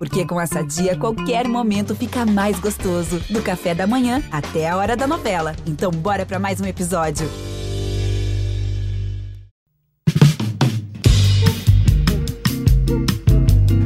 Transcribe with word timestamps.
Porque 0.00 0.24
com 0.24 0.40
essa 0.40 0.64
dia, 0.64 0.96
qualquer 0.96 1.46
momento 1.46 1.94
fica 1.94 2.24
mais 2.24 2.58
gostoso. 2.58 3.20
Do 3.28 3.42
café 3.42 3.74
da 3.74 3.86
manhã 3.86 4.22
até 4.32 4.66
a 4.66 4.74
hora 4.74 4.96
da 4.96 5.06
novela. 5.06 5.54
Então, 5.66 5.90
bora 5.90 6.24
para 6.24 6.38
mais 6.38 6.58
um 6.58 6.64
episódio. 6.64 7.28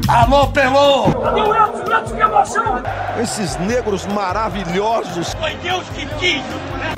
Alô, 0.06 0.46
Pelô! 0.52 1.12
Cadê 1.20 1.40
o 1.40 1.52
Elton? 1.52 1.92
Elton, 1.92 2.14
que 2.14 2.22
emoção! 2.22 2.82
Esses 3.20 3.56
negros 3.56 4.06
maravilhosos. 4.06 5.34
Foi 5.34 5.56
Deus 5.56 5.84
que 5.88 6.06
quis! 6.20 6.42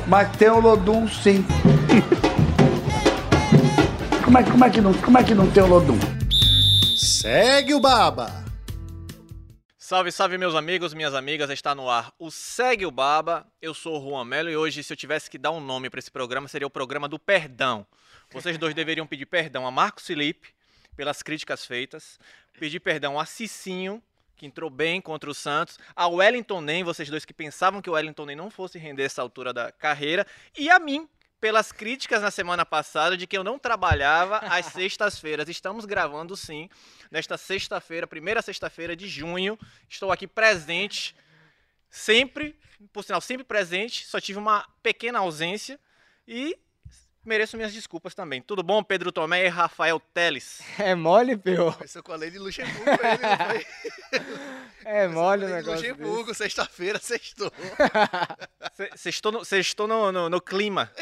Mas 0.07 0.29
tem 0.37 0.51
o 0.51 0.61
Lodum, 0.61 1.09
sim. 1.09 1.43
como, 4.23 4.37
é, 4.37 4.43
como, 4.43 4.63
é 4.63 4.69
que 4.69 4.81
não, 4.83 4.93
como 4.93 5.17
é 5.17 5.25
que 5.25 5.35
não 5.35 5.51
tem 5.51 5.63
o 5.63 5.69
Lodum? 5.69 5.99
Segue 6.99 7.73
o 7.73 7.81
Baba! 7.81 8.46
Salve, 9.89 10.11
salve 10.11 10.37
meus 10.37 10.57
amigos, 10.57 10.93
minhas 10.93 11.15
amigas, 11.15 11.49
está 11.49 11.73
no 11.73 11.89
ar 11.89 12.13
o 12.19 12.29
Segue 12.29 12.85
o 12.85 12.91
Baba. 12.91 13.47
Eu 13.63 13.73
sou 13.73 13.97
o 13.97 14.05
Juan 14.05 14.25
Melo 14.25 14.51
e 14.51 14.57
hoje, 14.57 14.83
se 14.83 14.93
eu 14.93 14.97
tivesse 14.97 15.31
que 15.31 15.39
dar 15.39 15.53
um 15.53 15.61
nome 15.61 15.89
para 15.89 16.01
esse 16.01 16.11
programa, 16.11 16.49
seria 16.49 16.67
o 16.67 16.71
programa 16.71 17.09
do 17.09 17.21
perdão. 17.21 17.87
Vocês 18.33 18.59
dois 18.59 18.75
deveriam 18.75 19.07
pedir 19.07 19.27
perdão 19.27 19.65
a 19.65 19.71
Marcos 19.71 20.05
Felipe 20.05 20.53
pelas 20.97 21.23
críticas 21.23 21.65
feitas, 21.65 22.19
pedir 22.59 22.81
perdão 22.81 23.17
a 23.17 23.25
Cicinho, 23.25 24.03
que 24.35 24.45
entrou 24.45 24.71
bem 24.71 25.01
contra 25.01 25.31
o 25.31 25.35
Santos, 25.35 25.79
a 25.95 26.09
Wellington 26.09 26.61
Nem, 26.61 26.83
vocês 26.83 27.09
dois 27.09 27.25
que 27.25 27.33
pensavam 27.33 27.81
que 27.81 27.89
o 27.89 27.93
Wellington 27.93 28.27
Nem 28.27 28.35
não 28.35 28.51
fosse 28.51 28.81
render 28.81 29.05
essa 29.05 29.23
altura 29.23 29.53
da 29.53 29.71
carreira, 29.71 30.27
e 30.59 30.69
a 30.69 30.81
mim, 30.81 31.09
pelas 31.41 31.71
críticas 31.73 32.23
na 32.23 32.31
semana 32.31 32.65
passada 32.65 33.17
de 33.17 33.27
que 33.27 33.37
eu 33.37 33.45
não 33.45 33.59
trabalhava 33.59 34.39
às 34.39 34.67
sextas-feiras. 34.73 35.49
Estamos 35.49 35.85
gravando 35.85 36.37
sim, 36.37 36.69
nesta 37.11 37.37
sexta-feira, 37.37 38.07
primeira 38.07 38.43
sexta-feira 38.43 38.97
de 38.97 39.09
junho. 39.09 39.59
Estou 39.89 40.11
aqui 40.11 40.27
presente, 40.27 41.15
sempre, 41.91 42.59
por 42.93 43.05
sinal, 43.05 43.21
sempre 43.21 43.45
presente, 43.45 44.07
só 44.07 44.21
tive 44.21 44.39
uma 44.39 44.67
pequena 44.83 45.19
ausência 45.19 45.79
e 46.27 46.59
mereço 47.29 47.57
minhas 47.57 47.73
desculpas 47.73 48.15
também. 48.15 48.41
Tudo 48.41 48.63
bom, 48.63 48.83
Pedro 48.83 49.13
Tomé 49.13 49.47
e 49.47 49.49
Rafael 49.49 50.01
Teles? 50.13 50.61
É 50.79 50.95
mole, 50.95 51.37
Peu? 51.37 51.73
Começou 51.73 52.03
com 52.03 52.13
a 52.13 52.17
lei 52.17 52.31
de 52.31 52.39
Luxemburgo, 52.39 52.91
ele 52.91 53.19
não 53.23 53.47
foi? 53.47 53.67
É 54.85 55.09
mole 55.09 55.47
o 55.47 55.49
negócio 55.49 55.91
Luxemburgo, 55.91 56.33
sexta-feira, 56.33 57.01
sextou. 57.01 57.53
Sextou 58.95 59.33
no, 59.33 59.45
sextou 59.45 59.89
no, 59.89 60.13
no, 60.13 60.29
no 60.31 60.41
clima. 60.41 60.93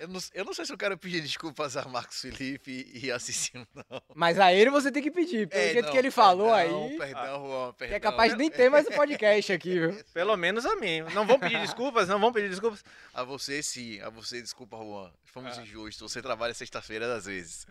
Eu 0.00 0.08
não, 0.08 0.20
eu 0.34 0.44
não 0.44 0.54
sei 0.54 0.64
se 0.64 0.72
eu 0.72 0.78
quero 0.78 0.96
pedir 0.96 1.20
desculpas 1.20 1.76
a 1.76 1.84
Marcos 1.88 2.20
Felipe 2.20 2.88
e 2.94 3.10
a 3.10 3.18
Cicinho, 3.18 3.66
não. 3.74 4.02
Mas 4.14 4.38
a 4.38 4.52
ele 4.52 4.70
você 4.70 4.92
tem 4.92 5.02
que 5.02 5.10
pedir, 5.10 5.48
pelo 5.48 5.60
É, 5.62 5.72
jeito 5.72 5.84
não, 5.86 5.92
que 5.92 5.98
ele 5.98 6.10
falou 6.10 6.52
perdão, 6.54 6.84
aí, 6.86 6.98
Perdão, 6.98 7.46
Juan, 7.46 7.72
perdão. 7.74 7.88
que 7.88 7.94
é 7.94 8.00
capaz 8.00 8.32
de 8.32 8.38
nem 8.38 8.50
ter 8.50 8.68
mais 8.70 8.86
o 8.86 8.92
podcast 8.92 9.52
aqui, 9.52 9.78
viu? 9.78 10.04
Pelo 10.14 10.36
menos 10.36 10.64
a 10.64 10.76
mim. 10.76 11.00
Não 11.14 11.26
vão 11.26 11.38
pedir 11.38 11.58
desculpas? 11.60 12.08
Não 12.08 12.20
vão 12.20 12.32
pedir 12.32 12.48
desculpas? 12.48 12.84
A 13.12 13.22
você 13.24 13.62
sim, 13.62 14.00
a 14.00 14.08
você, 14.10 14.40
desculpa, 14.40 14.76
Juan. 14.76 15.10
Fomos 15.24 15.58
Ah. 15.58 15.62
injustos. 15.62 16.12
Você 16.12 16.22
trabalha 16.22 16.54
sexta-feira 16.54 17.12
às 17.16 17.26
vezes. 17.26 17.66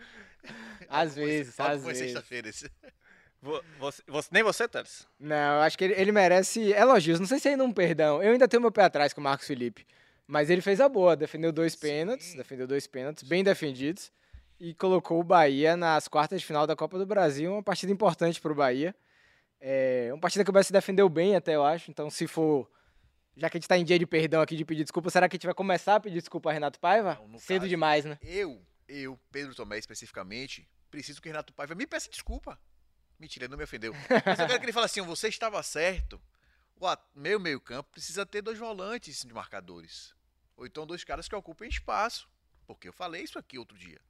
Às 0.88 1.14
vezes, 1.14 1.58
às 1.58 1.82
vezes. 1.84 1.98
sexta-feira. 2.04 2.50
Você, 3.78 4.02
você- 4.06 4.28
nem 4.32 4.42
você, 4.42 4.66
Teles? 4.66 5.06
Não, 5.18 5.56
eu 5.56 5.60
acho 5.62 5.78
que 5.78 5.84
ele, 5.84 5.94
ele 5.94 6.10
merece 6.12 6.72
elogios. 6.72 7.20
Não 7.20 7.26
sei 7.26 7.38
se 7.38 7.48
ainda 7.48 7.62
um 7.64 7.72
perdão. 7.72 8.22
Eu 8.22 8.32
ainda 8.32 8.48
tenho 8.48 8.60
meu 8.60 8.72
pé 8.72 8.82
atrás 8.84 9.12
com 9.12 9.20
o 9.20 9.24
Marcos 9.24 9.46
Felipe. 9.46 9.86
Mas 10.28 10.50
ele 10.50 10.60
fez 10.60 10.78
a 10.78 10.88
boa, 10.90 11.16
defendeu 11.16 11.50
dois 11.50 11.74
pênaltis, 11.74 12.34
defendeu 12.34 12.66
dois 12.66 12.86
pênaltis, 12.86 13.26
bem 13.26 13.42
defendidos, 13.42 14.12
e 14.60 14.74
colocou 14.74 15.18
o 15.18 15.24
Bahia 15.24 15.74
nas 15.74 16.06
quartas 16.06 16.40
de 16.40 16.46
final 16.46 16.66
da 16.66 16.76
Copa 16.76 16.98
do 16.98 17.06
Brasil, 17.06 17.50
uma 17.50 17.62
partida 17.62 17.90
importante 17.90 18.38
para 18.38 18.52
o 18.52 18.54
Bahia. 18.54 18.94
É 19.58 20.10
uma 20.12 20.20
partida 20.20 20.44
que 20.44 20.50
o 20.50 20.52
Bahia 20.52 20.64
se 20.64 20.72
defendeu 20.72 21.08
bem 21.08 21.34
até, 21.34 21.54
eu 21.54 21.64
acho. 21.64 21.90
Então, 21.90 22.10
se 22.10 22.26
for. 22.26 22.70
Já 23.36 23.48
que 23.48 23.56
a 23.56 23.58
gente 23.58 23.64
está 23.64 23.78
em 23.78 23.84
dia 23.84 23.98
de 23.98 24.04
perdão 24.06 24.42
aqui, 24.42 24.54
de 24.54 24.64
pedir 24.64 24.82
desculpa, 24.82 25.08
será 25.10 25.28
que 25.28 25.36
a 25.36 25.38
gente 25.38 25.46
vai 25.46 25.54
começar 25.54 25.94
a 25.94 26.00
pedir 26.00 26.18
desculpa 26.18 26.50
a 26.50 26.52
Renato 26.52 26.78
Paiva? 26.78 27.18
Não, 27.26 27.38
Cedo 27.38 27.60
caso- 27.60 27.68
demais, 27.68 28.04
né? 28.04 28.18
Eu, 28.20 28.60
eu, 28.86 29.18
Pedro 29.32 29.54
Tomé 29.54 29.78
especificamente, 29.78 30.68
preciso 30.90 31.22
que 31.22 31.28
Renato 31.28 31.52
Paiva 31.54 31.74
me 31.74 31.86
peça 31.86 32.10
desculpa. 32.10 32.58
Mentira, 33.18 33.44
ele 33.46 33.50
não 33.52 33.56
me 33.58 33.64
ofendeu. 33.64 33.94
Mas 34.26 34.38
eu 34.40 34.46
quero 34.46 34.58
que 34.58 34.64
ele 34.66 34.72
fale 34.72 34.86
assim, 34.86 35.00
você 35.02 35.28
estava 35.28 35.62
certo. 35.62 36.20
O 36.80 36.96
meu 37.14 37.40
meio 37.40 37.60
campo 37.60 37.90
precisa 37.92 38.26
ter 38.26 38.42
dois 38.42 38.58
volantes 38.58 39.22
de 39.24 39.32
marcadores. 39.32 40.14
Ou 40.58 40.66
então 40.66 40.84
dois 40.84 41.04
caras 41.04 41.28
que 41.28 41.34
ocupem 41.34 41.68
espaço. 41.70 42.28
Porque 42.66 42.88
eu 42.88 42.92
falei 42.92 43.22
isso 43.22 43.38
aqui 43.38 43.58
outro 43.58 43.78
dia. 43.78 44.00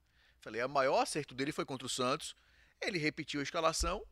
Falei, 0.41 0.61
o 0.63 0.67
maior 0.67 0.99
acerto 0.99 1.35
dele 1.35 1.51
foi 1.51 1.63
contra 1.63 1.85
o 1.85 1.89
Santos. 1.89 2.35
Ele 2.81 2.97
repetiu 2.97 3.39
a 3.39 3.43
escalação. 3.43 4.03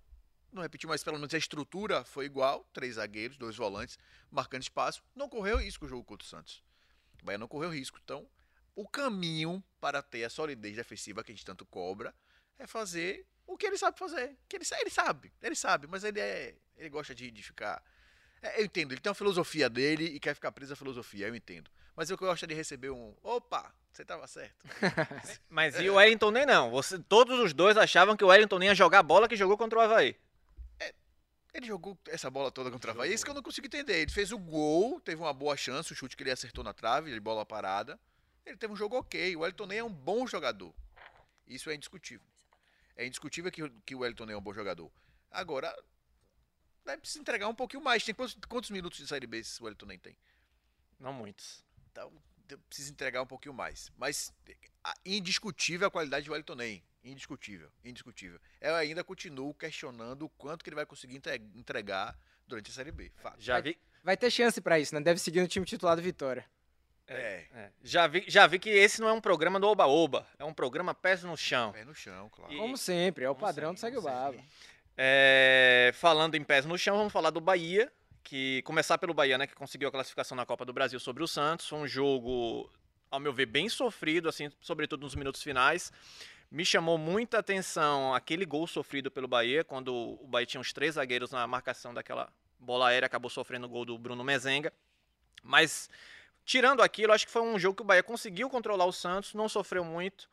Não 0.52 0.62
repetiu, 0.62 0.88
mas 0.88 1.04
pelo 1.04 1.18
menos 1.18 1.34
a 1.34 1.38
estrutura 1.38 2.06
foi 2.06 2.26
igual. 2.26 2.64
Três 2.72 2.96
zagueiros, 2.96 3.38
dois 3.38 3.56
volantes, 3.56 3.98
marcando 4.30 4.62
espaço. 4.62 5.04
Não 5.16 5.28
correu 5.28 5.58
risco 5.58 5.86
o 5.86 5.90
jogo 5.90 6.04
contra 6.04 6.26
o 6.26 6.30
Santos. 6.30 6.64
O 7.22 7.26
Bahia 7.26 7.40
não 7.40 7.48
correu 7.48 7.72
risco. 7.72 8.00
Então, 8.04 8.30
o 8.76 8.88
caminho 8.88 9.64
para 9.82 10.04
ter 10.04 10.24
a 10.24 10.30
solidez 10.30 10.76
defensiva 10.76 11.24
que 11.24 11.32
a 11.32 11.36
gente 11.36 11.44
tanto 11.44 11.66
cobra 11.66 12.14
é 12.60 12.68
fazer 12.68 13.26
o 13.48 13.58
que 13.58 13.66
ele 13.66 13.78
sabe 13.78 13.98
fazer. 13.98 14.38
Que 14.48 14.58
ele, 14.58 14.66
ele 14.80 14.90
sabe, 14.92 15.34
ele 15.42 15.56
sabe, 15.56 15.88
mas 15.88 16.04
ele 16.04 16.20
é. 16.20 16.56
Ele 16.76 16.90
gosta 16.90 17.16
de, 17.16 17.32
de 17.32 17.42
ficar. 17.42 17.84
É, 18.42 18.62
eu 18.62 18.66
entendo, 18.66 18.92
ele 18.92 19.02
tem 19.02 19.10
uma 19.10 19.16
filosofia 19.16 19.70
dele 19.70 20.06
e 20.06 20.20
quer 20.20 20.34
ficar 20.34 20.52
preso 20.52 20.74
à 20.74 20.76
filosofia, 20.76 21.28
eu 21.28 21.36
entendo. 21.36 21.70
Mas 21.96 22.10
eu 22.10 22.18
gosto 22.18 22.46
de 22.46 22.54
receber 22.54 22.92
um. 22.92 23.16
Opa, 23.24 23.74
você 23.92 24.04
estava 24.04 24.28
certo. 24.28 24.56
Mas 25.50 25.80
e 25.80 25.90
o 25.90 25.96
Wellington 25.96 26.30
nem 26.30 26.46
não? 26.46 26.70
Você, 26.70 27.00
todos 27.00 27.40
os 27.40 27.54
dois 27.54 27.76
achavam 27.76 28.16
que 28.16 28.24
o 28.24 28.28
Wellington 28.28 28.60
nem 28.60 28.70
ia 28.70 28.76
jogar 28.76 29.00
a 29.00 29.04
bola 29.04 29.28
que 29.28 29.36
jogou 29.36 29.58
contra 29.58 29.80
o 29.80 29.82
Havaí. 29.82 30.16
Ele 31.54 31.66
jogou 31.66 31.98
essa 32.08 32.30
bola 32.30 32.52
toda 32.52 32.70
contra 32.70 32.92
o 32.92 32.94
Havaí, 32.94 33.12
isso 33.12 33.26
que 33.26 33.32
eu 33.32 33.36
não 33.36 33.42
consigo 33.42 33.66
entender. 33.66 34.02
Ele 34.02 34.12
fez 34.12 34.32
o 34.32 34.38
gol, 34.38 35.02
teve 35.02 35.20
uma 35.20 35.34
boa 35.34 35.58
chance, 35.58 35.92
o 35.92 35.96
chute 35.96 36.16
que 36.16 36.22
ele 36.22 36.30
acertou 36.30 36.64
na 36.64 36.72
trave, 36.72 37.12
de 37.12 37.20
bola 37.20 37.44
parada. 37.44 38.00
Ele 38.46 38.56
teve 38.56 38.72
um 38.72 38.76
jogo 38.76 38.96
ok. 38.96 39.36
O 39.36 39.40
Wellington 39.40 39.66
nem 39.66 39.80
é 39.80 39.84
um 39.84 39.92
bom 39.92 40.28
jogador. 40.28 40.72
Isso 41.48 41.72
é 41.72 41.74
indiscutível. 41.74 42.28
É 42.96 43.08
indiscutível 43.08 43.52
que, 43.52 43.68
que 43.86 43.96
o 43.96 44.00
Wellington 44.00 44.28
nem 44.28 44.36
é 44.36 44.38
um 44.38 44.42
bom 44.42 44.54
jogador. 44.54 44.92
Agora, 45.32 45.76
vai 46.88 46.98
precisar 46.98 47.22
entregar 47.22 47.48
um 47.48 47.56
pouquinho 47.56 47.84
mais. 47.84 48.04
Tem 48.04 48.16
quantos, 48.16 48.38
quantos 48.48 48.70
minutos 48.72 48.98
de 49.00 49.08
Série 49.08 49.28
B 49.28 49.38
esse 49.38 49.62
Wellington 49.62 49.86
nem 49.86 50.00
tem? 50.00 50.18
Não 51.00 51.14
muitos. 51.14 51.64
Então, 51.92 52.12
precisa 52.68 52.92
entregar 52.92 53.22
um 53.22 53.26
pouquinho 53.28 53.54
mais. 53.54 53.92
Mas 53.98 54.34
a- 54.84 54.96
indiscutível 55.06 55.88
a 55.88 55.92
qualidade 55.92 56.26
do 56.26 56.32
Wellington 56.32 56.56
nem. 56.56 56.84
Indiscutível, 57.04 57.72
indiscutível. 57.86 58.40
Eu 58.60 58.76
ainda 58.76 59.04
continuo 59.04 59.54
questionando 59.54 60.24
o 60.24 60.30
quanto 60.30 60.64
que 60.64 60.70
ele 60.70 60.76
vai 60.76 60.86
conseguir 60.86 61.16
entre- 61.16 61.36
entregar 61.56 62.18
durante 62.48 62.70
a 62.72 62.74
Série 62.74 62.92
B. 62.92 63.12
Fato. 63.18 63.40
Já 63.40 63.60
vi, 63.60 63.78
Vai 64.04 64.16
ter 64.18 64.32
chance 64.32 64.60
pra 64.62 64.80
isso, 64.80 64.94
né? 64.96 65.02
Deve 65.02 65.20
seguir 65.20 65.42
no 65.42 65.48
time 65.48 65.66
titular 65.66 65.96
do 65.96 66.02
Vitória. 66.02 66.46
É, 67.10 67.46
é, 67.54 67.72
já, 67.82 68.06
vi, 68.08 68.24
já 68.28 68.46
vi 68.48 68.60
que 68.60 68.70
esse 68.70 69.00
não 69.00 69.08
é 69.08 69.14
um 69.14 69.22
programa 69.22 69.60
do 69.60 69.68
Oba-Oba. 69.68 70.28
É 70.38 70.44
um 70.44 70.54
programa 70.54 70.94
pés 70.94 71.24
no 71.24 71.36
chão. 71.38 71.72
pé 71.72 71.86
no 71.86 71.96
chão, 71.96 72.30
claro. 72.30 72.52
E- 72.54 72.58
Como 72.58 72.78
sempre, 72.78 73.24
é 73.24 73.30
o 73.30 73.34
Como 73.36 73.46
padrão 73.46 73.74
do 73.74 73.80
sempre, 73.80 73.96
Segue 73.96 73.98
o 73.98 74.02
Baba. 74.10 74.38
É, 74.98 75.92
falando 75.94 76.34
em 76.34 76.44
pés 76.44 76.66
no 76.66 76.78
chão, 76.78 76.98
vamos 76.98 77.14
falar 77.14 77.30
do 77.30 77.40
Bahia. 77.40 77.92
Que 78.24 78.62
começar 78.64 78.98
pelo 78.98 79.14
Bahia, 79.14 79.38
né? 79.38 79.46
Que 79.46 79.56
conseguiu 79.56 79.88
a 79.88 79.92
classificação 79.92 80.36
na 80.36 80.46
Copa 80.46 80.66
do 80.66 80.74
Brasil 80.74 81.00
sobre 81.00 81.24
o 81.24 81.28
Santos. 81.28 81.68
Foi 81.70 81.80
um 81.80 81.88
jogo, 81.88 82.70
ao 83.12 83.20
meu 83.20 83.32
ver, 83.32 83.46
bem 83.46 83.70
sofrido, 83.70 84.28
assim, 84.28 84.52
sobretudo 84.60 85.02
nos 85.02 85.16
minutos 85.16 85.42
finais. 85.44 85.94
Me 86.50 86.66
chamou 86.66 86.98
muita 86.98 87.40
atenção 87.40 88.14
aquele 88.14 88.46
gol 88.46 88.66
sofrido 88.66 89.12
pelo 89.12 89.28
Bahia, 89.28 89.64
quando 89.64 89.94
o 89.94 90.28
Bahia 90.28 90.46
tinha 90.46 90.62
os 90.62 90.74
três 90.74 90.96
zagueiros 90.96 91.32
na 91.32 91.46
marcação 91.46 91.94
daquela 91.94 92.32
bola 92.58 92.88
aérea, 92.88 93.06
acabou 93.06 93.30
sofrendo 93.30 93.68
o 93.68 93.70
gol 93.70 93.86
do 93.86 93.98
Bruno 93.98 94.24
Mezenga. 94.24 94.74
Mas, 95.44 95.90
tirando 96.46 96.82
aquilo, 96.82 97.14
acho 97.14 97.26
que 97.26 97.32
foi 97.32 97.42
um 97.42 97.60
jogo 97.60 97.76
que 97.76 97.82
o 97.84 97.86
Bahia 97.86 98.02
conseguiu 98.02 98.50
controlar 98.50 98.86
o 98.86 98.94
Santos, 98.94 99.34
não 99.34 99.48
sofreu 99.48 99.84
muito. 99.84 100.30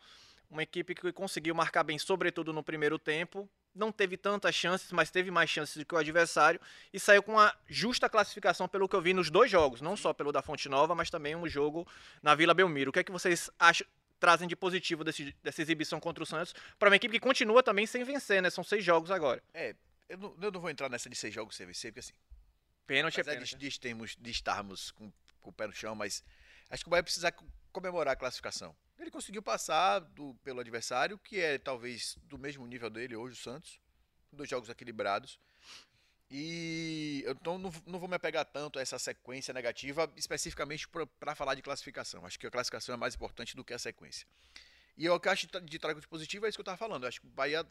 Uma 0.51 0.63
equipe 0.63 0.95
que 0.95 1.13
conseguiu 1.13 1.55
marcar 1.55 1.83
bem, 1.83 1.99
sobretudo 1.99 2.53
no 2.53 2.63
primeiro 2.63 2.99
tempo. 2.99 3.49
Não 3.75 3.91
teve 3.91 4.17
tantas 4.17 4.55
chances, 4.55 4.93
mas 4.93 5.11
teve 5.11 5.31
mais 5.33 5.51
chances 5.51 5.77
do 5.77 5.85
que 5.85 5.95
o 5.95 5.99
adversário. 5.99 6.61
E 6.93 7.01
saiu 7.01 7.23
com 7.25 7.33
uma 7.33 7.53
justa 7.67 8.09
classificação, 8.09 8.69
pelo 8.69 8.89
que 8.89 8.95
eu 8.95 9.03
vi 9.03 9.13
nos 9.13 9.31
dois 9.31 9.51
jogos. 9.51 9.81
Não 9.81 9.97
só 9.97 10.13
pelo 10.13 10.31
da 10.31 10.41
Fonte 10.43 10.69
Nova, 10.69 10.95
mas 10.95 11.11
também 11.11 11.35
um 11.35 11.49
jogo 11.49 11.87
na 12.23 12.35
Vila 12.37 12.55
Belmiro. 12.55 12.91
O 12.91 12.93
que 12.93 13.01
é 13.01 13.05
que 13.05 13.11
vocês 13.11 13.51
acham, 13.59 13.85
trazem 14.21 14.47
de 14.47 14.55
positivo 14.55 15.03
desse- 15.03 15.35
dessa 15.43 15.61
exibição 15.61 15.99
contra 15.99 16.23
o 16.23 16.27
Santos? 16.27 16.55
Para 16.79 16.89
uma 16.89 16.95
equipe 16.97 17.15
que 17.15 17.21
continua 17.21 17.65
também 17.65 17.85
sem 17.85 18.05
vencer, 18.05 18.41
né? 18.41 18.49
São 18.49 18.63
seis 18.63 18.85
jogos 18.85 19.11
agora. 19.11 19.43
É, 19.53 19.75
eu 20.09 20.19
não, 20.19 20.37
eu 20.41 20.53
não 20.53 20.61
vou 20.61 20.71
entrar 20.71 20.89
nessa 20.89 21.11
de 21.11 21.17
seis 21.17 21.35
jogos 21.35 21.57
sem 21.57 21.67
vencer, 21.67 21.91
porque 21.91 21.99
assim, 22.01 22.15
Pênalti 22.87 23.19
é 23.21 23.25
pênalti. 23.25 23.57
de, 23.57 23.69
de, 23.71 24.17
de 24.21 24.31
estarmos 24.31 24.93
com, 24.93 25.11
com 25.41 25.51
o 25.51 25.53
pé 25.53 25.67
no 25.67 25.73
chão, 25.73 25.95
mas 25.97 26.23
acho 26.71 26.85
que 26.85 26.89
o 26.89 26.91
Bahia 26.91 27.03
precisa 27.03 27.35
comemorar 27.75 28.15
a 28.15 28.17
classificação. 28.17 28.75
Ele 28.99 29.11
conseguiu 29.11 29.43
passar 29.43 29.99
do- 29.99 30.35
pelo 30.45 30.61
adversário, 30.61 31.19
que 31.19 31.39
é 31.41 31.59
talvez 31.59 32.17
do 32.23 32.39
mesmo 32.39 32.67
nível 32.67 32.89
dele 32.89 33.17
hoje, 33.17 33.35
o 33.35 33.43
Santos. 33.43 33.79
Dois 34.33 34.49
jogos 34.49 34.69
equilibrados. 34.71 35.39
E 36.31 37.23
então 37.27 37.59
não, 37.59 37.71
não 37.87 37.99
vou 37.99 38.09
me 38.09 38.15
apegar 38.17 38.45
tanto 38.45 38.79
a 38.79 38.83
essa 38.83 38.99
sequência 38.99 39.53
negativa, 39.53 40.11
especificamente 40.17 40.89
para 41.21 41.35
falar 41.35 41.55
de 41.55 41.63
classificação. 41.63 42.25
Acho 42.25 42.39
que 42.39 42.47
a 42.47 42.51
classificação 42.51 42.95
é 42.95 42.97
mais 42.99 43.15
importante 43.15 43.55
do 43.55 43.65
que 43.65 43.75
a 43.75 43.79
sequência. 43.79 44.27
E 44.97 45.03
que 45.03 45.29
eu 45.29 45.33
acho 45.33 45.47
de 45.63 45.79
trago 45.79 46.01
de 46.01 46.09
positivo 46.09 46.47
é 46.47 46.49
isso 46.49 46.57
que 46.57 46.61
eu 46.61 46.65
estava 46.65 46.79
falando. 46.79 47.03
Eu 47.05 47.09
acho 47.09 47.21
que 47.21 47.27
o 47.27 47.31
Bahia, 47.31 47.67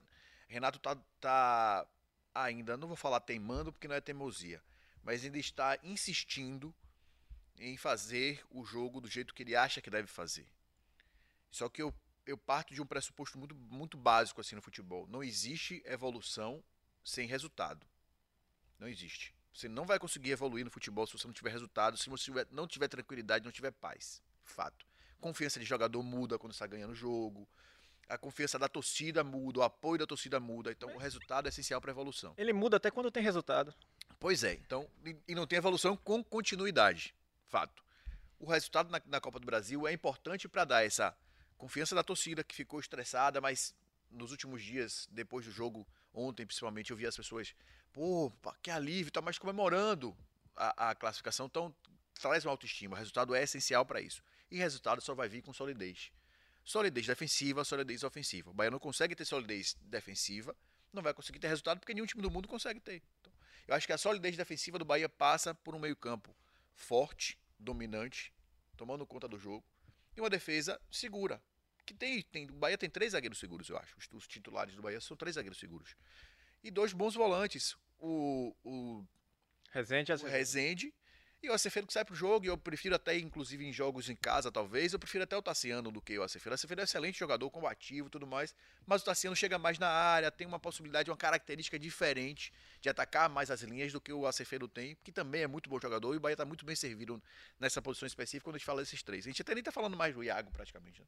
Renato 0.47 0.77
tá, 0.79 0.95
tá 1.19 1.87
ainda, 2.35 2.77
não 2.77 2.87
vou 2.87 2.97
falar 2.97 3.21
teimando 3.21 3.71
porque 3.71 3.87
não 3.87 3.95
é 3.95 4.01
teimosia, 4.01 4.61
mas 5.01 5.23
ainda 5.23 5.37
está 5.39 5.79
insistindo 5.83 6.73
em 7.59 7.77
fazer 7.77 8.43
o 8.49 8.65
jogo 8.65 8.99
do 8.99 9.09
jeito 9.09 9.33
que 9.33 9.43
ele 9.43 9.55
acha 9.55 9.81
que 9.81 9.89
deve 9.89 10.07
fazer. 10.07 10.47
Só 11.51 11.69
que 11.69 11.81
eu, 11.81 11.93
eu 12.25 12.37
parto 12.37 12.73
de 12.73 12.81
um 12.81 12.85
pressuposto 12.85 13.37
muito, 13.37 13.55
muito 13.55 13.97
básico 13.97 14.41
assim 14.41 14.55
no 14.55 14.61
futebol. 14.61 15.07
Não 15.07 15.23
existe 15.23 15.81
evolução 15.85 16.63
sem 17.03 17.27
resultado. 17.27 17.85
Não 18.79 18.87
existe. 18.87 19.33
Você 19.53 19.69
não 19.69 19.85
vai 19.85 19.99
conseguir 19.99 20.31
evoluir 20.31 20.65
no 20.65 20.71
futebol 20.71 21.05
se 21.05 21.13
você 21.13 21.27
não 21.27 21.33
tiver 21.33 21.51
resultado, 21.51 21.95
se 21.95 22.09
você 22.09 22.31
não 22.49 22.67
tiver 22.67 22.87
tranquilidade, 22.87 23.45
não 23.45 23.51
tiver 23.51 23.71
paz. 23.71 24.21
Fato. 24.43 24.85
Confiança 25.21 25.59
de 25.59 25.65
jogador 25.65 26.01
muda 26.01 26.39
quando 26.39 26.53
está 26.53 26.65
ganhando 26.65 26.91
o 26.91 26.95
jogo. 26.95 27.47
A 28.09 28.17
confiança 28.17 28.59
da 28.59 28.67
torcida 28.67 29.23
muda, 29.23 29.59
o 29.59 29.63
apoio 29.63 29.99
da 29.99 30.07
torcida 30.07 30.39
muda. 30.39 30.71
Então, 30.71 30.93
o 30.93 30.97
resultado 30.97 31.45
é 31.45 31.49
essencial 31.49 31.79
para 31.79 31.91
a 31.91 31.93
evolução. 31.93 32.33
Ele 32.35 32.51
muda 32.51 32.77
até 32.77 32.91
quando 32.91 33.11
tem 33.11 33.23
resultado. 33.23 33.73
Pois 34.19 34.43
é, 34.43 34.53
então, 34.53 34.89
e 35.27 35.35
não 35.35 35.45
tem 35.45 35.57
evolução 35.57 35.95
com 35.95 36.23
continuidade. 36.23 37.15
Fato. 37.53 37.83
O 38.39 38.49
resultado 38.49 38.89
na, 38.89 38.99
na 39.05 39.21
Copa 39.21 39.39
do 39.39 39.45
Brasil 39.45 39.87
é 39.87 39.93
importante 39.93 40.49
para 40.49 40.65
dar 40.65 40.83
essa 40.83 41.15
confiança 41.55 41.93
da 41.93 42.03
torcida 42.03 42.43
que 42.43 42.55
ficou 42.55 42.79
estressada, 42.79 43.39
mas 43.39 43.75
nos 44.09 44.31
últimos 44.31 44.63
dias, 44.63 45.07
depois 45.11 45.45
do 45.45 45.51
jogo, 45.51 45.87
ontem 46.11 46.47
principalmente, 46.47 46.89
eu 46.89 46.97
vi 46.97 47.05
as 47.05 47.15
pessoas, 47.15 47.53
pô, 47.91 48.33
que 48.59 48.71
alívio, 48.71 49.11
tá 49.11 49.21
mais 49.21 49.37
comemorando 49.37 50.17
a, 50.55 50.89
a 50.89 50.95
classificação, 50.95 51.45
então 51.45 51.71
traz 52.19 52.43
uma 52.43 52.49
autoestima. 52.49 52.95
O 52.95 52.97
resultado 52.97 53.35
é 53.35 53.43
essencial 53.43 53.85
para 53.85 54.01
isso. 54.01 54.23
E 54.49 54.57
resultado 54.57 54.99
só 54.99 55.13
vai 55.13 55.29
vir 55.29 55.43
com 55.43 55.53
solidez. 55.53 56.11
Solidez 56.65 57.05
defensiva, 57.05 57.63
solidez 57.63 58.03
ofensiva. 58.03 58.49
O 58.49 58.53
Bahia 58.55 58.71
não 58.71 58.79
consegue 58.79 59.13
ter 59.13 59.25
solidez 59.25 59.77
defensiva, 59.79 60.55
não 60.91 61.03
vai 61.03 61.13
conseguir 61.13 61.37
ter 61.37 61.49
resultado 61.49 61.79
porque 61.79 61.93
nenhum 61.93 62.07
time 62.07 62.23
do 62.23 62.31
mundo 62.31 62.47
consegue 62.47 62.79
ter. 62.79 63.03
Então, 63.21 63.31
eu 63.67 63.75
acho 63.75 63.85
que 63.85 63.93
a 63.93 63.97
solidez 63.99 64.35
defensiva 64.35 64.79
do 64.79 64.85
Bahia 64.85 65.07
passa 65.07 65.53
por 65.53 65.75
um 65.75 65.79
meio-campo 65.79 66.35
forte, 66.75 67.37
dominante, 67.63 68.33
tomando 68.77 69.05
conta 69.05 69.27
do 69.27 69.39
jogo, 69.39 69.65
e 70.15 70.21
uma 70.21 70.29
defesa 70.29 70.79
segura. 70.91 71.41
Que 71.85 71.93
tem, 71.93 72.21
tem, 72.23 72.45
o 72.45 72.53
Bahia 72.53 72.77
tem 72.77 72.89
três 72.89 73.11
zagueiros 73.11 73.39
seguros, 73.39 73.67
eu 73.67 73.77
acho. 73.77 73.97
Os, 73.97 74.07
os 74.13 74.27
titulares 74.27 74.75
do 74.75 74.81
Bahia 74.81 75.01
são 75.01 75.17
três 75.17 75.35
zagueiros 75.35 75.59
seguros. 75.59 75.95
E 76.63 76.71
dois 76.71 76.93
bons 76.93 77.13
volantes. 77.13 77.75
O, 77.99 78.55
o 78.63 79.05
Resende, 79.71 80.13
o 80.13 80.27
Rezende 80.27 80.93
e 81.43 81.49
o 81.49 81.53
Acevedo 81.53 81.85
que 81.85 81.93
sai 81.93 82.05
pro 82.05 82.15
jogo, 82.15 82.45
e 82.45 82.47
eu 82.47 82.57
prefiro 82.57 82.95
até, 82.95 83.17
inclusive 83.17 83.65
em 83.65 83.73
jogos 83.73 84.09
em 84.09 84.15
casa, 84.15 84.49
talvez, 84.51 84.93
eu 84.93 84.99
prefiro 84.99 85.25
até 85.25 85.35
o 85.35 85.41
Tassiano 85.41 85.91
do 85.91 86.01
que 86.01 86.17
o 86.17 86.23
Acevedo. 86.23 86.51
O 86.51 86.53
Acevedo 86.53 86.79
é 86.79 86.83
um 86.83 86.85
excelente 86.85 87.19
jogador, 87.19 87.49
combativo 87.49 88.07
e 88.07 88.09
tudo 88.09 88.25
mais, 88.25 88.55
mas 88.85 89.01
o 89.01 89.05
Tassiano 89.05 89.35
chega 89.35 89.59
mais 89.59 89.77
na 89.77 89.89
área, 89.89 90.31
tem 90.31 90.47
uma 90.47 90.59
possibilidade, 90.59 91.11
uma 91.11 91.17
característica 91.17 91.77
diferente 91.77 92.53
de 92.79 92.87
atacar 92.87 93.29
mais 93.29 93.51
as 93.51 93.61
linhas 93.61 93.91
do 93.91 93.99
que 93.99 94.13
o 94.13 94.25
Acevedo 94.25 94.67
tem, 94.67 94.97
que 95.03 95.11
também 95.11 95.41
é 95.41 95.47
muito 95.47 95.69
bom 95.69 95.79
jogador, 95.79 96.13
e 96.13 96.17
o 96.17 96.19
Bahia 96.19 96.37
tá 96.37 96.45
muito 96.45 96.65
bem 96.65 96.75
servido 96.75 97.21
nessa 97.59 97.81
posição 97.81 98.07
específica 98.07 98.45
quando 98.45 98.55
a 98.55 98.57
gente 98.57 98.65
fala 98.65 98.81
desses 98.81 99.03
três. 99.03 99.25
A 99.25 99.29
gente 99.29 99.41
até 99.41 99.53
nem 99.53 99.63
tá 99.63 99.71
falando 99.71 99.97
mais 99.97 100.15
do 100.15 100.23
Iago, 100.23 100.49
praticamente, 100.51 101.01
né? 101.01 101.07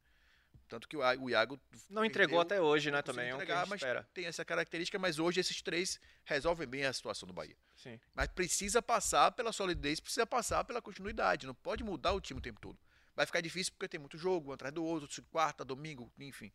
Tanto 0.67 0.88
que 0.88 0.97
o 0.97 1.29
Iago 1.29 1.59
Não 1.89 2.03
entregou 2.03 2.39
perdeu, 2.39 2.57
até 2.57 2.62
hoje, 2.62 2.89
né, 2.89 3.01
também. 3.01 3.29
É 3.29 3.33
o 3.33 3.38
que 3.38 3.44
entregar, 3.44 3.67
mas 3.67 3.81
espera. 3.81 4.07
tem 4.13 4.25
essa 4.25 4.44
característica, 4.44 4.97
mas 4.97 5.19
hoje 5.19 5.39
esses 5.39 5.62
três 5.62 6.00
resolvem 6.23 6.67
bem 6.67 6.85
a 6.85 6.94
situação 6.94 7.27
do 7.27 7.33
Bahia. 7.33 7.56
Sim. 7.75 8.00
Mas 8.13 8.27
precisa 8.29 8.81
passar 8.81 9.31
pela 9.31 9.51
solidez, 9.51 10.00
precisa 10.00 10.25
passar 10.25 10.63
pela 10.63 10.81
continuidade. 10.81 11.45
Não 11.45 11.53
pode 11.53 11.83
mudar 11.83 12.13
o 12.13 12.21
time 12.21 12.39
o 12.39 12.44
tempo 12.44 12.59
todo. 12.59 12.79
Vai 13.15 13.25
ficar 13.25 13.41
difícil 13.41 13.73
porque 13.73 13.88
tem 13.88 14.00
muito 14.00 14.17
jogo, 14.17 14.50
um 14.50 14.53
atrás 14.53 14.73
do 14.73 14.83
outro, 14.83 15.23
quarta, 15.31 15.63
domingo, 15.63 16.12
enfim. 16.19 16.51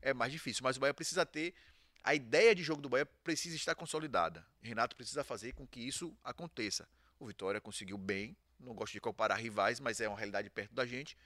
É 0.00 0.14
mais 0.14 0.32
difícil. 0.32 0.62
Mas 0.64 0.76
o 0.76 0.80
Bahia 0.80 0.94
precisa 0.94 1.26
ter. 1.26 1.54
A 2.02 2.14
ideia 2.14 2.54
de 2.54 2.62
jogo 2.62 2.80
do 2.80 2.88
Bahia 2.88 3.04
precisa 3.22 3.54
estar 3.54 3.74
consolidada. 3.74 4.44
Renato 4.62 4.96
precisa 4.96 5.22
fazer 5.22 5.52
com 5.52 5.66
que 5.66 5.80
isso 5.80 6.16
aconteça. 6.24 6.88
O 7.18 7.26
Vitória 7.26 7.60
conseguiu 7.60 7.98
bem. 7.98 8.34
Não 8.58 8.74
gosto 8.74 8.94
de 8.94 9.00
comparar 9.00 9.36
rivais, 9.36 9.78
mas 9.78 10.00
é 10.00 10.08
uma 10.08 10.16
realidade 10.16 10.48
perto 10.50 10.74
da 10.74 10.86
gente. 10.86 11.16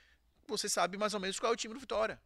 Você 0.46 0.68
sabe 0.68 0.96
mais 0.96 1.14
ou 1.14 1.20
menos 1.20 1.38
qual 1.38 1.52
é 1.52 1.54
o 1.54 1.56
time 1.56 1.74
do 1.74 1.80
Vitória. 1.80 2.20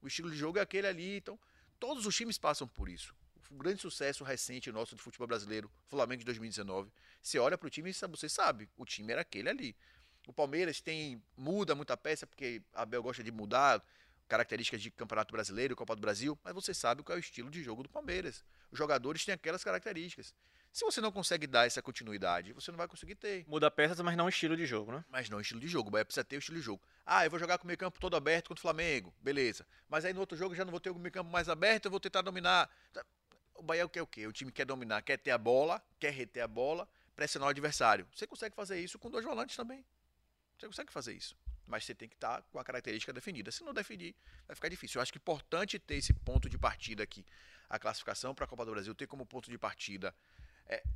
O 0.00 0.06
estilo 0.06 0.30
de 0.30 0.36
jogo 0.36 0.58
é 0.58 0.62
aquele 0.62 0.86
ali. 0.86 1.16
Então, 1.16 1.38
todos 1.78 2.06
os 2.06 2.14
times 2.14 2.38
passam 2.38 2.66
por 2.66 2.88
isso. 2.88 3.14
O 3.50 3.54
grande 3.54 3.80
sucesso 3.80 4.24
recente 4.24 4.72
nosso 4.72 4.96
do 4.96 5.02
futebol 5.02 5.26
brasileiro, 5.26 5.70
Flamengo 5.86 6.20
de 6.20 6.24
2019. 6.24 6.90
Você 7.22 7.38
olha 7.38 7.58
para 7.58 7.66
o 7.66 7.70
time 7.70 7.90
e 7.90 7.92
você 7.92 8.28
sabe, 8.28 8.68
o 8.76 8.84
time 8.84 9.12
era 9.12 9.20
aquele 9.20 9.48
ali. 9.48 9.76
O 10.26 10.32
Palmeiras 10.32 10.80
tem 10.80 11.22
muda 11.36 11.74
muita 11.74 11.96
peça 11.96 12.26
porque 12.26 12.62
a 12.72 12.82
Abel 12.82 13.02
gosta 13.02 13.22
de 13.22 13.30
mudar 13.30 13.84
características 14.28 14.80
de 14.80 14.90
Campeonato 14.90 15.32
Brasileiro, 15.32 15.76
Copa 15.76 15.94
do 15.94 16.00
Brasil, 16.00 16.38
mas 16.42 16.54
você 16.54 16.72
sabe 16.72 17.02
qual 17.02 17.16
é 17.16 17.18
o 17.18 17.20
estilo 17.20 17.50
de 17.50 17.62
jogo 17.62 17.82
do 17.82 17.88
Palmeiras. 17.88 18.42
Os 18.70 18.78
jogadores 18.78 19.24
têm 19.24 19.34
aquelas 19.34 19.62
características. 19.62 20.34
Se 20.72 20.86
você 20.86 21.02
não 21.02 21.12
consegue 21.12 21.46
dar 21.46 21.66
essa 21.66 21.82
continuidade, 21.82 22.54
você 22.54 22.70
não 22.70 22.78
vai 22.78 22.88
conseguir 22.88 23.14
ter. 23.14 23.44
Muda 23.46 23.70
peças, 23.70 24.00
mas 24.00 24.16
não 24.16 24.26
estilo 24.26 24.56
de 24.56 24.64
jogo, 24.64 24.90
né? 24.90 25.04
Mas 25.10 25.28
não 25.28 25.38
estilo 25.38 25.60
de 25.60 25.68
jogo. 25.68 25.88
O 25.88 25.92
Bahia 25.92 26.04
precisa 26.04 26.24
ter 26.24 26.36
o 26.36 26.38
estilo 26.38 26.56
de 26.56 26.64
jogo. 26.64 26.82
Ah, 27.04 27.26
eu 27.26 27.30
vou 27.30 27.38
jogar 27.38 27.58
com 27.58 27.64
o 27.64 27.66
meio 27.66 27.76
campo 27.76 28.00
todo 28.00 28.16
aberto 28.16 28.48
contra 28.48 28.60
o 28.60 28.62
Flamengo. 28.62 29.12
Beleza. 29.20 29.66
Mas 29.86 30.06
aí 30.06 30.14
no 30.14 30.20
outro 30.20 30.34
jogo 30.34 30.54
eu 30.54 30.56
já 30.56 30.64
não 30.64 30.70
vou 30.70 30.80
ter 30.80 30.88
o 30.88 30.94
meio 30.94 31.12
campo 31.12 31.30
mais 31.30 31.50
aberto, 31.50 31.84
eu 31.84 31.90
vou 31.90 32.00
tentar 32.00 32.22
dominar. 32.22 32.70
O 33.54 33.62
Bahia 33.62 33.86
quer 33.86 34.00
o 34.00 34.06
quê? 34.06 34.26
O 34.26 34.32
time 34.32 34.50
quer 34.50 34.64
dominar, 34.64 35.02
quer 35.02 35.18
ter 35.18 35.30
a 35.30 35.36
bola, 35.36 35.82
quer 36.00 36.10
reter 36.10 36.42
a 36.42 36.48
bola, 36.48 36.88
pressionar 37.14 37.48
o 37.48 37.50
adversário. 37.50 38.08
Você 38.14 38.26
consegue 38.26 38.56
fazer 38.56 38.80
isso 38.80 38.98
com 38.98 39.10
dois 39.10 39.26
volantes 39.26 39.54
também. 39.54 39.84
Você 40.58 40.66
consegue 40.66 40.90
fazer 40.90 41.12
isso. 41.12 41.36
Mas 41.66 41.84
você 41.84 41.94
tem 41.94 42.08
que 42.08 42.14
estar 42.14 42.40
com 42.50 42.58
a 42.58 42.64
característica 42.64 43.12
definida. 43.12 43.52
Se 43.52 43.62
não 43.62 43.74
definir, 43.74 44.14
vai 44.46 44.54
ficar 44.54 44.70
difícil. 44.70 44.98
Eu 44.98 45.02
acho 45.02 45.12
que 45.12 45.18
é 45.18 45.20
importante 45.20 45.78
ter 45.78 45.96
esse 45.96 46.14
ponto 46.14 46.48
de 46.48 46.56
partida 46.56 47.02
aqui. 47.02 47.26
A 47.68 47.78
classificação 47.78 48.34
para 48.34 48.46
a 48.46 48.48
Copa 48.48 48.64
do 48.64 48.70
Brasil 48.70 48.94
ter 48.94 49.06
como 49.06 49.26
ponto 49.26 49.50
de 49.50 49.58
partida 49.58 50.14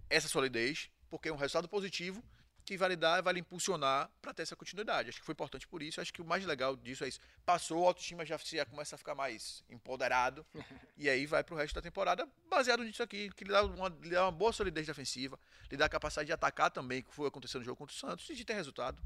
essa 0.08 0.28
solidez, 0.28 0.90
porque 1.10 1.28
é 1.28 1.32
um 1.32 1.36
resultado 1.36 1.68
positivo 1.68 2.22
que 2.66 2.76
vai 2.76 2.88
lhe 2.88 2.96
dar, 2.96 3.22
vai 3.22 3.32
lhe 3.32 3.40
impulsionar 3.40 4.10
para 4.20 4.34
ter 4.34 4.42
essa 4.42 4.56
continuidade. 4.56 5.08
Acho 5.08 5.20
que 5.20 5.24
foi 5.24 5.32
importante 5.34 5.68
por 5.68 5.80
isso. 5.80 6.00
Acho 6.00 6.12
que 6.12 6.20
o 6.20 6.24
mais 6.24 6.44
legal 6.44 6.74
disso 6.74 7.04
é 7.04 7.08
isso. 7.08 7.20
Passou, 7.44 7.84
a 7.84 7.88
autoestima 7.88 8.26
já, 8.26 8.36
já 8.38 8.66
começa 8.66 8.96
a 8.96 8.98
ficar 8.98 9.14
mais 9.14 9.62
empoderado. 9.70 10.44
e 10.98 11.08
aí 11.08 11.26
vai 11.26 11.44
para 11.44 11.54
o 11.54 11.56
resto 11.56 11.76
da 11.76 11.80
temporada 11.80 12.28
baseado 12.50 12.82
nisso 12.82 13.04
aqui, 13.04 13.30
que 13.30 13.44
lhe 13.44 13.52
dá, 13.52 13.62
uma, 13.62 13.88
lhe 13.88 14.10
dá 14.10 14.24
uma 14.24 14.32
boa 14.32 14.52
solidez 14.52 14.84
defensiva, 14.84 15.38
lhe 15.70 15.76
dá 15.76 15.84
a 15.84 15.88
capacidade 15.88 16.26
de 16.26 16.32
atacar 16.32 16.70
também, 16.70 17.02
que 17.02 17.14
foi 17.14 17.28
acontecendo 17.28 17.60
no 17.60 17.66
jogo 17.66 17.76
contra 17.76 17.94
o 17.94 17.98
Santos, 17.98 18.28
e 18.30 18.34
de 18.34 18.44
ter 18.44 18.54
resultado. 18.54 19.00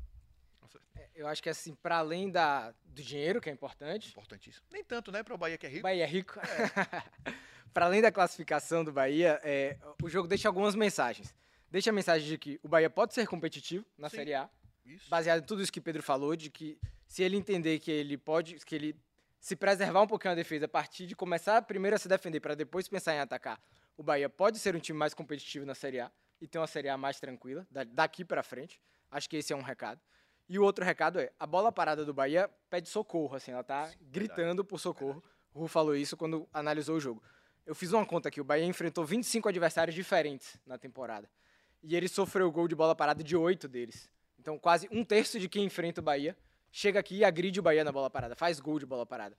Eu 1.14 1.26
acho 1.26 1.42
que 1.42 1.48
assim, 1.48 1.74
para 1.74 1.98
além 1.98 2.30
da, 2.30 2.70
do 2.84 3.02
dinheiro, 3.02 3.40
que 3.40 3.50
é 3.50 3.52
importante, 3.52 4.10
Importantíssimo. 4.10 4.64
Nem 4.72 4.82
tanto, 4.84 5.10
né, 5.12 5.22
para 5.22 5.34
o 5.34 5.38
Bahia 5.38 5.58
que 5.58 5.66
é 5.66 5.68
rico. 5.68 5.82
Bahia 5.82 6.04
é 6.04 6.06
rico. 6.06 6.34
para 7.72 7.86
além 7.86 8.00
da 8.00 8.10
classificação 8.10 8.84
do 8.84 8.92
Bahia, 8.92 9.40
é, 9.42 9.78
o 10.02 10.08
jogo 10.08 10.26
deixa 10.28 10.48
algumas 10.48 10.74
mensagens. 10.74 11.34
Deixa 11.70 11.90
a 11.90 11.92
mensagem 11.92 12.26
de 12.28 12.36
que 12.38 12.58
o 12.62 12.68
Bahia 12.68 12.90
pode 12.90 13.14
ser 13.14 13.26
competitivo 13.26 13.84
na 13.96 14.08
Sim. 14.08 14.16
Série 14.16 14.34
A, 14.34 14.48
Isso. 14.84 15.08
baseado 15.08 15.42
em 15.42 15.46
tudo 15.46 15.62
isso 15.62 15.72
que 15.72 15.80
Pedro 15.80 16.02
falou, 16.02 16.34
de 16.34 16.50
que 16.50 16.78
se 17.06 17.22
ele 17.22 17.36
entender 17.36 17.78
que 17.78 17.90
ele 17.90 18.16
pode, 18.16 18.56
que 18.64 18.74
ele 18.74 18.96
se 19.38 19.54
preservar 19.56 20.02
um 20.02 20.06
pouquinho 20.06 20.32
a 20.32 20.34
defesa 20.34 20.64
a 20.66 20.68
partir 20.68 21.06
de 21.06 21.14
começar 21.14 21.62
primeiro 21.62 21.94
a 21.96 21.98
se 21.98 22.08
defender 22.08 22.40
para 22.40 22.54
depois 22.54 22.88
pensar 22.88 23.14
em 23.14 23.20
atacar, 23.20 23.60
o 23.96 24.02
Bahia 24.02 24.28
pode 24.28 24.58
ser 24.58 24.74
um 24.74 24.80
time 24.80 24.98
mais 24.98 25.14
competitivo 25.14 25.64
na 25.64 25.74
Série 25.74 26.00
A 26.00 26.10
e 26.40 26.46
ter 26.48 26.58
uma 26.58 26.66
Série 26.66 26.88
A 26.88 26.96
mais 26.96 27.20
tranquila 27.20 27.66
da- 27.70 27.84
daqui 27.84 28.24
para 28.24 28.42
frente. 28.42 28.80
Acho 29.10 29.28
que 29.28 29.36
esse 29.36 29.52
é 29.52 29.56
um 29.56 29.62
recado. 29.62 30.00
E 30.50 30.58
o 30.58 30.64
outro 30.64 30.84
recado 30.84 31.20
é, 31.20 31.30
a 31.38 31.46
bola 31.46 31.70
parada 31.70 32.04
do 32.04 32.12
Bahia 32.12 32.50
pede 32.68 32.88
socorro, 32.88 33.36
assim, 33.36 33.52
ela 33.52 33.62
tá 33.62 33.88
gritando 34.10 34.64
por 34.64 34.80
socorro. 34.80 35.22
O 35.54 35.60
Ru 35.60 35.68
falou 35.68 35.94
isso 35.94 36.16
quando 36.16 36.48
analisou 36.52 36.96
o 36.96 37.00
jogo. 37.00 37.22
Eu 37.64 37.72
fiz 37.72 37.92
uma 37.92 38.04
conta 38.04 38.28
aqui, 38.28 38.40
o 38.40 38.44
Bahia 38.44 38.64
enfrentou 38.64 39.04
25 39.04 39.48
adversários 39.48 39.94
diferentes 39.94 40.58
na 40.66 40.76
temporada. 40.76 41.30
E 41.84 41.94
ele 41.94 42.08
sofreu 42.08 42.50
gol 42.50 42.66
de 42.66 42.74
bola 42.74 42.96
parada 42.96 43.22
de 43.22 43.36
oito 43.36 43.68
deles. 43.68 44.10
Então, 44.40 44.58
quase 44.58 44.88
um 44.90 45.04
terço 45.04 45.38
de 45.38 45.48
quem 45.48 45.64
enfrenta 45.66 46.00
o 46.00 46.04
Bahia 46.04 46.36
chega 46.72 46.98
aqui 46.98 47.18
e 47.18 47.24
agride 47.24 47.60
o 47.60 47.62
Bahia 47.62 47.84
na 47.84 47.92
bola 47.92 48.10
parada, 48.10 48.34
faz 48.34 48.58
gol 48.58 48.80
de 48.80 48.86
bola 48.86 49.06
parada. 49.06 49.36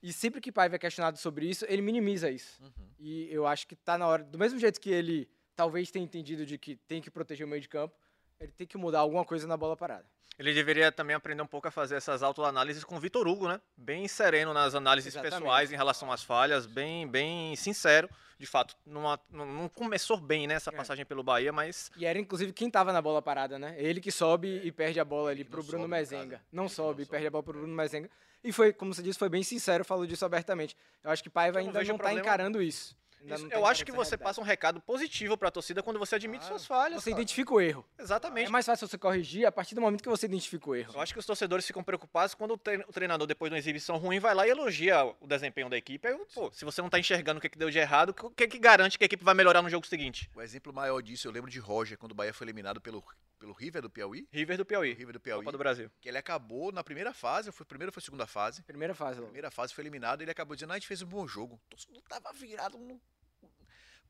E 0.00 0.12
sempre 0.12 0.40
que 0.40 0.52
Paiva 0.52 0.76
é 0.76 0.78
questionado 0.78 1.18
sobre 1.18 1.44
isso, 1.44 1.66
ele 1.68 1.82
minimiza 1.82 2.30
isso. 2.30 2.62
E 3.00 3.26
eu 3.32 3.48
acho 3.48 3.66
que 3.66 3.74
tá 3.74 3.98
na 3.98 4.06
hora, 4.06 4.22
do 4.22 4.38
mesmo 4.38 4.60
jeito 4.60 4.80
que 4.80 4.90
ele 4.90 5.28
talvez 5.56 5.90
tenha 5.90 6.04
entendido 6.04 6.46
de 6.46 6.56
que 6.56 6.76
tem 6.76 7.02
que 7.02 7.10
proteger 7.10 7.44
o 7.44 7.50
meio 7.50 7.60
de 7.60 7.68
campo, 7.68 7.96
ele 8.42 8.52
tem 8.52 8.66
que 8.66 8.76
mudar 8.76 9.00
alguma 9.00 9.24
coisa 9.24 9.46
na 9.46 9.56
bola 9.56 9.76
parada. 9.76 10.04
Ele 10.38 10.52
deveria 10.54 10.90
também 10.90 11.14
aprender 11.14 11.42
um 11.42 11.46
pouco 11.46 11.68
a 11.68 11.70
fazer 11.70 11.94
essas 11.96 12.22
autoanálises 12.22 12.82
com 12.84 12.96
o 12.96 12.98
Vitor 13.00 13.26
Hugo, 13.28 13.48
né? 13.48 13.60
Bem 13.76 14.08
sereno 14.08 14.52
nas 14.54 14.74
análises 14.74 15.12
Exatamente. 15.14 15.34
pessoais 15.40 15.70
em 15.70 15.76
relação 15.76 16.10
às 16.10 16.22
falhas, 16.24 16.66
bem, 16.66 17.06
bem 17.06 17.54
sincero. 17.54 18.08
De 18.38 18.46
fato, 18.46 18.74
numa- 18.84 19.20
não, 19.30 19.46
não 19.46 19.68
começou 19.68 20.16
bem, 20.16 20.46
né, 20.48 20.54
essa 20.54 20.70
É. 20.70 20.72
passagem 20.74 21.04
pelo 21.04 21.22
Bahia, 21.22 21.52
mas 21.52 21.92
E 21.96 22.04
era 22.06 22.18
inclusive 22.18 22.52
quem 22.52 22.68
tava 22.70 22.92
na 22.92 23.00
bola 23.00 23.22
parada, 23.22 23.58
né? 23.58 23.74
Ele 23.78 24.00
que 24.00 24.10
sobe 24.10 24.60
e 24.64 24.72
perde 24.72 24.98
a 24.98 25.04
bola 25.04 25.30
ali 25.30 25.44
pro 25.44 25.60
não 25.60 25.66
Bruno 25.68 25.86
Mezenga. 25.86 26.36
caso. 26.38 26.48
Não 26.50 26.64
Ele 26.64 26.70
sobe, 26.72 26.96
não 27.02 27.06
e 27.06 27.06
perde 27.06 27.26
a 27.26 27.30
bola 27.30 27.44
pro 27.44 27.52
Bruno 27.52 27.74
Mezenga. 27.74 28.10
E 28.42 28.50
foi, 28.50 28.72
como 28.72 28.92
você 28.92 29.02
disse, 29.02 29.18
foi 29.18 29.28
bem 29.28 29.44
sincero, 29.44 29.84
falou 29.84 30.04
disso 30.06 30.24
abertamente. 30.24 30.76
Eu 31.04 31.10
acho 31.12 31.22
que 31.22 31.30
Paiva 31.30 31.58
Eu 31.58 31.62
não 31.64 31.68
ainda 31.68 31.78
vejo 31.78 31.92
não 31.92 31.98
tá 31.98 32.04
problema- 32.04 32.26
encarando 32.26 32.60
isso. 32.60 32.96
Isso, 33.24 33.44
não 33.44 33.50
eu 33.52 33.66
acho 33.66 33.84
que 33.84 33.92
você 33.92 34.16
passa 34.16 34.40
um 34.40 34.44
recado 34.44 34.80
positivo 34.80 35.36
pra 35.36 35.50
torcida 35.50 35.82
quando 35.82 35.98
você 35.98 36.16
admite 36.16 36.40
Claro. 36.40 36.54
suas 36.58 36.66
falhas. 36.66 37.02
Você 37.02 37.10
cara. 37.10 37.20
identifica 37.22 37.54
o 37.54 37.60
erro. 37.60 37.84
Exatamente. 37.98 38.48
É 38.48 38.50
mais 38.50 38.66
fácil 38.66 38.86
você 38.88 38.98
corrigir 38.98 39.46
a 39.46 39.52
partir 39.52 39.74
do 39.74 39.80
momento 39.80 40.02
que 40.02 40.08
você 40.08 40.26
identifica 40.26 40.70
o 40.70 40.74
erro. 40.74 40.92
Eu 40.94 41.00
acho 41.00 41.12
que 41.12 41.18
os 41.18 41.26
torcedores 41.26 41.66
ficam 41.66 41.82
preocupados 41.84 42.34
quando 42.34 42.54
o 42.54 42.58
trein- 42.58 42.84
o 42.88 42.92
treinador, 42.92 43.26
depois 43.26 43.50
de 43.50 43.54
uma 43.54 43.58
exibição 43.58 43.96
ruim, 43.96 44.18
vai 44.18 44.34
lá 44.34 44.46
e 44.46 44.50
elogia 44.50 45.04
o 45.20 45.26
desempenho 45.26 45.68
da 45.68 45.76
equipe. 45.76 46.06
Aí, 46.08 46.16
pô, 46.34 46.50
se 46.52 46.64
você 46.64 46.82
não 46.82 46.88
tá 46.90 46.98
enxergando 46.98 47.38
o 47.38 47.40
que, 47.40 47.48
que 47.48 47.58
deu 47.58 47.70
de 47.70 47.78
errado, 47.78 48.10
o 48.22 48.30
que, 48.30 48.48
que 48.48 48.58
garante 48.58 48.98
que 48.98 49.04
a 49.04 49.06
equipe 49.06 49.22
vai 49.24 49.34
melhorar 49.34 49.62
no 49.62 49.68
jogo 49.70 49.86
seguinte? 49.86 50.30
O 50.34 50.42
exemplo 50.42 50.72
maior 50.72 51.00
disso, 51.02 51.28
eu 51.28 51.32
lembro 51.32 51.50
de 51.50 51.58
Roger, 51.58 51.96
quando 51.98 52.12
o 52.12 52.14
Bahia 52.14 52.32
foi 52.34 52.44
eliminado 52.46 52.80
pelo, 52.80 53.04
pelo 53.38 53.52
River 53.52 53.82
do 53.82 53.90
Piauí. 53.90 54.26
River 54.32 54.56
do 54.56 54.64
Piauí, 54.64 54.92
River 54.92 55.12
do 55.14 55.20
Piauí. 55.20 55.40
Copa 55.44 55.52
do 55.52 55.58
Brasil. 55.58 55.90
Que 56.00 56.08
ele 56.08 56.18
acabou 56.18 56.72
na 56.72 56.82
primeira 56.82 57.12
fase, 57.14 57.52
foi 57.52 57.64
primeira 57.66 57.90
ou 57.90 57.92
foi 57.92 58.02
segunda 58.02 58.26
fase. 58.26 58.62
Primeira 58.62 58.94
fase, 58.94 59.20
primeira 59.22 59.50
fase 59.50 59.72
foi 59.74 59.82
eliminado 59.82 60.20
e 60.20 60.24
ele 60.24 60.30
acabou 60.30 60.54
dizendo, 60.56 60.70
ah, 60.72 60.74
a 60.74 60.78
gente 60.78 60.88
fez 60.88 61.02
um 61.02 61.06
bom 61.06 61.26
jogo. 61.26 61.54
O 61.66 61.70
torcedor 61.70 62.02
tava 62.08 62.32
virado 62.32 62.78
no... 62.78 63.00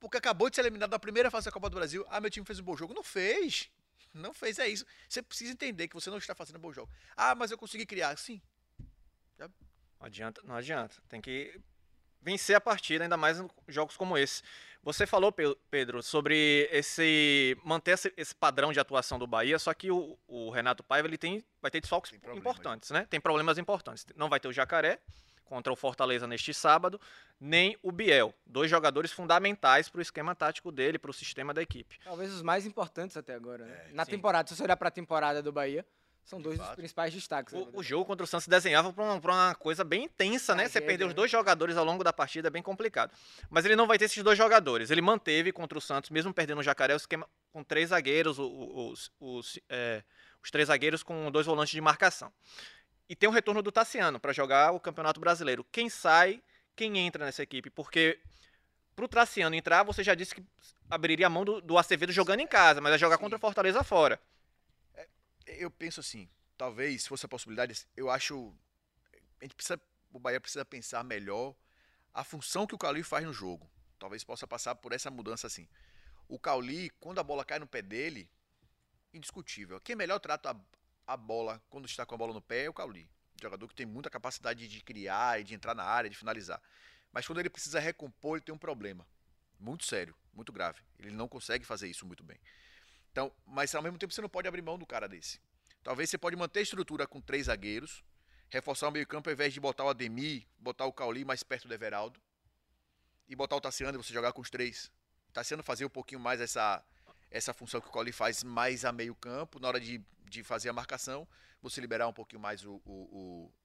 Porque 0.03 0.17
acabou 0.17 0.51
de 0.51 0.57
ser 0.57 0.63
eliminado 0.63 0.91
na 0.91 0.99
primeira 0.99 1.31
fase 1.31 1.45
da 1.45 1.53
Copa 1.53 1.71
do 1.71 1.77
Brasil. 1.77 2.05
Ah, 2.11 2.21
meu 2.21 2.29
time 2.29 2.45
fez 2.45 2.59
um 2.59 2.65
bom 2.65 2.77
jogo. 2.77 2.93
Não 2.93 3.05
fez. 3.05 3.71
Não 4.13 4.35
fez, 4.35 4.59
é 4.59 4.67
isso. 4.67 4.85
Você 5.09 5.23
precisa 5.23 5.53
entender 5.53 5.87
que 5.87 5.95
você 5.95 6.11
não 6.11 6.19
está 6.19 6.35
fazendo 6.35 6.57
um 6.57 6.61
bom 6.61 6.73
jogo. 6.73 6.91
Ah, 7.17 7.37
mas 7.37 7.53
eu 7.53 7.57
consegui 7.57 7.87
criar. 7.87 8.19
Sim. 8.19 8.43
Não 9.39 9.49
adianta, 10.01 10.43
não 10.43 10.57
adianta. 10.57 10.97
Tem 11.09 11.21
que 11.21 11.57
vencer 12.21 12.57
a 12.57 12.61
partida, 12.61 13.05
ainda 13.05 13.17
mais 13.17 13.39
em 13.39 13.49
jogos 13.69 13.97
como 13.97 14.19
esse. 14.19 14.43
Você 14.83 15.07
falou, 15.07 15.31
Pe- 15.31 15.57
Pedro, 15.71 16.03
sobre 16.03 16.69
esse 16.73 17.57
manter 17.65 17.97
esse, 18.17 18.35
padrão 18.35 18.73
de 18.73 18.81
atuação 18.81 19.21
do 19.21 19.27
Bahia, 19.29 19.57
só 19.57 19.73
que 19.73 19.89
o, 19.93 20.19
o 20.27 20.51
Renato 20.51 20.83
Paiva 20.83 21.07
ele 21.07 21.17
tem, 21.17 21.45
vai 21.61 21.71
ter 21.71 21.81
desfalques 21.81 22.13
importantes, 22.35 22.91
né? 22.91 23.07
Tem 23.09 23.21
problemas 23.21 23.57
importantes. 23.57 24.05
Não 24.17 24.29
vai 24.29 24.41
ter 24.41 24.49
o 24.49 24.53
Jacaré 24.53 24.99
contra 25.53 25.71
o 25.71 25.77
Fortaleza 25.77 26.27
neste 26.27 26.55
sábado, 26.55 26.99
nem 27.39 27.77
o 27.83 27.93
Biel, 27.93 28.33
dois 28.47 28.71
jogadores 28.71 29.13
fundamentais 29.13 29.87
para 29.87 29.99
o 29.99 30.03
esquema 30.03 30.35
tático 30.35 30.73
dele, 30.73 30.99
para 30.99 31.11
o 31.11 31.15
sistema 31.15 31.53
da 31.53 31.61
equipe. 31.61 31.99
Talvez 32.03 32.33
os 32.33 32.41
mais 32.41 32.65
importantes 32.65 33.19
até 33.19 33.35
agora, 33.35 33.67
né? 33.67 33.89
É, 33.91 33.93
Na 33.93 34.07
sim. 34.07 34.13
temporada, 34.13 34.49
se 34.49 34.57
você 34.57 34.63
olhar 34.63 34.79
pra 34.79 34.91
temporada 34.91 35.43
do 35.43 35.53
Bahia, 35.53 35.85
são 36.25 36.41
dois 36.41 36.59
dos 36.59 36.71
principais 36.71 37.13
destaques. 37.13 37.53
né? 37.53 37.61
O, 37.75 37.81
o 37.81 37.83
jogo 37.83 38.07
contra 38.07 38.25
o 38.25 38.27
Santos 38.27 38.49
desenhava 38.49 38.95
para 38.95 39.05
uma, 39.05 39.15
uma 39.17 39.55
coisa 39.57 39.85
bem 39.85 40.05
intensa, 40.05 40.55
né? 40.55 40.69
Você 40.71 40.81
perder 40.81 41.05
os 41.05 41.11
né? 41.11 41.15
dois 41.17 41.31
jogadores 41.31 41.77
ao 41.77 41.85
longo 41.85 42.03
da 42.03 42.15
partida 42.15 42.49
é 42.49 42.51
bem 42.51 42.63
complicado. 42.63 43.13
Mas 43.51 43.67
ele 43.67 43.77
não 43.77 43.87
vai 43.87 43.99
ter 43.99 44.07
esses 44.07 44.23
dois 44.25 44.39
jogadores. 44.39 44.91
Ele 44.91 45.03
manteve 45.03 45.53
contra 45.53 45.77
o 45.77 45.83
Santos, 45.83 46.09
mesmo 46.09 46.33
perdendo 46.33 46.61
o 46.61 46.63
Jacaré, 46.63 46.95
o 46.95 46.97
esquema 46.97 47.29
com 47.53 47.63
três 47.63 47.91
zagueiros, 47.91 48.39
o- 48.39 48.47
o- 48.49 48.89
os, 48.91 49.11
os, 49.21 49.61
é, 49.69 50.03
os 50.43 50.51
três 50.51 50.69
zagueiros 50.69 51.03
com 51.03 51.31
dois 51.31 51.45
volantes 51.45 51.73
de 51.75 51.81
marcação. 51.83 52.33
E 53.13 53.15
tem 53.15 53.29
o 53.29 53.33
retorno 53.33 53.61
do 53.61 53.71
Tassiano 53.71 54.19
para 54.19 54.33
jogar 54.33 54.73
o 54.73 54.81
Campeonato 54.81 55.21
Brasileiro. 55.21 55.63
Quem 55.71 55.91
sai, 55.91 56.43
quem 56.75 56.97
entra 56.97 57.27
nessa 57.27 57.43
equipe? 57.43 57.69
Porque 57.69 58.19
pro 58.97 59.07
Tassiano 59.07 59.55
entrar, 59.55 59.83
você 59.83 60.03
já 60.03 60.15
disse 60.15 60.35
que 60.35 60.43
abriria 60.89 61.27
a 61.27 61.29
mão 61.29 61.45
do, 61.45 61.61
do 61.61 61.77
Acevedo 61.77 62.11
jogando 62.11 62.41
em 62.41 62.47
casa, 62.47 62.81
mas 62.81 62.89
vai 62.89 62.99
jogar 62.99 63.17
Sim. 63.17 63.21
contra 63.21 63.37
o 63.37 63.39
Fortaleza 63.39 63.85
fora. 63.85 64.19
Eu 65.47 65.71
penso 65.71 66.01
assim, 66.01 66.27
talvez, 66.57 67.03
se 67.03 67.09
fosse 67.11 67.27
a 67.27 67.29
possibilidade, 67.29 67.87
eu 67.95 68.09
acho. 68.09 68.51
A 69.43 69.45
gente 69.45 69.57
precisa. 69.57 69.79
O 70.11 70.19
Bahia 70.19 70.41
precisa 70.41 70.65
pensar 70.65 71.05
melhor 71.05 71.55
a 72.15 72.25
função 72.25 72.67
que 72.67 72.75
o 72.75 72.79
Cauli 72.79 73.03
faz 73.03 73.27
no 73.27 73.33
jogo. 73.35 73.71
Talvez 73.99 74.25
possa 74.25 74.47
passar 74.47 74.75
por 74.77 74.91
essa 74.91 75.11
mudança 75.11 75.47
assim. 75.47 75.69
O 76.27 76.39
Cauli, 76.39 76.89
quando 76.99 77.19
a 77.19 77.23
bola 77.23 77.45
cai 77.45 77.59
no 77.59 77.67
pé 77.67 77.83
dele, 77.83 78.31
indiscutível. 79.13 79.79
Quem 79.83 79.95
melhor 79.95 80.19
trata 80.19 80.53
a, 80.53 80.57
a 81.13 81.17
bola 81.17 81.63
quando 81.69 81.87
está 81.87 82.07
com 82.07 82.15
a 82.15 82.19
bola 82.19 82.33
no 82.33 82.41
pé 82.41 82.65
é 82.65 82.71
o 82.71 82.75
Cauli. 82.75 83.09
Jogador 83.41 83.69
que 83.69 83.75
tem 83.75 83.87
muita 83.87 84.09
capacidade 84.09 84.69
de 84.69 84.81
criar 84.83 85.41
e 85.41 85.45
de 85.45 85.55
entrar 85.55 85.75
na 85.75 85.85
área, 85.85 86.09
de 86.09 86.17
finalizar. 86.17 86.61
Mas 87.13 87.27
quando 87.27 87.41
ele 87.41 87.51
precisa 87.51 87.81
recompor, 87.81 88.37
ele 88.37 88.45
tem 88.45 88.55
um 88.55 88.59
problema. 88.59 89.07
Muito 89.59 89.85
sério, 89.85 90.15
muito 90.33 90.53
grave. 90.53 90.81
Ele 90.99 91.11
não 91.11 91.29
consegue 91.29 91.65
fazer 91.65 91.89
isso 91.89 92.07
muito 92.07 92.25
bem. 92.25 92.39
Então, 93.11 93.31
mas 93.47 93.75
ao 93.75 93.83
mesmo 93.83 93.99
tempo 93.99 94.13
você 94.13 94.23
não 94.23 94.29
pode 94.29 94.49
abrir 94.49 94.63
mão 94.63 94.79
do 94.79 94.87
cara 94.87 95.09
desse. 95.09 95.41
Talvez 95.83 96.09
você 96.09 96.17
pode 96.17 96.37
manter 96.37 96.61
a 96.61 96.63
estrutura 96.63 97.07
com 97.07 97.21
três 97.21 97.47
zagueiros, 97.47 98.03
reforçar 98.49 98.89
o 98.89 98.93
meio-campo 98.93 99.29
ao 99.29 99.35
invés 99.35 99.53
de 99.53 99.61
botar 99.61 99.85
o 99.85 99.89
Ademir, 99.89 100.47
botar 100.59 100.87
o 100.87 100.93
Cauli 100.93 101.25
mais 101.25 101.43
perto 101.43 101.69
do 101.69 101.75
Everaldo 101.75 102.21
e 103.29 103.37
botar 103.37 103.57
o 103.57 103.61
Tassiano 103.61 103.99
e 103.99 104.03
você 104.03 104.13
jogar 104.13 104.33
com 104.33 104.41
os 104.41 104.51
três. 104.51 104.91
Tassiano 105.33 105.63
fazer 105.63 105.85
um 105.85 105.91
pouquinho 105.91 106.21
mais 106.21 106.41
essa 106.41 106.85
essa 107.31 107.55
função 107.55 107.81
que 107.81 107.89
o 107.89 107.91
Cauli 107.91 108.13
faz 108.13 108.45
mais 108.45 108.85
a 108.85 108.93
meio-campo, 108.93 109.59
na 109.59 109.69
hora 109.69 109.81
de, 109.81 110.05
de 110.33 110.43
fazer 110.43 110.71
a 110.71 110.73
marcação, 110.73 111.29
você 111.61 111.81
liberar 111.81 112.09
um 112.09 112.13
pouquinho 112.13 112.41
mais 112.41 112.65
o, 112.65 112.81
o, 112.85 112.93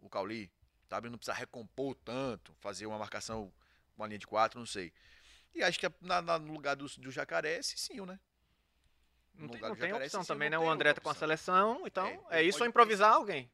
o, 0.01 0.05
o 0.05 0.09
Cauli, 0.09 0.51
sabe? 0.89 1.09
Não 1.09 1.17
precisa 1.17 1.33
recompor 1.38 1.95
tanto, 1.95 2.53
fazer 2.59 2.86
uma 2.86 2.97
marcação, 3.00 3.51
uma 3.95 4.05
linha 4.05 4.19
de 4.19 4.27
quatro, 4.27 4.59
não 4.59 4.65
sei. 4.67 4.91
E 5.55 5.63
acho 5.63 5.79
que 5.79 5.89
na, 6.01 6.21
na- 6.21 6.38
no 6.38 6.53
lugar 6.53 6.75
do, 6.75 6.86
do 7.00 7.09
Jacaré, 7.09 7.62
Cicinho, 7.62 8.05
né? 8.05 8.19
Não 9.33 9.43
No 9.45 9.50
tem, 9.50 9.55
lugar 9.57 9.69
não 9.69 9.75
do 9.75 9.79
tem 9.79 9.89
Jacaré, 9.89 10.05
opção 10.05 10.21
Cicinho 10.21 10.36
também, 10.36 10.50
né? 10.50 10.59
O 10.59 10.69
André 10.69 10.93
tá 10.93 11.00
com 11.01 11.09
a 11.09 11.15
seleção, 11.15 11.83
então 11.88 12.05
É, 12.29 12.39
é, 12.39 12.43
isso 12.43 12.62
ou 12.62 12.67
improvisar 12.69 13.13
alguém. 13.13 13.50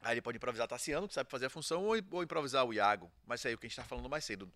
Aí 0.00 0.14
ele 0.14 0.22
pode 0.22 0.36
improvisar 0.36 0.66
Tassiano, 0.68 1.06
que 1.08 1.14
sabe 1.14 1.30
fazer 1.30 1.46
a 1.46 1.50
função, 1.50 1.84
ou, 1.84 1.94
ou 2.10 2.22
improvisar 2.22 2.64
o 2.64 2.72
Iago. 2.72 3.10
Mas 3.26 3.40
isso 3.40 3.48
aí 3.48 3.54
é 3.54 3.56
o 3.56 3.58
que 3.58 3.66
a 3.66 3.68
gente 3.68 3.76
tá 3.76 3.84
falando 3.84 4.08
mais 4.08 4.24
cedo. 4.24 4.50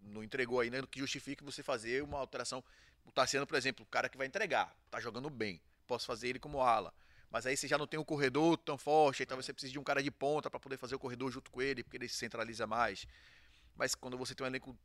Não 0.00 0.22
entregou 0.22 0.60
aí, 0.60 0.70
né? 0.70 0.80
Que 0.90 0.98
justifique 1.00 1.42
você 1.44 1.62
fazer 1.62 2.02
uma 2.02 2.18
alteração. 2.18 2.62
O 3.04 3.10
Tassiano, 3.10 3.46
por 3.46 3.56
exemplo, 3.56 3.84
o 3.84 3.88
cara 3.88 4.08
que 4.08 4.16
vai 4.16 4.26
entregar, 4.26 4.74
tá 4.90 5.00
jogando 5.00 5.28
bem. 5.30 5.60
Posso 5.86 6.06
fazer 6.06 6.28
ele 6.28 6.38
como 6.38 6.60
ala. 6.60 6.92
Mas 7.32 7.46
aí 7.46 7.56
você 7.56 7.66
já 7.66 7.78
não 7.78 7.86
tem 7.88 7.98
um 7.98 8.04
corredor 8.04 8.58
tão 8.58 8.78
forte, 8.78 9.22
aí 9.22 9.26
talvez 9.26 9.46
você 9.46 9.54
precise 9.54 9.72
de 9.72 9.80
um 9.80 9.84
cara 9.84 10.02
de 10.02 10.10
ponta 10.10 10.50
para 10.50 10.60
poder 10.60 10.76
fazer 10.76 10.94
o 10.96 11.00
corredor 11.00 11.32
junto 11.32 11.50
com 11.50 11.62
ele, 11.62 11.82
porque 11.82 11.96
ele 11.96 12.08
se 12.08 12.16
centraliza 12.16 12.66
mais. 12.66 13.06
Mas 13.76 13.94
quando 13.94 14.18
você 14.18 14.34
tem 14.34 14.44
um 14.44 14.48
elenco 14.48 14.78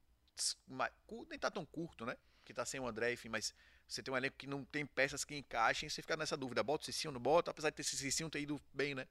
nem 1.29 1.39
tá 1.39 1.49
tão 1.51 1.65
curto, 1.65 2.05
né? 2.05 2.15
Que 2.45 2.53
tá 2.53 2.65
sem 2.65 2.79
o 2.79 2.87
André, 2.87 3.13
enfim, 3.13 3.29
mas 3.29 3.53
você 3.87 4.01
tem 4.01 4.13
um 4.13 4.17
elenco 4.17 4.37
que 4.37 4.47
não 4.47 4.63
tem 4.63 4.85
peças 4.85 5.25
que 5.25 5.35
encaixem, 5.35 5.89
você 5.89 6.01
fica 6.01 6.15
nessa 6.15 6.37
dúvida, 6.37 6.63
bota 6.63 6.83
o 6.83 6.85
Cicinho, 6.85 7.11
não 7.11 7.19
bota, 7.19 7.51
apesar 7.51 7.69
de 7.69 7.75
ter 7.75 7.81
esse 7.81 7.97
Cicinho 7.97 8.29
ter 8.29 8.39
ido 8.41 8.61
bem, 8.73 8.95
né? 8.95 9.05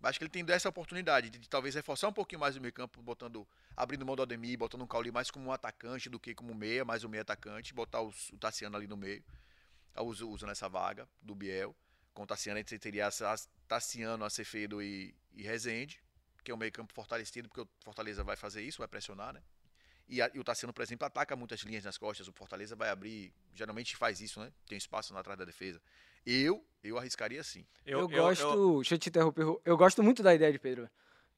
Mas 0.00 0.10
Acho 0.10 0.18
que 0.20 0.24
ele 0.24 0.30
tem 0.30 0.44
essa 0.54 0.68
oportunidade 0.68 1.30
de, 1.30 1.38
de 1.38 1.48
talvez 1.48 1.74
reforçar 1.74 2.08
um 2.08 2.12
pouquinho 2.12 2.40
mais 2.40 2.56
o 2.56 2.60
meio 2.60 2.72
campo, 2.72 3.02
botando, 3.02 3.46
abrindo 3.76 4.04
mão 4.06 4.16
do 4.16 4.22
Ademir, 4.22 4.58
botando 4.58 4.82
um 4.82 4.86
Cauli 4.86 5.10
mais 5.12 5.30
como 5.30 5.48
um 5.48 5.52
atacante 5.52 6.08
do 6.10 6.18
que 6.20 6.34
como 6.34 6.54
meia, 6.54 6.84
mais 6.84 7.04
um 7.04 7.08
meia 7.08 7.22
atacante, 7.22 7.74
botar 7.74 8.02
os- 8.02 8.30
o 8.30 8.38
Tassiano 8.38 8.76
ali 8.76 8.86
no 8.86 8.96
meio, 8.96 9.24
Ah, 9.94 10.02
usa, 10.02 10.24
usa 10.26 10.46
nessa 10.46 10.68
vaga 10.68 11.08
do 11.20 11.34
Biel. 11.34 11.76
Com 12.14 12.22
o 12.24 12.26
Tassiano, 12.26 12.58
a 12.58 12.60
gente 12.60 12.78
teria 12.78 13.08
Tassiano, 13.66 14.24
Acevedo 14.24 14.82
e, 14.82 15.14
e 15.34 15.42
Rezende, 15.42 16.00
que 16.44 16.50
é 16.50 16.54
um 16.54 16.58
meio 16.58 16.72
campo 16.72 16.92
fortalecido, 16.92 17.48
porque 17.48 17.62
o 17.62 17.68
Fortaleza 17.82 18.22
vai 18.22 18.36
fazer 18.36 18.62
isso, 18.62 18.78
vai 18.78 18.88
pressionar, 18.88 19.32
né? 19.32 19.42
E, 20.08 20.20
a- 20.20 20.30
e 20.34 20.38
o 20.38 20.44
Tassiano, 20.44 20.72
por 20.72 20.82
exemplo, 20.82 21.06
ataca 21.06 21.34
muitas 21.36 21.60
linhas 21.60 21.84
nas 21.84 21.96
costas, 21.96 22.28
o 22.28 22.32
Fortaleza 22.32 22.76
vai 22.76 22.90
abrir, 22.90 23.32
geralmente 23.54 23.96
faz 23.96 24.20
isso, 24.20 24.40
né? 24.40 24.52
Tem 24.66 24.76
espaço 24.76 25.14
na 25.14 25.20
atrás 25.20 25.38
da 25.38 25.44
defesa. 25.44 25.80
Eu, 26.26 26.64
eu 26.84 26.98
arriscaria 26.98 27.42
sim. 27.42 27.64
Eu, 27.86 28.08
gosto. 28.08 28.76
Deixa 28.80 28.94
eu 28.94 28.98
te 28.98 29.08
interromper. 29.08 29.44
Eu 29.64 29.76
gosto 29.76 30.02
muito 30.02 30.22
da 30.22 30.34
ideia 30.34 30.52
de 30.52 30.58
Pedro. 30.58 30.88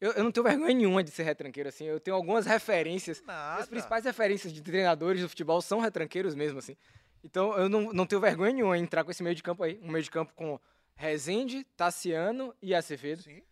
Eu, 0.00 0.12
eu 0.12 0.24
não 0.24 0.32
tenho 0.32 0.44
vergonha 0.44 0.74
nenhuma 0.74 1.04
de 1.04 1.10
ser 1.10 1.22
retranqueiro, 1.22 1.68
assim. 1.68 1.84
Eu 1.84 2.00
tenho 2.00 2.16
algumas 2.16 2.44
referências. 2.46 3.22
Nada. 3.22 3.62
As 3.62 3.68
principais 3.68 4.04
referências 4.04 4.52
de 4.52 4.60
treinadores 4.60 5.22
do 5.22 5.28
futebol 5.28 5.62
são 5.62 5.78
retranqueiros 5.80 6.34
mesmo, 6.34 6.58
assim. 6.58 6.76
Então 7.24 7.56
eu 7.56 7.68
não, 7.68 7.92
não 7.92 8.06
tenho 8.06 8.20
vergonha 8.20 8.52
nenhuma 8.52 8.76
em 8.76 8.82
entrar 8.82 9.02
com 9.02 9.10
esse 9.10 9.22
meio 9.22 9.34
de 9.34 9.42
campo 9.42 9.62
aí. 9.64 9.80
Um 9.82 9.90
meio 9.90 10.04
de 10.04 10.10
campo 10.10 10.32
com 10.34 10.60
Rezende, 10.94 11.64
Tassiano 11.76 12.54
e 12.62 12.74
Acevedo. 12.74 13.22
Sim. 13.22 13.42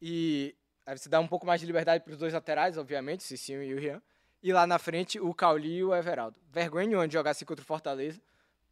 E 0.00 0.56
aí 0.86 0.96
você 0.96 1.08
dá 1.08 1.20
um 1.20 1.28
pouco 1.28 1.46
mais 1.46 1.60
de 1.60 1.66
liberdade 1.66 2.02
para 2.02 2.12
os 2.12 2.18
dois 2.18 2.32
laterais, 2.32 2.78
obviamente, 2.78 3.20
o 3.20 3.24
Cicinho 3.24 3.62
e 3.62 3.74
o 3.74 3.78
Rian. 3.78 4.02
E 4.42 4.52
lá 4.52 4.66
na 4.66 4.78
frente, 4.78 5.20
o 5.20 5.34
Cauli 5.34 5.76
e 5.76 5.84
o 5.84 5.94
Everaldo. 5.94 6.36
Vergonha 6.50 6.86
nenhuma 6.86 7.06
de 7.06 7.12
jogar 7.12 7.32
assim 7.32 7.44
contra 7.44 7.62
o 7.62 7.66
Fortaleza. 7.66 8.18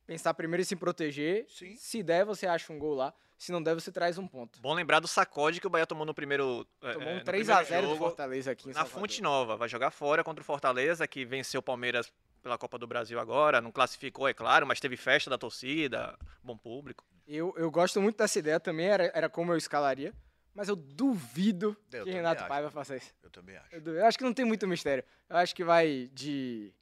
Pensar 0.07 0.33
primeiro 0.33 0.63
em 0.63 0.65
se 0.65 0.75
proteger. 0.75 1.45
Sim. 1.51 1.77
Se 1.77 2.03
der, 2.03 2.25
você 2.25 2.47
acha 2.47 2.73
um 2.73 2.79
gol 2.79 2.95
lá. 2.95 3.13
Se 3.37 3.53
não 3.53 3.63
der, 3.63 3.75
você 3.75 3.93
traz 3.93 4.17
um 4.17 4.27
ponto. 4.27 4.59
Bom 4.61 4.73
lembrar 4.73 4.99
do 4.99 5.07
sacode 5.07 5.61
que 5.61 5.67
o 5.67 5.71
Bahia 5.71 5.87
tomou 5.87 6.07
no 6.07 6.15
primeiro. 6.15 6.67
é, 6.83 6.95
Tomou 6.95 7.09
é, 7.09 7.13
um 7.13 7.19
no 7.19 7.25
3 7.25 7.47
primeiro 7.47 7.53
a 7.53 7.63
0 7.63 7.89
do 7.89 7.97
Fortaleza 7.97 8.51
aqui 8.51 8.65
em 8.65 8.69
Na 8.73 8.81
Salvador. 8.81 9.01
Fonte 9.01 9.23
Nova. 9.23 9.57
Vai 9.57 9.69
jogar 9.69 9.91
fora 9.91 10.25
contra 10.25 10.41
o 10.41 10.45
Fortaleza, 10.45 11.07
que 11.07 11.27
venceu 11.27 11.61
o 11.61 11.63
Palmeiras 11.63 12.11
pela 12.43 12.59
Copa 12.59 12.79
do 12.79 12.87
Brasil 12.87 13.19
agora. 13.19 13.61
Não 13.61 13.73
classificou, 13.73 14.29
é 14.29 14.35
claro, 14.35 14.67
mas 14.67 14.81
teve 14.81 14.97
festa 14.97 15.29
da 15.31 15.39
torcida, 15.39 16.19
bom 16.43 16.57
público. 16.57 17.05
Eu, 17.27 17.55
eu 17.57 17.71
gosto 17.71 18.01
muito 18.01 18.17
dessa 18.17 18.39
ideia 18.39 18.59
também, 18.59 18.87
era, 18.87 19.11
era 19.15 19.29
como 19.29 19.53
eu 19.53 19.57
escalaria. 19.57 20.15
Mas 20.59 20.69
eu 20.69 20.75
duvido 20.75 21.77
Eu 21.93 22.05
que 22.05 22.11
Renato 22.11 22.41
acho. 22.41 22.49
Paiva 22.49 22.69
faça 22.69 22.97
isso. 22.97 23.15
Eu 23.23 23.31
também 23.31 23.57
acho. 23.57 23.77
Eu, 23.77 23.95
eu 23.95 24.05
acho 24.05 24.19
que 24.19 24.25
não 24.25 24.35
tem 24.35 24.45
muito 24.45 24.67
mistério. 24.67 25.05
Eu 25.29 25.37
acho 25.37 25.55
que 25.55 25.63
vai 25.63 26.11
de. 26.13 26.75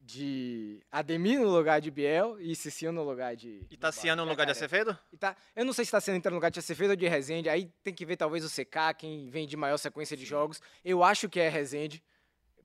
De 0.00 0.80
Ademir 0.90 1.38
no 1.38 1.48
lugar 1.48 1.80
de 1.80 1.90
Biel 1.90 2.40
e 2.40 2.54
Cicinho 2.56 2.92
no 2.92 3.02
lugar 3.02 3.36
de. 3.36 3.66
E 3.70 3.76
Tassiano 3.76 4.24
no 4.24 4.30
lugar 4.30 4.44
de. 4.44 4.52
Acevedo? 4.52 4.98
E 5.12 5.16
tá, 5.16 5.36
eu 5.54 5.64
não 5.64 5.72
sei 5.72 5.84
se 5.84 5.90
tá 5.90 6.00
sendo 6.00 6.16
entrando 6.16 6.32
no 6.32 6.36
lugar 6.38 6.50
de 6.50 6.58
Acevedo 6.58 6.90
ou 6.90 6.96
de 6.96 7.06
Rezende. 7.08 7.48
Aí 7.48 7.70
tem 7.82 7.94
que 7.94 8.06
ver 8.06 8.16
talvez 8.16 8.44
o 8.44 8.48
CK, 8.48 8.94
quem 8.98 9.28
vem 9.28 9.46
de 9.46 9.56
maior 9.56 9.76
sequência 9.76 10.16
de 10.16 10.24
jogos. 10.24 10.60
Eu 10.84 11.02
acho 11.02 11.28
que 11.28 11.40
é 11.40 11.48
Rezende, 11.48 12.02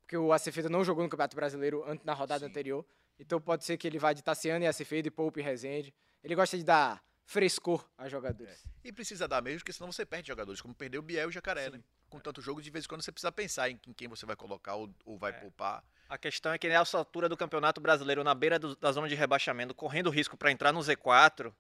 porque 0.04 0.18
o 0.18 0.32
Acevedo 0.34 0.70
não 0.70 0.84
jogou 0.84 1.04
no 1.04 1.10
Campeonato 1.10 1.36
Brasileiro 1.36 1.84
na 2.04 2.14
rodada 2.14 2.42
Sim. 2.46 2.50
anterior. 2.52 2.86
Então 3.20 3.40
pode 3.40 3.64
ser 3.64 3.78
que 3.78 3.88
ele 3.88 3.98
vá 3.98 4.12
de 4.14 4.22
Tassiano 4.24 4.64
e 4.64 4.68
Acevedo 4.68 5.08
e 5.08 5.12
Poupe 5.12 5.40
e 5.40 5.44
Rezende. 5.44 5.94
Ele 6.24 6.36
gosta 6.36 6.58
de 6.58 6.64
dar 6.64 7.04
frescor 7.26 7.88
a 7.98 8.10
jogadores. 8.10 8.64
E 8.84 8.92
precisa 8.92 9.28
dar 9.28 9.42
mesmo, 9.42 9.60
porque 9.60 9.72
senão 9.72 9.92
você 9.92 10.06
perde 10.06 10.28
jogadores, 10.28 10.62
como 10.62 10.76
perdeu 10.76 11.00
o 11.00 11.04
Biel 11.04 11.26
e 11.26 11.30
o 11.30 11.32
Jacaré, 11.32 11.70
né? 11.70 11.80
Com 12.10 12.20
tanto 12.20 12.42
jogo, 12.42 12.62
de 12.62 12.70
vez 12.70 12.86
em 12.86 12.88
quando 12.88 13.02
você 13.02 13.12
precisa 13.12 13.32
pensar 13.32 13.70
em, 13.70 13.80
em 13.88 13.94
quem 13.94 14.08
você 14.08 14.26
vai 14.26 14.36
colocar 14.36 14.76
ou, 14.76 14.94
ou 15.06 15.18
vai 15.18 15.32
É. 15.32 15.34
poupar. 15.36 15.84
A 16.10 16.18
questão 16.18 16.52
é 16.52 16.58
que 16.58 16.68
nessa 16.68 16.98
altura 16.98 17.30
do 17.30 17.38
Campeonato 17.38 17.80
Brasileiro, 17.80 18.24
na 18.24 18.36
beira 18.36 18.60
do- 18.60 18.76
da 18.76 18.92
zona 18.92 19.08
de 19.08 19.16
rebaixamento, 19.16 19.74
correndo 19.74 20.10
risco 20.10 20.36
para 20.38 20.52
entrar 20.52 20.72
no 20.74 20.80
Z4, 20.82 21.54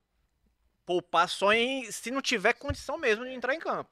poupar 0.85 1.29
só 1.29 1.53
em 1.53 1.89
se 1.91 2.11
não 2.11 2.21
tiver 2.21 2.53
condição 2.53 2.97
mesmo 2.97 3.23
de 3.23 3.31
entrar 3.31 3.55
em 3.55 3.59
campo. 3.59 3.89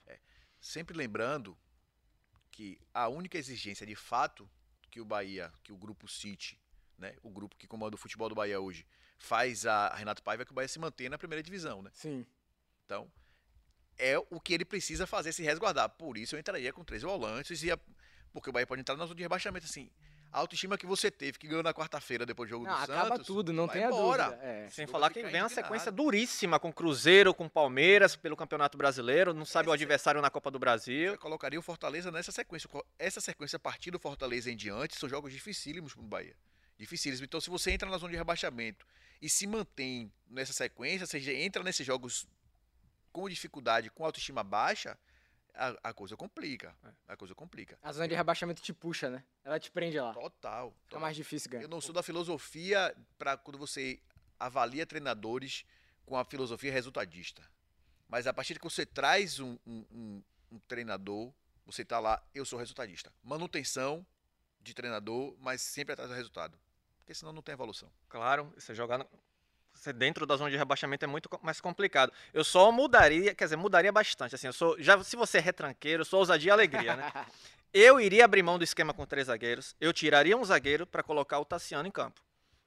Sempre 0.59 0.95
lembrando 0.95 1.57
que 2.51 2.79
a 2.93 3.07
única 3.07 3.37
exigência 3.37 3.85
de 3.85 3.95
fato 3.95 4.49
que 4.89 4.99
o 4.99 5.05
Bahia, 5.05 5.51
que 5.63 5.71
o 5.71 5.77
grupo 5.77 6.07
City, 6.07 6.59
né, 6.97 7.15
o 7.23 7.29
grupo 7.29 7.55
que 7.55 7.65
comanda 7.65 7.95
o 7.95 7.97
futebol 7.97 8.27
do 8.29 8.35
Bahia 8.35 8.59
hoje, 8.59 8.85
faz 9.17 9.65
a 9.65 9.95
Renato 9.95 10.21
Paiva 10.21 10.43
é 10.43 10.45
que 10.45 10.51
o 10.51 10.55
Bahia 10.55 10.67
se 10.67 10.79
mantenha 10.79 11.09
na 11.09 11.17
primeira 11.17 11.41
divisão, 11.41 11.81
né? 11.81 11.89
Sim. 11.93 12.25
Então, 12.85 13.09
é 13.97 14.17
o 14.17 14.39
que 14.39 14.53
ele 14.53 14.65
precisa 14.65 15.07
fazer 15.07 15.31
se 15.31 15.43
resguardar. 15.43 15.89
Por 15.89 16.17
isso 16.17 16.35
eu 16.35 16.39
entraria 16.39 16.73
com 16.73 16.83
três 16.83 17.03
volantes 17.03 17.63
e 17.63 17.71
a- 17.71 17.79
porque 18.33 18.49
o 18.49 18.53
Bahia 18.53 18.67
pode 18.67 18.81
entrar 18.81 18.95
na 18.97 19.05
zona 19.05 19.15
de 19.15 19.21
rebaixamento 19.23 19.65
assim. 19.65 19.89
A 20.33 20.39
autoestima 20.39 20.77
que 20.77 20.85
você 20.85 21.11
teve, 21.11 21.37
que 21.37 21.45
ganhou 21.45 21.61
na 21.61 21.73
quarta-feira 21.73 22.25
depois 22.25 22.47
do 22.47 22.51
jogo 22.51 22.65
Não, 22.65 22.73
do 22.73 22.83
acaba 22.83 23.15
Santos. 23.15 23.27
tudo, 23.27 23.51
não 23.51 23.67
tem 23.67 23.83
a 23.83 23.87
embora. 23.87 24.25
dúvida. 24.29 24.43
É. 24.43 24.69
Sem 24.69 24.87
falar 24.87 25.09
que 25.11 25.21
vem 25.23 25.41
uma 25.41 25.49
sequência 25.49 25.91
duríssima 25.91 26.57
com 26.57 26.71
Cruzeiro, 26.71 27.33
com 27.33 27.49
Palmeiras 27.49 28.15
pelo 28.15 28.37
Campeonato 28.37 28.77
Brasileiro, 28.77 29.33
não 29.33 29.43
sabe 29.43 29.67
o 29.67 29.73
adversário 29.73 30.21
na 30.21 30.29
Copa 30.29 30.49
do 30.49 30.57
Brasil. 30.57 31.11
Eu 31.13 31.17
colocaria 31.17 31.59
o 31.59 31.61
Fortaleza 31.61 32.09
nessa 32.11 32.31
sequência. 32.31 32.69
Essa 32.97 33.19
sequência 33.19 33.57
a 33.57 33.59
partir 33.59 33.91
do 33.91 33.99
Fortaleza 33.99 34.49
em 34.49 34.55
diante 34.55 34.97
são 34.97 35.09
jogos 35.09 35.33
dificílimos 35.33 35.93
pro 35.93 36.01
Bahia. 36.03 36.35
Dificílimos. 36.77 37.21
Então, 37.21 37.41
se 37.41 37.49
você 37.49 37.71
entra 37.71 37.89
na 37.89 37.97
zona 37.97 38.11
de 38.11 38.17
rebaixamento 38.17 38.85
e 39.21 39.29
se 39.29 39.45
mantém 39.45 40.09
nessa 40.29 40.53
sequência, 40.53 41.03
ou 41.03 41.07
seja, 41.07 41.33
entra 41.33 41.61
nesses 41.61 41.85
jogos 41.85 42.25
com 43.11 43.27
dificuldade, 43.27 43.89
com 43.89 44.05
autoestima 44.05 44.43
baixa, 44.43 44.97
a, 45.69 45.89
a 45.89 45.93
coisa 45.93 46.15
complica. 46.17 46.75
A 47.07 47.15
coisa 47.15 47.35
complica. 47.35 47.77
A 47.81 47.91
zona 47.91 48.07
de 48.07 48.15
rebaixamento 48.15 48.61
te 48.61 48.73
puxa, 48.73 49.09
né? 49.09 49.23
Ela 49.43 49.59
te 49.59 49.69
prende 49.71 49.99
lá. 49.99 50.13
Total. 50.13 50.73
Fica 50.85 50.99
mais 50.99 51.15
difícil 51.15 51.51
ganhar. 51.51 51.63
Eu 51.63 51.69
não 51.69 51.79
sou 51.81 51.93
da 51.93 52.01
filosofia 52.03 52.95
para 53.17 53.37
quando 53.37 53.57
você 53.57 53.99
avalia 54.39 54.85
treinadores 54.85 55.63
com 56.05 56.17
a 56.17 56.25
filosofia 56.25 56.71
resultadista. 56.71 57.43
Mas 58.07 58.27
a 58.27 58.33
partir 58.33 58.57
que 58.59 58.63
você 58.63 58.85
traz 58.85 59.39
um, 59.39 59.57
um- 59.65 59.85
um- 59.91 60.23
um 60.53 60.59
treinador, 60.67 61.31
você 61.65 61.85
tá 61.85 61.99
lá, 61.99 62.21
eu 62.33 62.43
sou 62.43 62.57
resultadista. 62.59 63.13
Manutenção 63.23 64.05
de 64.59 64.73
treinador, 64.73 65.35
mas 65.39 65.61
sempre 65.61 65.93
atrás 65.93 66.09
do 66.09 66.15
resultado. 66.15 66.59
Porque 66.99 67.13
senão 67.13 67.31
não 67.31 67.41
tem 67.41 67.53
evolução. 67.53 67.91
Claro, 68.09 68.51
você 68.57 68.73
jogar 68.75 69.05
você 69.81 69.91
dentro 69.91 70.25
da 70.25 70.35
zona 70.35 70.51
de 70.51 70.57
rebaixamento 70.57 71.03
é 71.03 71.07
muito 71.07 71.27
mais 71.41 71.59
complicado. 71.59 72.13
Eu 72.33 72.43
só 72.43 72.71
mudaria, 72.71 73.33
quer 73.33 73.45
dizer, 73.45 73.55
mudaria 73.55 73.91
bastante. 73.91 74.35
Assim, 74.35 74.47
eu 74.47 74.53
sou, 74.53 74.79
já 74.79 75.03
se 75.03 75.15
você 75.15 75.39
é 75.39 75.41
retranqueiro, 75.41 76.01
eu 76.01 76.05
sou 76.05 76.19
ousadia 76.19 76.49
e 76.49 76.51
alegria, 76.51 76.95
né? 76.95 77.11
Eu 77.73 78.01
iria 78.01 78.25
abrir 78.25 78.43
mão 78.43 78.57
do 78.57 78.65
esquema 78.65 78.93
com 78.93 79.05
três 79.05 79.27
zagueiros. 79.27 79.77
Eu 79.79 79.93
tiraria 79.93 80.35
um 80.35 80.43
zagueiro 80.43 80.85
para 80.85 81.01
colocar 81.01 81.39
o 81.39 81.45
Tassiano 81.45 81.87
em 81.87 81.91
campo. 81.91 82.19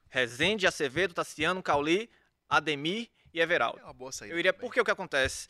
Rezende, 0.09 0.67
Acevedo, 0.67 1.13
Tassiano, 1.13 1.63
Cauli, 1.63 2.09
Ademir 2.49 3.11
e 3.31 3.39
Everaldo. 3.39 3.81
É 3.81 3.85
uma 3.85 3.93
boa 3.93 4.11
saída. 4.11 4.35
Eu 4.35 4.39
iria, 4.39 4.51
também. 4.51 4.67
porque 4.67 4.81
o 4.81 4.85
que 4.85 4.91
acontece? 4.91 5.47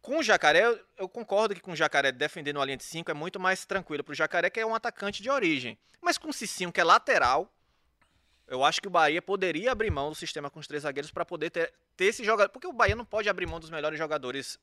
Com 0.00 0.18
o 0.18 0.22
Jacaré, 0.22 0.64
eu, 0.66 0.80
eu 0.96 1.08
concordo 1.08 1.56
que 1.56 1.60
com 1.60 1.72
o 1.72 1.76
Jacaré 1.76 2.12
defendendo 2.12 2.60
a 2.60 2.64
linha 2.64 2.76
de 2.76 2.84
5 2.84 3.10
é 3.10 3.14
muito 3.14 3.40
mais 3.40 3.66
tranquilo 3.66 4.04
pro 4.04 4.14
Jacaré, 4.14 4.48
que 4.48 4.60
é 4.60 4.66
um 4.66 4.76
atacante 4.76 5.24
de 5.24 5.28
origem. 5.28 5.76
Mas 6.00 6.16
com 6.16 6.28
o 6.28 6.32
Cicinho, 6.32 6.70
que 6.70 6.80
é 6.80 6.84
lateral, 6.84 7.52
eu 8.46 8.64
acho 8.64 8.80
que 8.80 8.88
o 8.88 8.90
Bahia 8.90 9.22
poderia 9.22 9.72
abrir 9.72 9.90
mão 9.90 10.10
do 10.10 10.14
sistema 10.14 10.50
com 10.50 10.60
os 10.60 10.66
três 10.66 10.82
zagueiros 10.82 11.10
para 11.10 11.24
poder 11.24 11.50
ter, 11.50 11.72
ter 11.96 12.06
esse 12.06 12.24
jogador. 12.24 12.50
Porque 12.50 12.66
o 12.66 12.72
Bahia 12.72 12.94
não 12.94 13.04
pode 13.04 13.28
abrir 13.28 13.46
mão 13.46 13.58
dos 13.58 13.70
melhores 13.70 13.98
jogadores, 13.98 14.58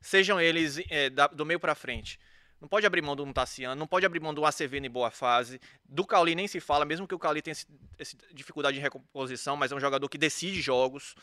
sejam 0.00 0.40
eles 0.40 0.78
é, 0.88 1.10
da- 1.10 1.26
do 1.26 1.44
meio 1.44 1.60
para 1.60 1.74
frente. 1.74 2.18
Não 2.58 2.66
pode 2.68 2.86
abrir 2.86 3.02
mão 3.02 3.14
do 3.14 3.30
Tassiano, 3.34 3.78
não 3.78 3.86
pode 3.86 4.06
abrir 4.06 4.18
mão 4.20 4.32
do 4.32 4.46
Acevedo 4.46 4.86
em 4.86 4.90
boa 4.90 5.10
fase. 5.10 5.60
Do 5.84 6.06
Cauli 6.06 6.34
nem 6.34 6.48
se 6.48 6.58
fala, 6.58 6.86
mesmo 6.86 7.06
que 7.06 7.14
o 7.14 7.18
Cauli 7.18 7.42
tenha 7.42 7.52
esse, 7.52 7.66
esse 7.98 8.16
dificuldade 8.32 8.76
de 8.76 8.80
recomposição, 8.82 9.56
mas 9.56 9.70
é 9.70 9.74
um 9.74 9.80
jogador 9.80 10.08
que 10.08 10.16
decide 10.16 10.62
jogos. 10.62 11.14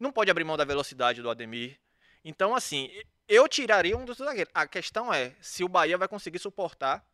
Não 0.00 0.10
pode 0.10 0.30
abrir 0.30 0.42
mão 0.42 0.56
da 0.56 0.64
velocidade 0.64 1.22
do 1.22 1.30
Ademir. 1.30 1.78
Então, 2.24 2.54
assim, 2.54 2.90
eu 3.28 3.46
tiraria 3.48 3.96
um 3.96 4.04
dos 4.04 4.18
zagueiros. 4.18 4.50
A 4.52 4.66
questão 4.66 5.14
é 5.14 5.34
se 5.40 5.62
o 5.62 5.68
Bahia 5.68 5.96
vai 5.96 6.08
conseguir 6.08 6.40
suportar 6.40 7.04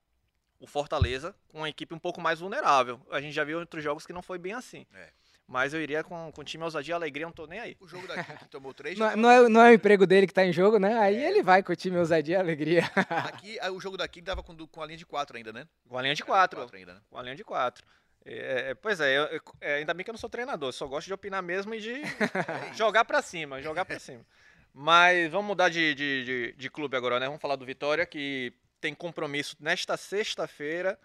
o 0.61 0.67
Fortaleza 0.67 1.35
com 1.49 1.59
uma 1.59 1.69
equipe 1.69 1.95
um 1.95 1.99
pouco 1.99 2.21
mais 2.21 2.41
vulnerável. 2.41 3.01
A 3.11 3.21
gente 3.21 3.33
já 3.35 3.45
viu 3.45 3.59
outros 3.59 3.83
jogos 3.83 4.07
que 4.07 4.13
não 4.13 4.23
foi 4.23 4.39
bem 4.39 4.53
assim. 4.55 4.87
É. 4.95 5.09
Mas 5.47 5.73
eu 5.73 5.81
iria 5.81 6.05
com, 6.05 6.31
com 6.31 6.41
o 6.43 6.45
time 6.45 6.63
ousadia 6.63 6.93
e 6.93 6.95
alegria, 6.95 7.25
não 7.25 7.33
tô 7.33 7.47
nem 7.47 7.59
aí. 7.59 7.75
O 7.81 7.89
jogo 7.89 8.07
daqui 8.07 8.37
que 8.37 8.49
tomou 8.49 8.75
três. 8.75 8.99
Não, 8.99 9.11
é- 9.11 9.17
não 9.17 9.31
é, 9.31 9.49
não 9.49 9.61
é 9.63 9.71
o 9.71 9.75
emprego 9.75 10.07
dele 10.07 10.27
que 10.27 10.35
tá 10.35 10.45
em 10.45 10.53
jogo, 10.53 10.79
né? 10.79 10.99
Aí 10.99 11.17
ele 11.17 11.43
vai 11.43 11.63
com 11.63 11.73
o 11.73 11.77
time 11.77 11.97
ousadia 11.97 12.37
e 12.37 12.39
alegria. 12.41 12.83
Aqui, 13.09 13.59
o 13.73 13.81
jogo 13.81 13.97
daqui 13.97 14.21
dava 14.21 14.43
com, 14.43 14.55
com 14.67 14.83
a 14.83 14.87
linha 14.87 14.99
de 14.99 15.07
quatro 15.07 15.37
ainda, 15.39 15.51
né? 15.53 15.67
Com 15.89 15.97
a 15.97 16.03
linha 16.03 16.15
de 16.15 16.23
quatro. 16.23 16.61
quatro 16.61 16.77
ainda, 16.77 16.95
né? 16.95 17.01
Com 17.09 17.17
a 17.19 17.23
linha 17.23 17.35
de 17.35 17.45
quatro. 17.45 17.87
É, 18.27 18.71
é, 18.71 18.75
pois 18.75 19.01
é, 19.01 19.17
eu- 19.17 19.41
é, 19.59 19.75
ainda 19.77 19.95
bem 19.95 20.05
que 20.05 20.11
eu 20.11 20.13
não 20.13 20.19
sou 20.19 20.29
treinador, 20.29 20.71
só 20.73 20.87
gosto 20.87 21.07
de 21.07 21.15
opinar 21.15 21.43
mesmo 21.43 21.73
e 21.75 21.81
de 21.81 21.95
jogar 22.77 23.07
pra 23.07 23.23
cima, 23.23 23.63
jogar 23.63 23.87
pra 23.87 23.99
cima. 23.99 24.27
Mas 24.75 25.31
vamos 25.31 25.47
mudar 25.47 25.71
de, 25.71 25.95
de, 25.95 26.25
de, 26.25 26.55
de 26.59 26.71
clube 26.71 26.95
agora, 26.95 27.19
né? 27.19 27.25
Vamos 27.27 27.41
falar 27.41 27.57
do 27.57 27.65
Vitória, 27.65 28.05
que 28.05 28.53
tem 28.81 28.95
compromisso 28.95 29.57
nesta 29.61 29.97
sexta-feira 29.97 30.99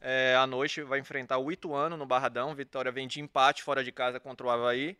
é, 0.00 0.36
à 0.36 0.46
noite, 0.46 0.82
vai 0.82 0.98
enfrentar 0.98 1.38
o 1.38 1.50
Ituano 1.50 1.96
no 1.96 2.04
Barradão. 2.04 2.54
Vitória 2.54 2.92
vem 2.92 3.08
de 3.08 3.20
empate 3.20 3.62
fora 3.62 3.82
de 3.82 3.90
casa 3.90 4.20
contra 4.20 4.46
o 4.46 4.50
Havaí. 4.50 4.98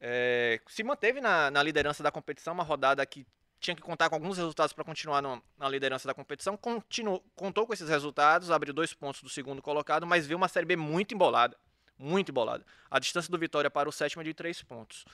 É, 0.00 0.60
se 0.68 0.84
manteve 0.84 1.20
na, 1.20 1.50
na 1.50 1.62
liderança 1.62 2.02
da 2.02 2.10
competição, 2.10 2.52
uma 2.52 2.62
rodada 2.62 3.04
que 3.06 3.26
tinha 3.58 3.74
que 3.74 3.80
contar 3.80 4.10
com 4.10 4.14
alguns 4.14 4.36
resultados 4.36 4.74
para 4.74 4.84
continuar 4.84 5.22
no- 5.22 5.42
na 5.56 5.68
liderança 5.68 6.06
da 6.06 6.12
competição. 6.12 6.56
Continu, 6.56 7.24
contou 7.34 7.66
com 7.66 7.72
esses 7.72 7.88
resultados, 7.88 8.50
abriu 8.50 8.74
dois 8.74 8.92
pontos 8.92 9.22
do 9.22 9.30
segundo 9.30 9.62
colocado, 9.62 10.06
mas 10.06 10.26
viu 10.26 10.36
uma 10.36 10.48
Série 10.48 10.66
B 10.66 10.76
muito 10.76 11.14
embolada. 11.14 11.56
Muito 11.98 12.30
embolada. 12.30 12.62
A 12.90 12.98
distância 12.98 13.30
do 13.30 13.38
Vitória 13.38 13.70
para 13.70 13.88
o 13.88 13.92
sétimo 13.92 14.20
é 14.20 14.24
de 14.26 14.34
três 14.34 14.62
pontos. 14.62 15.06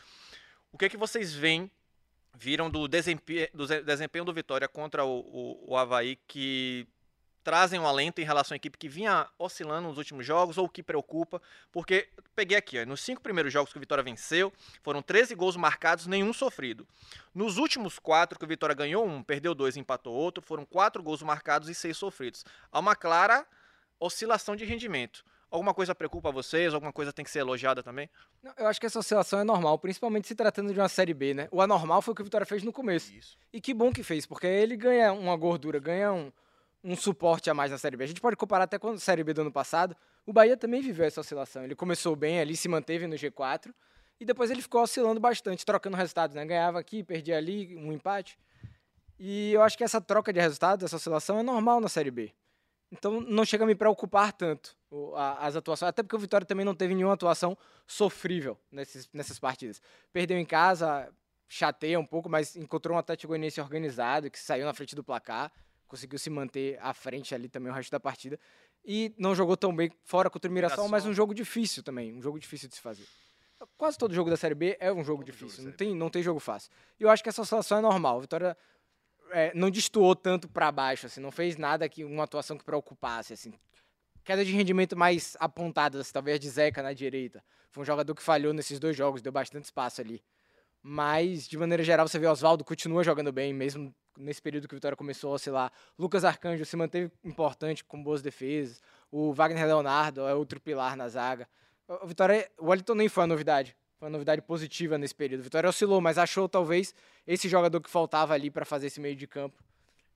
O 0.73 0.77
que, 0.79 0.87
é 0.87 0.89
que 0.89 0.97
vocês 0.97 1.33
veem, 1.33 1.71
viram 2.35 2.71
do 2.71 2.89
desempenho 2.89 3.49
do, 3.53 3.67
desempenho 3.67 4.25
do 4.25 4.33
Vitória 4.33 4.69
contra 4.69 5.05
o, 5.05 5.21
o, 5.21 5.73
o 5.73 5.77
Havaí 5.77 6.17
que 6.27 6.87
trazem 7.43 7.79
um 7.79 7.87
alento 7.87 8.21
em 8.21 8.25
relação 8.25 8.55
à 8.55 8.57
equipe 8.57 8.79
que 8.79 8.89
vinha 8.89 9.27
oscilando 9.39 9.89
nos 9.89 9.99
últimos 9.99 10.25
jogos 10.25 10.59
ou 10.59 10.69
que 10.69 10.83
preocupa? 10.83 11.43
Porque 11.71 12.09
peguei 12.35 12.57
aqui, 12.57 12.81
ó, 12.81 12.87
nos 12.87 13.01
cinco 13.01 13.21
primeiros 13.21 13.53
jogos 13.53 13.73
que 13.73 13.79
o 13.79 13.81
Vitória 13.81 14.03
venceu, 14.03 14.53
foram 14.83 15.03
13 15.03 15.35
gols 15.35 15.57
marcados, 15.57 16.07
nenhum 16.07 16.33
sofrido. 16.33 16.87
Nos 17.35 17.59
últimos 17.59 17.99
quatro 17.99 18.39
que 18.39 18.45
o 18.45 18.49
Vitória 18.49 18.75
ganhou 18.75 19.07
um, 19.07 19.23
perdeu 19.23 19.55
dois, 19.55 19.77
empatou 19.77 20.15
outro, 20.15 20.43
foram 20.43 20.65
quatro 20.65 21.03
gols 21.03 21.23
marcados 21.23 21.69
e 21.69 21.75
seis 21.75 21.97
sofridos. 21.97 22.45
Há 22.71 22.79
uma 22.79 22.95
clara 22.95 23.47
oscilação 23.99 24.57
de 24.57 24.65
rendimento. 24.65 25.25
Alguma 25.53 25.75
coisa 25.75 25.95
preocupa 25.95 26.33
vocês? 26.33 26.73
Alguma 26.73 26.95
coisa 26.95 27.13
tem 27.13 27.23
que 27.23 27.31
ser 27.31 27.41
elogiada 27.41 27.83
também? 27.83 28.09
Não, 28.43 28.55
eu 28.57 28.67
acho 28.67 28.81
que 28.81 28.87
essa 28.87 28.99
oscilação 28.99 29.39
é 29.39 29.45
normal, 29.45 29.79
principalmente 29.79 30.27
se 30.27 30.35
tratando 30.35 30.73
de 30.73 30.81
uma 30.81 30.89
Série 30.89 31.13
B, 31.13 31.35
né? 31.35 31.47
O 31.51 31.61
anormal 31.61 32.01
foi 32.01 32.13
o 32.13 32.15
que 32.15 32.23
o 32.23 32.25
Vitória 32.25 32.47
fez 32.47 32.63
no 32.63 32.73
começo. 32.73 33.13
Isso. 33.13 33.37
E 33.53 33.61
que 33.61 33.75
bom 33.75 33.93
que 33.93 34.03
fez, 34.03 34.25
porque 34.25 34.47
ele 34.47 34.79
ganha 34.79 35.13
uma 35.13 35.37
gordura, 35.37 35.79
ganha 35.79 36.11
um, 36.11 36.33
um 36.83 36.97
suporte 36.97 37.51
a 37.51 37.55
mais 37.55 37.71
na 37.71 37.77
Série 37.77 37.99
B. 37.99 38.05
A 38.05 38.07
gente 38.07 38.21
pode 38.23 38.35
comparar 38.35 38.65
até 38.65 38.79
com 38.79 38.93
a 38.93 38.99
Série 38.99 39.23
B 39.23 39.35
do 39.35 39.43
ano 39.43 39.53
passado. 39.53 39.95
O 40.25 40.33
Bahia 40.33 40.57
também 40.57 40.81
viveu 40.81 41.05
essa 41.05 41.21
oscilação. 41.21 41.65
Ele 41.65 41.75
começou 41.75 42.17
bem 42.17 42.41
ali, 42.41 42.57
se 42.57 42.67
manteve 42.67 43.07
no 43.07 43.15
G4, 43.15 43.75
e 44.19 44.25
depois 44.25 44.51
ele 44.51 44.63
ficou 44.63 44.81
oscilando 44.81 45.21
bastante, 45.21 45.67
trocando 45.67 45.99
resultados, 45.99 46.35
né? 46.35 46.47
Ganhava 46.47 46.79
aqui, 46.79 47.05
perdia 47.05 47.37
ali, 47.37 47.77
um 47.77 47.93
empate. 47.93 48.39
E 49.19 49.53
eu 49.53 49.61
acho 49.61 49.77
que 49.77 49.85
essa 49.85 50.01
troca 50.01 50.33
de 50.33 50.41
resultados, 50.41 50.83
essa 50.83 50.97
oscilação 50.97 51.39
é 51.39 51.43
normal 51.43 51.79
na 51.79 51.91
Série 51.91 52.11
B. 52.11 52.33
Então 52.91 53.21
não 53.21 53.45
chega 53.45 53.65
a 53.65 53.67
me 53.67 53.75
preocupar 53.75 54.33
tanto 54.33 54.81
as 55.17 55.57
atuações, 55.57 55.89
até 55.89 56.03
porque 56.03 56.17
o 56.17 56.19
Vitória 56.19 56.47
também 56.47 56.65
não 56.65 56.75
teve 56.75 56.95
nenhuma 56.95 57.15
atuação 57.15 57.57
sofrível 57.87 58.59
nesses, 58.71 59.09
nessas 59.13 59.39
partidas. 59.39 59.81
Perdeu 60.13 60.39
em 60.39 60.45
casa, 60.45 61.13
chateia 61.49 61.99
um 61.99 62.05
pouco, 62.05 62.29
mas 62.29 62.57
encontrou 62.57 62.97
um 62.97 62.99
Atlético 62.99 63.29
Goianiense 63.29 63.61
organizado, 63.61 64.31
que 64.31 64.39
saiu 64.39 64.65
na 64.65 64.73
frente 64.73 64.95
do 64.95 65.03
placar, 65.03 65.53
conseguiu 65.87 66.19
se 66.19 66.31
manter 66.31 66.79
à 66.81 66.93
frente 66.93 67.35
ali 67.35 67.49
também 67.49 67.71
o 67.71 67.75
resto 67.75 67.91
da 67.91 68.01
partida. 68.01 68.39
E 68.85 69.15
não 69.17 69.35
jogou 69.35 69.57
tão 69.57 69.75
bem 69.75 69.91
fora 70.05 70.29
contra 70.29 70.51
o 70.51 70.55
Mirassol, 70.55 70.89
mas 70.89 71.07
um 71.07 71.13
jogo 71.13 71.35
difícil 71.35 71.83
também, 71.83 72.13
um 72.13 72.21
jogo 72.21 72.39
difícil 72.39 72.69
de 72.69 72.75
se 72.75 72.81
fazer. 72.81 73.07
Quase 73.77 73.97
todo 73.97 74.13
jogo 74.13 74.29
da 74.29 74.37
Série 74.37 74.55
B 74.55 74.77
é 74.81 74.91
um 74.93 75.05
jogo 75.05 75.05
Todo 75.05 75.07
jogo 75.07 75.25
difícil, 75.25 75.65
não 75.65 75.71
Série 75.71 75.77
tem, 75.77 75.95
não 75.95 76.11
tem 76.11 76.23
jogo 76.23 76.41
fácil. 76.41 76.71
E 76.99 77.05
eu 77.05 77.11
acho 77.11 77.23
que 77.23 77.29
essa 77.29 77.43
oscilação 77.43 77.79
é 77.79 77.81
normal. 77.81 78.19
O 78.19 78.21
Vitória 78.23 78.57
é, 79.31 79.53
não 79.55 79.71
destoou 79.71 80.17
tanto 80.17 80.49
para 80.49 80.73
baixo, 80.73 81.07
assim, 81.07 81.21
não 81.21 81.31
fez 81.31 81.57
nada 81.57 81.89
que 81.89 82.05
uma 82.05 82.25
atuação 82.25 82.59
que 82.59 82.65
preocupasse, 82.65 83.33
assim. 83.33 83.53
Queda 84.25 84.45
de 84.45 84.53
rendimento 84.53 84.97
mais 84.97 85.37
apontada, 85.41 86.01
assim, 86.01 86.13
talvez 86.13 86.39
de 86.39 86.49
Zeca 86.49 86.83
na 86.83 86.93
direita. 86.93 87.43
Foi 87.71 87.83
um 87.83 87.85
jogador 87.85 88.15
que 88.15 88.23
falhou 88.23 88.53
nesses 88.53 88.79
dois 88.79 88.97
jogos, 88.97 89.21
deu 89.21 89.33
bastante 89.33 89.65
espaço 89.65 90.01
ali. 90.01 90.23
Mas, 90.83 91.49
de 91.49 91.57
maneira 91.57 91.83
geral, 91.83 92.07
você 92.07 92.19
vê 92.19 92.27
o 92.27 92.31
Oswaldo 92.31 92.65
continua 92.65 93.03
jogando 93.03 93.33
bem, 93.33 93.53
mesmo 93.53 93.95
nesse 94.17 94.43
período 94.43 94.69
que 94.69 94.75
o 94.75 94.77
Vitória 94.77 94.97
começou 94.97 95.33
a 95.33 95.35
oscilar. 95.35 95.73
Lucas 95.99 96.25
Arcanjo 96.25 96.65
se 96.65 96.77
manteve 96.77 97.11
importante, 97.25 97.85
com 97.85 98.03
boas 98.03 98.23
defesas. 98.23 98.81
O 99.11 99.33
Wagner 99.33 99.67
Leonardo 99.67 100.23
é 100.23 100.35
outro 100.35 100.61
pilar 100.61 100.97
na 100.97 101.09
zaga. 101.09 101.49
O 101.89 102.07
Vitória, 102.07 102.51
o 102.59 102.67
Wellington 102.67 102.95
nem 102.95 103.09
foi 103.09 103.23
uma 103.23 103.29
novidade. 103.29 103.77
Foi 103.97 104.09
uma 104.09 104.13
novidade 104.13 104.43
positiva 104.43 104.99
nesse 104.99 105.15
período. 105.15 105.41
O 105.41 105.45
Vitória 105.45 105.69
oscilou, 105.69 106.01
mas 106.01 106.19
achou 106.19 106.49
talvez 106.49 106.95
esse 107.27 107.49
jogador 107.49 107.81
que 107.81 107.89
faltava 107.89 108.35
ali 108.35 108.51
para 108.51 108.65
fazer 108.65 108.89
esse 108.89 109.01
meio 109.01 109.15
de 109.15 109.27
campo 109.27 109.63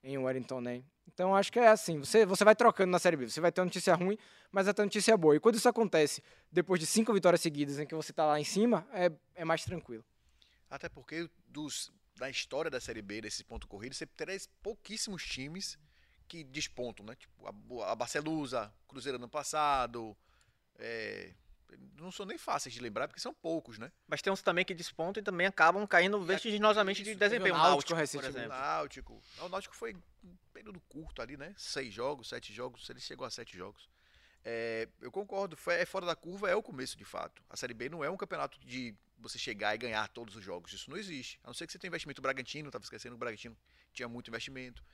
em 0.02 0.18
Wellington, 0.18 0.60
né? 0.60 0.82
Então 1.16 1.34
acho 1.34 1.50
que 1.50 1.58
é 1.58 1.68
assim, 1.68 2.00
você, 2.00 2.26
você 2.26 2.44
vai 2.44 2.54
trocando 2.54 2.92
na 2.92 2.98
Série 2.98 3.16
B, 3.16 3.26
você 3.26 3.40
vai 3.40 3.50
ter 3.50 3.62
uma 3.62 3.64
notícia 3.64 3.94
ruim, 3.94 4.18
mas 4.52 4.68
uma 4.68 4.74
notícia 4.84 5.16
boa. 5.16 5.34
E 5.34 5.40
quando 5.40 5.54
isso 5.54 5.66
acontece, 5.66 6.22
depois 6.52 6.78
de 6.78 6.84
cinco 6.84 7.10
vitórias 7.10 7.40
seguidas 7.40 7.78
em 7.78 7.86
que 7.86 7.94
você 7.94 8.12
tá 8.12 8.26
lá 8.26 8.38
em 8.38 8.44
cima, 8.44 8.86
é, 8.92 9.10
é 9.34 9.42
mais 9.42 9.64
tranquilo. 9.64 10.04
Até 10.68 10.90
porque 10.90 11.26
dos, 11.48 11.90
da 12.16 12.28
história 12.28 12.70
da 12.70 12.78
Série 12.78 13.00
B, 13.00 13.22
desse 13.22 13.42
ponto 13.42 13.66
corrido, 13.66 13.94
você 13.94 14.04
terá 14.04 14.34
pouquíssimos 14.62 15.24
times 15.24 15.78
que 16.28 16.44
despontam, 16.44 17.06
né? 17.06 17.14
Tipo, 17.14 17.46
a, 17.80 17.92
a 17.92 17.94
Barcelusa, 17.94 18.70
Cruzeiro 18.86 19.16
ano 19.16 19.26
passado, 19.26 20.14
é, 20.78 21.32
não 21.98 22.12
são 22.12 22.24
nem 22.26 22.38
fáceis 22.38 22.74
de 22.74 22.80
lembrar, 22.80 23.08
porque 23.08 23.20
são 23.20 23.34
poucos, 23.34 23.78
né? 23.78 23.90
Mas 24.06 24.22
tem 24.22 24.32
uns 24.32 24.42
também 24.42 24.64
que 24.64 24.74
despontam 24.74 25.20
e 25.20 25.24
também 25.24 25.46
acabam 25.46 25.86
caindo 25.86 26.22
vertiginosamente 26.22 27.02
de 27.02 27.14
desempenho. 27.14 27.54
o 27.54 27.58
O 27.58 27.62
Náutico 27.62 27.94
por 27.94 28.24
exemplo. 28.24 28.48
Náutico. 28.48 29.22
O 29.40 29.48
Náutico 29.48 29.74
foi 29.74 29.94
um 30.24 30.36
período 30.52 30.80
curto 30.88 31.22
ali, 31.22 31.36
né? 31.36 31.54
Seis 31.56 31.92
jogos, 31.92 32.28
sete 32.28 32.52
jogos, 32.52 32.88
ele 32.88 33.00
chegou 33.00 33.26
a 33.26 33.30
sete 33.30 33.56
jogos. 33.56 33.88
É, 34.44 34.88
eu 35.00 35.10
concordo, 35.10 35.56
foi, 35.56 35.74
é 35.74 35.84
fora 35.84 36.06
da 36.06 36.14
curva, 36.14 36.48
é 36.48 36.54
o 36.54 36.62
começo 36.62 36.96
de 36.96 37.04
fato. 37.04 37.42
A 37.50 37.56
Série 37.56 37.74
B 37.74 37.88
não 37.88 38.04
é 38.04 38.08
um 38.08 38.16
campeonato 38.16 38.60
de 38.60 38.94
você 39.18 39.38
chegar 39.38 39.74
e 39.74 39.78
ganhar 39.78 40.06
todos 40.08 40.36
os 40.36 40.44
jogos. 40.44 40.72
Isso 40.72 40.88
não 40.88 40.96
existe. 40.96 41.40
A 41.42 41.48
não 41.48 41.54
ser 41.54 41.66
que 41.66 41.72
você 41.72 41.78
tenha 41.80 41.88
investimento. 41.88 42.20
O 42.20 42.22
Bragantino, 42.22 42.70
tava 42.70 42.84
esquecendo, 42.84 43.16
o 43.16 43.18
Bragantino 43.18 43.56
tinha 43.92 44.08
muito 44.08 44.28
investimento. 44.28 44.84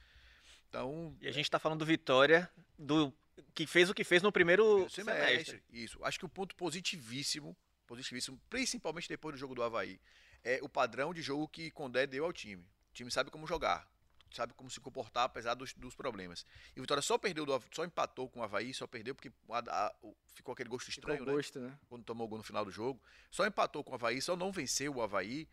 Então, 0.70 1.14
E 1.20 1.28
a 1.28 1.32
gente 1.32 1.50
tá 1.50 1.58
falando 1.58 1.80
do 1.80 1.84
Vitória, 1.84 2.50
do 2.78 3.12
que 3.54 3.66
fez 3.66 3.88
o 3.90 3.94
que 3.94 4.04
fez 4.04 4.22
no 4.22 4.30
primeiro 4.32 4.86
Primeiro 4.86 4.90
semestre. 4.90 5.62
Isso. 5.70 6.02
Acho 6.04 6.18
que 6.18 6.24
o 6.24 6.28
ponto 6.28 6.54
positivíssimo, 6.56 7.56
positivíssimo, 7.86 8.40
principalmente 8.50 9.08
depois 9.08 9.34
do 9.34 9.38
jogo 9.38 9.54
do 9.54 9.62
Havaí, 9.62 10.00
é 10.44 10.58
o 10.62 10.68
padrão 10.68 11.12
de 11.14 11.22
jogo 11.22 11.48
que 11.48 11.70
Condé 11.70 12.06
deu 12.06 12.24
ao 12.24 12.32
time. 12.32 12.62
O 12.90 12.94
time 12.94 13.10
sabe 13.10 13.30
como 13.30 13.46
jogar, 13.46 13.88
sabe 14.30 14.52
como 14.54 14.70
se 14.70 14.80
comportar 14.80 15.24
apesar 15.24 15.54
dos, 15.54 15.72
dos 15.74 15.94
problemas. 15.94 16.44
E 16.76 16.80
o 16.80 16.82
Vitória 16.82 17.02
só 17.02 17.16
perdeu, 17.16 17.46
do, 17.46 17.52
Hava- 17.54 17.66
só 17.72 17.84
empatou 17.84 18.28
com 18.28 18.40
o 18.40 18.42
Havaí, 18.42 18.74
só 18.74 18.86
perdeu 18.86 19.14
porque 19.14 19.32
a- 19.48 19.58
a- 19.86 19.94
o- 20.02 20.14
ficou 20.34 20.52
aquele 20.52 20.68
gosto 20.68 20.90
Ficou 20.90 21.12
estranho, 21.14 21.24
né? 21.26 21.32
gosto, 21.32 21.60
né? 21.60 21.78
Quando 21.88 22.04
tomou 22.04 22.26
gol 22.28 22.38
no 22.38 22.44
final 22.44 22.64
do 22.64 22.70
jogo. 22.70 23.00
Só 23.30 23.46
empatou 23.46 23.82
com 23.84 23.92
o 23.92 23.94
Havaí, 23.94 24.20
só 24.20 24.36
não 24.36 24.50
venceu 24.52 24.94
o 24.96 25.02
Havaí 25.02 25.48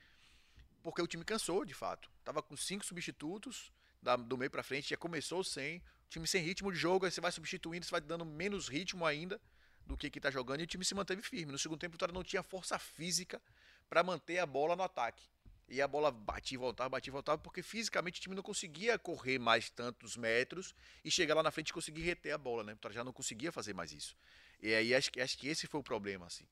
porque 0.82 1.02
o 1.02 1.08
time 1.08 1.24
cansou, 1.24 1.64
de 1.66 1.74
fato. 1.74 2.10
Tava 2.24 2.42
com 2.42 2.56
cinco 2.58 2.86
substitutos 2.86 3.72
da- 4.02 4.16
do 4.16 4.38
meio 4.38 4.50
pra 4.52 4.64
frente, 4.64 4.90
já 4.90 4.98
começou 4.98 5.44
sem. 5.44 5.82
Time 6.10 6.26
sem 6.28 6.42
ritmo 6.44 6.72
de 6.72 6.78
jogo, 6.78 7.06
aí 7.06 7.12
você 7.12 7.22
vai 7.22 7.32
substituindo, 7.32 7.86
você 7.86 7.92
vai 7.92 8.02
dando 8.02 8.26
menos 8.26 8.68
ritmo 8.68 9.06
ainda 9.06 9.40
do 9.86 9.96
que 9.98 10.10
que 10.10 10.20
tá 10.20 10.30
jogando 10.32 10.62
e 10.62 10.64
o 10.64 10.68
time 10.68 10.84
se 10.84 10.94
manteve 10.96 11.22
firme. 11.22 11.52
No 11.52 11.58
segundo 11.58 11.80
tempo, 11.80 11.94
o 11.94 11.96
Vitória 11.96 12.14
não 12.14 12.24
tinha 12.24 12.44
força 12.44 12.78
física 12.80 13.42
para 13.90 14.04
manter 14.04 14.40
a 14.40 14.46
bola 14.46 14.76
no 14.76 14.84
ataque. 14.84 15.24
E 15.68 15.82
a 15.84 15.88
bola 15.88 16.10
batia 16.12 16.56
e 16.56 16.58
voltava, 16.58 16.90
batia 16.90 17.12
e 17.12 17.14
voltava, 17.14 17.38
porque 17.38 17.62
fisicamente 17.62 18.20
o 18.20 18.22
time 18.24 18.36
não 18.36 18.42
conseguia 18.42 18.98
correr 18.98 19.38
mais 19.38 19.70
tantos 19.70 20.18
metros 20.18 20.74
e 21.06 21.12
chegar 21.12 21.36
lá 21.36 21.44
na 21.44 21.52
frente 21.52 21.70
e 21.70 21.74
conseguir 21.74 22.02
reter 22.02 22.34
a 22.34 22.40
bola, 22.40 22.64
né? 22.64 22.72
O 22.72 22.76
Vitória 22.76 22.96
já 22.96 23.04
não 23.04 23.14
conseguia 23.14 23.52
fazer 23.52 23.74
mais 23.76 23.92
isso. 23.92 24.16
E 24.62 24.74
aí 24.74 24.96
acho 24.96 25.12
que, 25.12 25.22
acho 25.22 25.38
que 25.38 25.48
esse 25.48 25.68
foi 25.68 25.80
o 25.80 25.84
problema, 25.84 26.26
assim. 26.26 26.46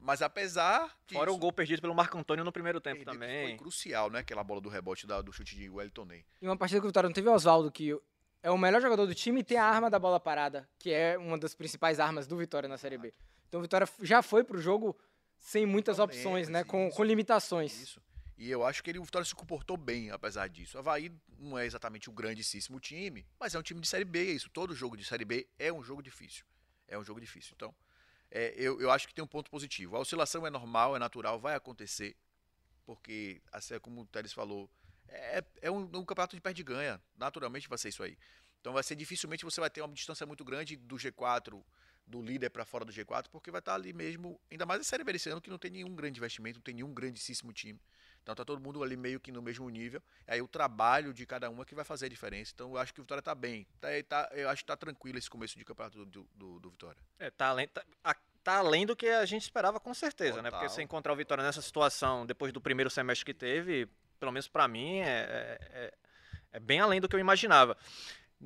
Mas 0.00 0.20
apesar 0.22 0.94
Fora 1.06 1.32
o 1.32 1.38
gol 1.38 1.52
perdido 1.52 1.80
pelo 1.80 1.94
Marco 1.94 2.16
Antônio 2.18 2.44
no 2.44 2.52
primeiro 2.52 2.78
tempo 2.80 3.04
também. 3.06 3.48
Foi 3.48 3.56
crucial, 3.56 4.10
né? 4.10 4.18
Aquela 4.20 4.44
bola 4.44 4.60
do 4.60 4.68
rebote 4.68 5.06
da- 5.06 5.22
do 5.22 5.32
chute 5.32 5.56
de 5.56 5.68
Wellington 5.68 6.04
Ney. 6.04 6.24
E 6.42 6.46
uma 6.46 6.56
partida 6.56 6.78
que 6.80 6.86
o 6.86 6.88
Vitória 6.90 7.08
não 7.08 7.14
teve 7.14 7.28
o 7.28 7.32
Oswaldo, 7.32 7.72
que 7.72 7.98
é 8.42 8.50
o 8.50 8.58
melhor 8.58 8.80
jogador 8.80 9.06
do 9.06 9.14
time 9.14 9.40
e 9.40 9.44
tem 9.44 9.58
a 9.58 9.64
arma 9.64 9.90
da 9.90 9.98
bola 9.98 10.20
parada, 10.20 10.68
que 10.78 10.92
é 10.92 11.18
uma 11.18 11.38
das 11.38 11.54
principais 11.54 11.98
armas 11.98 12.26
do 12.26 12.36
Vitória 12.36 12.68
na 12.68 12.78
Série 12.78 12.98
B. 12.98 13.12
Então 13.48 13.60
o 13.60 13.62
Vitória 13.62 13.88
já 14.02 14.22
foi 14.22 14.44
pro 14.44 14.60
jogo 14.60 14.96
sem 15.38 15.66
muitas 15.66 15.98
opções, 15.98 16.48
né? 16.48 16.64
Com, 16.64 16.88
isso. 16.88 16.96
com 16.96 17.04
limitações. 17.04 17.80
Isso. 17.80 18.00
E 18.36 18.50
eu 18.50 18.64
acho 18.64 18.84
que 18.84 18.90
ele, 18.90 19.00
o 19.00 19.04
Vitória 19.04 19.24
se 19.24 19.34
comportou 19.34 19.76
bem, 19.76 20.10
apesar 20.12 20.48
disso. 20.48 20.76
O 20.76 20.80
Havaí 20.80 21.10
não 21.38 21.58
é 21.58 21.66
exatamente 21.66 22.08
o 22.08 22.12
grandíssimo 22.12 22.78
time, 22.78 23.26
mas 23.38 23.54
é 23.54 23.58
um 23.58 23.62
time 23.62 23.80
de 23.80 23.88
Série 23.88 24.04
B, 24.04 24.20
é 24.20 24.32
isso. 24.32 24.48
Todo 24.50 24.74
jogo 24.74 24.96
de 24.96 25.04
Série 25.04 25.24
B 25.24 25.48
é 25.58 25.72
um 25.72 25.82
jogo 25.82 26.02
difícil. 26.02 26.44
É 26.86 26.96
um 26.96 27.02
jogo 27.02 27.20
difícil. 27.20 27.52
Então, 27.56 27.74
é, 28.30 28.54
eu, 28.56 28.80
eu 28.80 28.92
acho 28.92 29.08
que 29.08 29.14
tem 29.14 29.24
um 29.24 29.28
ponto 29.28 29.50
positivo. 29.50 29.96
A 29.96 30.00
oscilação 30.00 30.46
é 30.46 30.50
normal, 30.50 30.94
é 30.94 31.00
natural, 31.00 31.40
vai 31.40 31.56
acontecer, 31.56 32.16
porque, 32.86 33.42
assim 33.50 33.78
como 33.80 34.02
o 34.02 34.06
Teres 34.06 34.32
falou, 34.32 34.70
é, 35.08 35.44
é 35.62 35.70
um, 35.70 35.82
um 35.82 36.04
campeonato 36.04 36.36
de 36.36 36.42
perde 36.42 36.62
ganha. 36.62 37.00
Naturalmente 37.16 37.68
vai 37.68 37.78
ser 37.78 37.88
isso 37.88 38.02
aí. 38.02 38.16
Então 38.60 38.72
vai 38.72 38.82
ser 38.82 38.96
dificilmente 38.96 39.44
você 39.44 39.60
vai 39.60 39.70
ter 39.70 39.80
uma 39.82 39.92
distância 39.94 40.26
muito 40.26 40.44
grande 40.44 40.76
do 40.76 40.96
G4, 40.96 41.62
do 42.06 42.22
líder 42.22 42.50
para 42.50 42.64
fora 42.64 42.84
do 42.84 42.92
G4, 42.92 43.26
porque 43.30 43.50
vai 43.50 43.60
estar 43.60 43.74
ali 43.74 43.92
mesmo, 43.92 44.40
ainda 44.50 44.64
mais 44.66 44.80
a 44.80 44.84
Série 44.84 45.04
B 45.04 45.12
esse 45.12 45.28
ano 45.28 45.40
que 45.40 45.50
não 45.50 45.58
tem 45.58 45.70
nenhum 45.70 45.94
grande 45.94 46.18
investimento, 46.18 46.58
não 46.58 46.62
tem 46.62 46.74
nenhum 46.74 46.92
grandíssimo 46.92 47.52
time. 47.52 47.80
Então 48.22 48.34
tá 48.34 48.44
todo 48.44 48.60
mundo 48.60 48.82
ali 48.82 48.96
meio 48.96 49.20
que 49.20 49.30
no 49.32 49.40
mesmo 49.40 49.68
nível. 49.70 50.02
Aí 50.26 50.42
o 50.42 50.48
trabalho 50.48 51.14
de 51.14 51.24
cada 51.24 51.48
um 51.48 51.62
é 51.62 51.64
que 51.64 51.74
vai 51.74 51.84
fazer 51.84 52.06
a 52.06 52.08
diferença. 52.08 52.52
Então 52.54 52.70
eu 52.72 52.78
acho 52.78 52.92
que 52.92 53.00
o 53.00 53.04
Vitória 53.04 53.22
tá 53.22 53.34
bem. 53.34 53.66
Tá, 53.80 53.88
tá- 54.06 54.30
eu 54.32 54.48
acho 54.48 54.62
que 54.62 54.66
tá 54.66 54.76
tranquilo 54.76 55.16
esse 55.18 55.30
começo 55.30 55.56
de 55.56 55.64
campeonato 55.64 56.04
do, 56.04 56.28
do, 56.34 56.60
do 56.60 56.70
Vitória. 56.70 57.00
É, 57.18 57.30
tá 57.30 57.46
além, 57.46 57.68
tá, 57.68 57.82
a- 58.04 58.16
tá 58.42 58.56
além 58.56 58.84
do 58.84 58.94
que 58.96 59.06
a 59.08 59.24
gente 59.24 59.42
esperava 59.42 59.78
com 59.80 59.94
certeza, 59.94 60.42
né? 60.42 60.50
Porque 60.50 60.64
Total. 60.64 60.76
você 60.76 60.82
encontrar 60.82 61.12
o 61.12 61.16
Vitória 61.16 61.42
nessa 61.44 61.62
situação 61.62 62.26
depois 62.26 62.52
do 62.52 62.60
primeiro 62.60 62.90
semestre 62.90 63.24
que 63.24 63.32
teve, 63.34 63.88
pelo 64.18 64.32
menos 64.32 64.48
pra 64.48 64.66
mim, 64.68 64.98
é, 65.00 65.08
é, 65.08 65.58
é- 65.72 65.92
é 66.52 66.60
bem 66.60 66.80
além 66.80 67.00
do 67.00 67.08
que 67.08 67.14
eu 67.16 67.20
imaginava. 67.20 67.76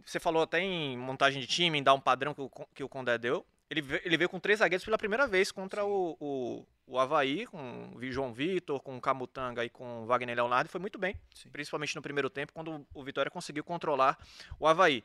Você 0.06 0.18
falou 0.18 0.42
até 0.42 0.60
em 0.60 0.96
montagem 0.96 1.40
de 1.40 1.46
time, 1.46 1.78
em 1.78 1.82
dar 1.82 1.94
um 1.94 2.00
padrão 2.00 2.34
que 2.34 2.40
o, 2.40 2.50
que 2.74 2.82
o 2.84 2.88
Condé 2.88 3.16
deu. 3.18 3.44
Ele, 3.70 3.82
ele 4.04 4.16
veio 4.16 4.28
com 4.28 4.38
três 4.40 4.58
zagueiros 4.58 4.84
pela 4.84 4.98
primeira 4.98 5.26
vez 5.26 5.50
contra 5.50 5.84
o, 5.84 6.16
o, 6.20 6.66
o 6.86 6.98
Havaí, 6.98 7.46
com 7.46 7.92
o 7.94 8.10
João 8.12 8.32
Vitor, 8.32 8.80
com 8.80 8.96
o 8.96 9.00
Camutanga 9.00 9.64
e 9.64 9.70
com 9.70 10.02
o 10.02 10.06
Wagner 10.06 10.36
Leonardo, 10.36 10.68
e 10.68 10.70
foi 10.70 10.80
muito 10.80 10.98
bem, 10.98 11.18
Sim. 11.34 11.48
principalmente 11.50 11.94
no 11.96 12.02
primeiro 12.02 12.28
tempo, 12.28 12.52
quando 12.52 12.70
o- 12.70 12.86
o 12.92 13.02
Vitória 13.04 13.30
conseguiu 13.30 13.64
controlar 13.64 14.18
o 14.58 14.66
Havaí. 14.66 15.02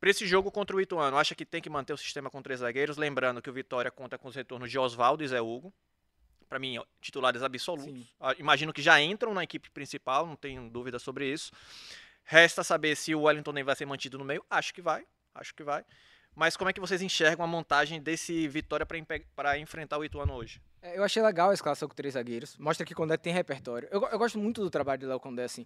Para 0.00 0.08
esse 0.10 0.26
jogo 0.26 0.50
contra 0.50 0.74
o 0.76 0.80
Ituano, 0.80 1.18
acha 1.18 1.34
que 1.34 1.44
tem 1.44 1.60
que 1.60 1.68
manter 1.68 1.92
o 1.92 1.96
sistema 1.98 2.30
com 2.30 2.40
três 2.40 2.60
zagueiros, 2.60 2.96
lembrando 2.96 3.42
que 3.42 3.50
o 3.50 3.52
Vitória 3.52 3.90
conta 3.90 4.16
com 4.16 4.28
os 4.28 4.34
retornos 4.34 4.70
de 4.70 4.78
Oswaldo 4.78 5.22
e 5.22 5.28
Zé 5.28 5.40
Hugo. 5.42 5.72
Para 6.48 6.58
mim, 6.58 6.78
titulares 7.00 7.42
absolutos. 7.42 7.86
Sim. 7.86 8.06
Ah, 8.20 8.34
Imagino 8.38 8.72
que 8.72 8.80
já 8.82 9.00
entram 9.00 9.34
na 9.34 9.42
equipe 9.42 9.70
principal, 9.70 10.26
não 10.26 10.36
tenho 10.36 10.68
dúvida 10.70 10.98
sobre 10.98 11.30
isso. 11.30 11.52
Resta 12.24 12.62
saber 12.64 12.96
se 12.96 13.14
o 13.14 13.22
Wellington 13.22 13.52
nem 13.52 13.64
vai 13.64 13.74
ser 13.76 13.86
mantido 13.86 14.18
no 14.18 14.24
meio. 14.24 14.44
Acho 14.50 14.72
que 14.74 14.82
vai, 14.82 15.04
acho 15.34 15.54
que 15.54 15.62
vai. 15.62 15.84
Mas 16.34 16.56
como 16.56 16.68
é 16.68 16.72
que 16.72 16.80
vocês 16.80 17.00
enxergam 17.00 17.44
a 17.44 17.48
montagem 17.48 18.00
desse 18.00 18.46
Vitória 18.46 18.84
para 19.34 19.58
enfrentar 19.58 19.96
o 19.96 20.04
Ituano 20.04 20.34
hoje? 20.34 20.60
É, 20.82 20.98
Eu 20.98 21.02
achei 21.02 21.22
legal 21.22 21.50
a 21.50 21.54
escalação 21.54 21.88
com 21.88 21.94
três 21.94 22.14
zagueiros. 22.14 22.56
Mostra 22.58 22.84
que 22.84 22.92
o 22.92 22.96
Condé 22.96 23.16
tem 23.16 23.32
repertório. 23.32 23.88
Eu, 23.90 24.02
eu 24.06 24.18
gosto 24.18 24.38
muito 24.38 24.60
do 24.60 24.68
trabalho 24.68 25.00
de 25.00 25.06
Léo 25.06 25.18
Condé, 25.18 25.44
assim. 25.44 25.64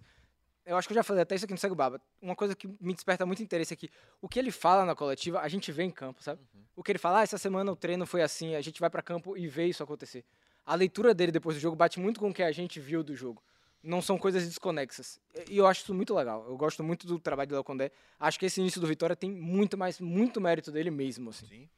Eu 0.65 0.77
acho 0.77 0.87
que 0.87 0.93
eu 0.93 0.95
já 0.95 1.03
falei 1.03 1.23
até 1.23 1.35
isso 1.35 1.43
aqui 1.45 1.53
no 1.53 1.57
Cego 1.57 1.75
Baba. 1.75 1.99
Uma 2.21 2.35
coisa 2.35 2.55
que 2.55 2.67
me 2.79 2.93
desperta 2.93 3.25
muito 3.25 3.41
interesse 3.43 3.73
aqui. 3.73 3.89
O 4.21 4.29
que 4.29 4.37
ele 4.39 4.51
fala 4.51 4.85
na 4.85 4.95
coletiva, 4.95 5.41
a 5.41 5.47
gente 5.49 5.71
vê 5.71 5.83
em 5.83 5.91
campo, 5.91 6.23
sabe? 6.23 6.39
O 6.75 6.83
que 6.83 6.91
ele 6.91 6.99
fala, 6.99 7.19
ah, 7.19 7.23
essa 7.23 7.37
semana 7.37 7.71
o 7.71 7.75
treino 7.75 8.05
foi 8.05 8.21
assim, 8.21 8.55
a 8.55 8.61
gente 8.61 8.79
vai 8.79 8.89
pra 8.89 9.01
campo 9.01 9.35
e 9.35 9.47
vê 9.47 9.65
isso 9.65 9.83
acontecer. 9.83 10.23
A 10.65 10.75
leitura 10.75 11.13
dele 11.13 11.31
depois 11.31 11.55
do 11.55 11.59
jogo 11.59 11.75
bate 11.75 11.99
muito 11.99 12.19
com 12.19 12.29
o 12.29 12.33
que 12.33 12.43
a 12.43 12.51
gente 12.51 12.79
viu 12.79 13.03
do 13.03 13.15
jogo. 13.15 13.41
Não 13.83 14.01
são 14.01 14.17
coisas 14.17 14.45
desconexas. 14.45 15.19
E 15.49 15.57
eu 15.57 15.65
acho 15.65 15.81
isso 15.81 15.93
muito 15.93 16.13
legal. 16.13 16.45
Eu 16.47 16.55
gosto 16.55 16.83
muito 16.83 17.07
do 17.07 17.17
trabalho 17.19 17.47
de 17.47 17.53
Léo 17.55 17.63
Condé. 17.63 17.91
Acho 18.19 18.37
que 18.39 18.45
esse 18.45 18.61
início 18.61 18.79
do 18.79 18.85
Vitória 18.85 19.15
tem 19.15 19.31
muito 19.31 19.75
mais, 19.77 19.99
muito 19.99 20.39
mérito 20.39 20.71
dele 20.71 20.91
mesmo, 20.91 21.31
assim. 21.31 21.47
Sim. 21.47 21.69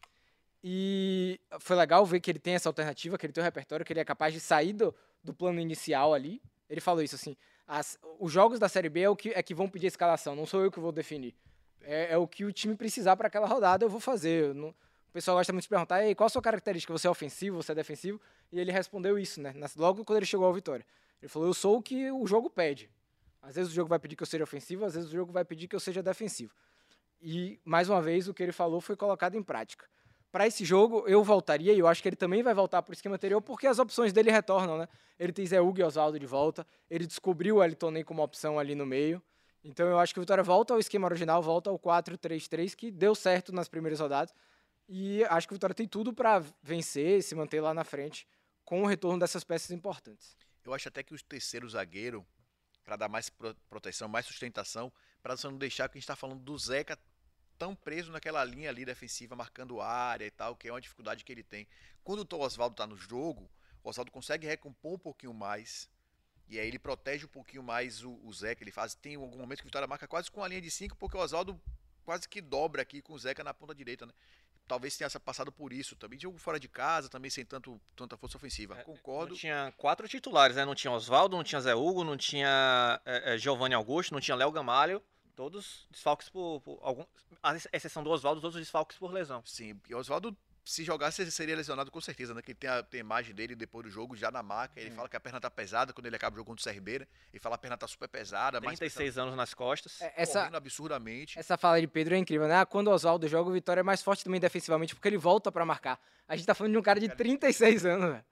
E 0.64 1.40
foi 1.60 1.76
legal 1.76 2.06
ver 2.06 2.20
que 2.20 2.32
ele 2.32 2.40
tem 2.40 2.56
essa 2.56 2.70
alternativa, 2.70 3.18
que 3.18 3.26
ele 3.26 3.34
tem 3.34 3.42
um 3.42 3.46
repertório, 3.46 3.86
que 3.86 3.92
ele 3.92 4.00
é 4.00 4.06
capaz 4.06 4.34
de 4.34 4.40
sair 4.40 4.74
do, 4.74 4.94
do 5.24 5.34
plano 5.34 5.60
inicial 5.60 6.14
ali. 6.14 6.42
Ele 6.70 6.80
falou 6.80 7.02
isso 7.04 7.16
assim: 7.16 7.36
as- 7.68 7.98
os 8.20 8.32
jogos 8.32 8.60
da 8.60 8.70
Série 8.70 8.90
B 8.90 9.02
é 9.02 9.10
o 9.10 9.16
que, 9.16 9.30
é 9.30 9.44
que 9.44 9.54
vão 9.54 9.70
pedir 9.70 9.88
a 9.88 9.90
escalação, 9.90 10.36
não 10.36 10.46
sou 10.46 10.62
eu 10.64 10.72
que 10.72 10.80
vou 10.80 10.92
definir. 10.92 11.36
É, 11.82 12.14
é 12.14 12.18
o 12.18 12.26
que 12.26 12.46
o 12.46 12.52
time 12.54 12.76
precisar 12.76 13.18
para 13.18 13.28
aquela 13.28 13.46
rodada, 13.48 13.84
eu 13.84 13.90
vou 13.90 14.00
fazer. 14.00 14.46
Eu 14.46 14.54
não- 14.54 14.76
o 15.14 15.20
pessoal 15.22 15.38
gosta 15.38 15.54
muito 15.54 15.62
de 15.62 15.70
perguntar: 15.70 16.04
Ei, 16.04 16.16
qual 16.16 16.26
a 16.26 16.30
sua 16.30 16.42
característica? 16.42 16.92
Você 16.92 17.06
é 17.06 17.10
ofensivo, 17.10 17.62
você 17.62 17.72
é 17.72 17.76
defensivo? 17.76 18.20
E 18.52 18.60
ele 18.60 18.72
respondeu 18.72 19.20
isso, 19.20 19.40
né? 19.40 19.54
Logo 19.78 20.04
quando 20.04 20.18
ele 20.18 20.26
chegou 20.26 20.48
ao 20.48 20.52
Vitória. 20.52 20.84
Ele 21.22 21.30
falou: 21.30 21.48
Eu 21.48 21.54
sou 21.54 21.78
o 21.78 21.84
que 21.84 22.12
o 22.12 22.26
jogo 22.26 22.50
pede. 22.50 22.90
Às 23.40 23.54
vezes 23.54 23.72
o 23.72 23.76
jogo 23.76 23.88
vai 23.88 24.00
pedir 24.00 24.16
que 24.16 24.24
eu 24.24 24.28
seja 24.28 24.44
ofensivo, 24.44 24.84
às 24.84 24.96
vezes 24.96 25.12
o 25.12 25.14
jogo 25.14 25.32
vai 25.32 25.46
pedir 25.46 25.68
que 25.68 25.76
eu 25.76 25.80
seja 25.80 26.02
defensivo. 26.02 26.52
E, 27.22 27.60
mais 27.64 27.90
uma 27.90 28.02
vez, 28.02 28.28
o 28.28 28.34
que 28.34 28.42
ele 28.42 28.52
falou 28.52 28.82
foi 28.82 28.96
colocado 28.96 29.36
em 29.36 29.44
prática. 29.44 29.86
Para 30.32 30.48
esse 30.48 30.66
jogo, 30.66 31.04
eu 31.08 31.24
voltaria, 31.24 31.74
e 31.74 31.78
eu 31.78 31.86
acho 31.86 32.02
que 32.02 32.10
ele 32.10 32.16
também 32.16 32.42
vai 32.42 32.56
voltar 32.56 32.82
para 32.82 32.92
o 32.92 32.94
esquema 32.94 33.14
anterior, 33.14 33.40
porque 33.40 33.68
as 33.68 33.78
opções 33.78 34.12
dele 34.12 34.32
retornam, 34.32 34.80
né? 34.80 34.88
Ele 35.20 35.32
tem 35.32 35.46
Zé 35.46 35.62
Hugo 35.62 35.80
e 35.80 35.84
Oswaldo 35.84 36.18
de 36.18 36.26
volta, 36.26 36.66
ele 36.90 37.06
descobriu 37.06 37.58
o 37.58 37.64
Elton 37.64 37.92
Ney 37.92 38.04
como 38.04 38.24
opção 38.24 38.58
ali 38.58 38.74
no 38.74 38.84
meio. 38.84 39.22
Então 39.64 39.88
eu 39.88 40.00
acho 40.00 40.12
que 40.12 40.20
o 40.20 40.24
Vitória 40.24 40.44
volta 40.44 40.74
ao 40.74 40.80
esquema 40.80 41.06
original, 41.06 41.40
volta 41.40 41.70
ao 41.70 41.78
4-3-3, 41.78 42.76
que 42.76 42.90
deu 42.90 43.14
certo 43.14 43.54
nas 43.54 43.70
primeiras 43.70 44.00
rodadas. 44.00 44.34
E 44.88 45.24
acho 45.26 45.48
que 45.48 45.54
o 45.54 45.56
Vitória 45.56 45.74
tem 45.74 45.88
tudo 45.88 46.14
para 46.14 46.40
vencer, 46.62 47.24
se 47.24 47.36
manter 47.36 47.62
lá 47.62 47.74
na 47.74 47.84
frente, 47.84 48.28
com 48.66 48.84
o 48.84 48.86
retorno 48.86 49.20
dessas 49.20 49.44
peças 49.44 49.72
importantes. 49.72 50.38
Eu 50.64 50.74
acho 50.74 50.88
até 50.88 51.04
que 51.04 51.14
o 51.14 51.24
terceiro 51.24 51.68
zagueiro, 51.70 52.26
para 52.84 52.96
dar 52.96 53.10
mais 53.10 53.30
pro- 53.30 53.56
proteção, 53.70 54.08
mais 54.08 54.26
sustentação, 54.26 54.92
para 55.22 55.36
você 55.36 55.48
não 55.48 55.58
deixar 55.58 55.88
que 55.90 55.98
a 55.98 56.00
gente 56.00 56.04
está 56.04 56.16
falando 56.16 56.42
do 56.42 56.58
Zeca 56.58 56.98
tão 57.58 57.76
preso 57.76 58.12
naquela 58.12 58.44
linha 58.44 58.70
ali 58.70 58.84
defensiva, 58.84 59.36
marcando 59.36 59.80
área 59.80 60.26
e 60.26 60.32
tal, 60.32 60.56
que 60.56 60.68
é 60.68 60.72
uma 60.72 60.82
dificuldade 60.82 61.24
que 61.24 61.32
ele 61.32 61.44
tem. 61.44 61.68
Quando 62.04 62.28
o 62.30 62.40
Oswaldo 62.42 62.74
está 62.74 62.86
no 62.86 62.98
jogo, 62.98 63.50
o 63.84 63.90
Oswaldo 63.90 64.12
consegue 64.12 64.48
recompor 64.48 64.94
um 64.94 65.00
pouquinho 65.00 65.34
mais. 65.34 65.90
E 66.50 66.60
aí 66.60 66.68
ele 66.68 66.80
protege 66.80 67.26
um 67.26 67.30
pouquinho 67.30 67.64
mais 67.64 68.04
o, 68.04 68.20
o 68.24 68.34
Zeca. 68.34 68.64
Ele 68.64 68.72
faz. 68.72 68.96
Tem 68.96 69.16
algum 69.16 69.38
momento 69.38 69.60
que 69.60 69.66
o 69.66 69.68
Vitória 69.70 69.88
marca 69.88 70.08
quase 70.08 70.30
com 70.30 70.44
a 70.44 70.48
linha 70.48 70.62
de 70.62 70.70
5, 70.70 70.96
porque 70.98 71.16
o 71.16 71.20
Oswaldo 71.22 71.60
quase 72.04 72.28
que 72.28 72.42
dobra 72.42 72.82
aqui 72.82 73.02
com 73.02 73.14
o 73.14 73.20
Zeca 73.20 73.44
na 73.44 73.54
ponta 73.54 73.74
direita, 73.74 74.06
né? 74.06 74.12
Talvez 74.68 74.96
tenha 74.98 75.10
passado 75.20 75.52
por 75.52 75.74
isso 75.74 75.96
também. 75.96 76.18
Jogo 76.20 76.38
fora 76.38 76.60
de 76.60 76.68
casa, 76.68 77.10
também 77.10 77.30
sem 77.30 77.46
tanto, 77.46 77.80
tanta 77.96 78.16
força 78.16 78.38
ofensiva. 78.38 78.80
É, 78.80 78.84
Concordo. 78.84 79.32
Não 79.32 79.38
tinha 79.38 79.74
quatro 79.78 80.08
titulares, 80.08 80.56
né? 80.56 80.66
Não 80.66 80.74
tinha 80.76 80.92
Oswaldo, 80.92 81.36
não 81.36 81.44
tinha 81.44 81.60
Zé 81.60 81.76
Hugo, 81.76 82.04
não 82.04 82.16
tinha 82.18 83.02
é, 83.06 83.36
é, 83.36 83.38
Giovanni 83.38 83.76
Augusto, 83.76 84.14
não 84.14 84.22
tinha 84.22 84.36
Léo 84.36 84.52
Gamalho. 84.52 85.02
Todos 85.36 85.88
desfalques 85.90 86.30
por, 86.30 86.62
por 86.62 86.80
algum. 86.82 87.06
A 87.42 87.56
exceção 87.74 88.04
do 88.04 88.10
Oswaldo, 88.12 88.40
todos 88.40 88.56
os 88.56 88.62
desfalques 88.62 88.98
por 88.98 89.12
lesão. 89.12 89.44
Sim, 89.46 89.80
e 89.90 89.96
o 89.96 89.98
Oswaldo, 89.98 90.38
se 90.64 90.84
jogasse, 90.84 91.30
seria 91.30 91.56
lesionado 91.56 91.92
com 91.92 92.00
certeza, 92.00 92.34
né? 92.34 92.42
Que 92.42 92.52
ele 92.52 92.58
tem 92.58 92.70
a, 92.70 92.82
tem 92.82 93.00
a 93.00 93.04
imagem 93.04 93.36
dele 93.36 93.56
depois 93.56 93.86
do 93.86 93.92
jogo, 93.92 94.16
já 94.16 94.32
na 94.32 94.42
maca. 94.42 94.80
Ele 94.80 94.92
fala 94.92 95.10
que 95.10 95.16
a 95.18 95.20
perna 95.20 95.40
tá 95.40 95.52
pesada 95.52 95.92
quando 95.92 96.06
ele 96.06 96.16
acaba 96.16 96.34
o 96.34 96.38
jogo 96.38 96.52
contra 96.52 96.70
o 96.70 96.74
CRB, 96.74 97.00
né? 97.00 97.08
Ele 97.34 97.40
fala 97.40 97.56
que 97.58 97.60
a 97.60 97.62
perna 97.62 97.78
tá 97.78 97.88
super 97.88 98.08
pesada, 98.08 98.62
mas 98.62 98.80
36 98.80 99.18
anos 99.18 99.36
nas 99.36 99.54
costas. 99.54 100.02
É, 100.02 100.14
Essa, 100.16 100.40
correndo 100.40 100.56
absurdamente. 100.56 101.38
essa 101.38 101.58
fala 101.58 101.82
de 101.82 101.88
Pedro 101.88 102.16
é 102.16 102.18
incrível, 102.18 102.48
né? 102.48 102.62
Ah, 102.62 102.66
Quando 102.66 102.88
o 102.88 102.92
Oswaldo 102.92 103.28
joga, 103.28 103.50
o 103.50 103.54
Vitória 103.54 103.82
é 103.82 103.84
mais 103.84 104.02
forte 104.02 104.24
também 104.24 104.40
defensivamente, 104.40 104.96
porque 104.96 105.08
ele 105.08 105.18
volta 105.18 105.52
pra 105.52 105.66
marcar. 105.66 106.00
A 106.28 106.36
gente 106.36 106.46
tá 106.46 106.56
falando 106.56 106.72
de 106.72 106.78
um 106.78 106.82
cara 106.82 107.00
de 107.00 107.10
36 107.10 107.86
anos, 107.86 108.12
velho. 108.12 108.26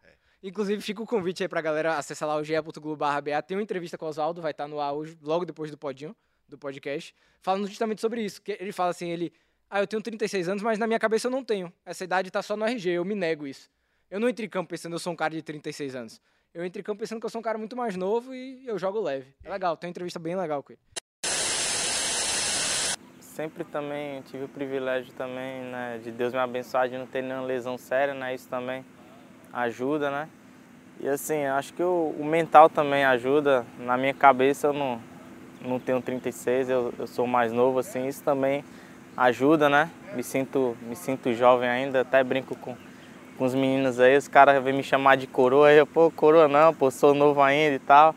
Inclusive, 0.44 0.82
fica 0.82 1.04
o 1.04 1.06
convite 1.06 1.44
aí 1.44 1.50
pra 1.50 1.62
galera 1.62 1.98
acessar 1.98 2.28
lá 2.28 2.36
o 2.36 2.44
ge.globo.ba. 2.44 3.41
Tem 3.44 3.56
uma 3.56 3.62
entrevista 3.62 3.98
com 3.98 4.06
o 4.06 4.10
Oswaldo, 4.10 4.41
vai 4.41 4.52
estar 4.52 4.67
no 4.67 4.80
ar 4.80 4.94
hoje, 4.94 5.17
logo 5.22 5.46
depois 5.46 5.70
do 5.70 5.78
podinho, 5.78 6.15
do 6.48 6.58
podcast, 6.58 7.13
falando 7.41 7.67
justamente 7.67 8.02
sobre 8.02 8.24
isso. 8.24 8.41
Que 8.41 8.58
ele 8.60 8.72
fala 8.72 8.89
assim, 8.89 9.10
ele... 9.10 9.32
Ah, 9.74 9.80
eu 9.80 9.88
tenho 9.88 10.02
36 10.02 10.50
anos, 10.50 10.62
mas 10.62 10.78
na 10.78 10.86
minha 10.86 11.00
cabeça 11.00 11.28
eu 11.28 11.32
não 11.32 11.42
tenho. 11.42 11.72
Essa 11.86 12.04
idade 12.04 12.30
tá 12.30 12.42
só 12.42 12.58
no 12.58 12.66
RG, 12.66 12.90
eu 12.90 13.06
me 13.06 13.16
nego 13.16 13.48
isso. 13.48 13.70
Eu 14.10 14.20
não 14.20 14.28
entro 14.28 14.44
em 14.44 14.50
campo 14.50 14.70
pensando 14.70 14.92
que 14.92 14.96
eu 14.96 15.00
sou 15.00 15.14
um 15.14 15.16
cara 15.16 15.34
de 15.34 15.42
36 15.42 15.96
anos. 15.96 16.22
Eu 16.54 16.66
entro 16.66 16.82
em 16.82 16.84
campo 16.84 17.00
pensando 17.00 17.22
que 17.22 17.26
eu 17.26 17.30
sou 17.30 17.40
um 17.40 17.42
cara 17.42 17.58
muito 17.58 17.74
mais 17.74 17.96
novo 17.96 18.36
e 18.36 18.68
eu 18.68 18.78
jogo 18.78 19.00
leve. 19.00 19.34
É 19.42 19.50
legal, 19.50 19.78
tem 19.78 19.88
uma 19.88 19.92
entrevista 19.92 20.20
bem 20.20 20.36
legal 20.36 20.62
com 20.62 20.74
ele. 20.74 20.82
Sempre 23.22 23.64
também 23.64 24.22
tive 24.24 24.44
o 24.44 24.50
privilégio 24.50 25.14
também, 25.14 25.62
né, 25.62 26.02
de 26.04 26.12
Deus 26.12 26.34
me 26.34 26.40
abençoar 26.40 26.90
de 26.90 26.98
não 26.98 27.08
ter 27.08 27.24
nenhuma 27.24 27.46
lesão 27.46 27.78
séria, 27.78 28.14
né? 28.14 28.36
Isso 28.36 28.50
também 28.50 28.84
ajuda, 29.54 30.12
né? 30.12 30.28
E 31.00 31.08
assim, 31.08 31.46
acho 31.46 31.74
que 31.74 31.82
o, 31.82 32.14
o 32.20 32.26
mental 32.26 32.70
também 32.70 33.06
ajuda. 33.06 33.66
Na 33.80 33.96
minha 33.96 34.14
cabeça 34.14 34.68
eu 34.68 34.74
não, 34.74 35.02
não 35.62 35.80
tenho 35.80 36.02
36, 36.02 36.70
eu, 36.70 36.94
eu 37.00 37.08
sou 37.08 37.26
mais 37.26 37.54
novo, 37.54 37.80
assim, 37.80 38.06
isso 38.06 38.22
também 38.22 38.66
ajuda, 39.15 39.69
né? 39.69 39.89
Me 40.15 40.24
sinto, 40.24 40.78
me 40.82 40.95
sinto 40.95 41.34
jovem 41.34 41.69
ainda, 41.69 42.02
até 42.02 42.24
brinco 42.24 42.56
com, 42.56 42.76
com 43.38 43.45
os 43.45 43.54
meninos 43.54 44.00
aí, 44.00 44.15
os 44.17 44.28
caras 44.28 44.62
vêm 44.63 44.74
me 44.74 44.84
chamar 44.84 45.15
de 45.17 45.28
coroa, 45.28 45.69
aí 45.69 45.78
eu, 45.78 45.88
pô, 45.88 46.12
coroa 46.12 46.47
não, 46.47 46.74
pô, 46.74 46.89
sou 46.91 47.13
novo 47.13 47.41
ainda 47.41 47.76
e 47.76 47.80
tal. 47.80 48.15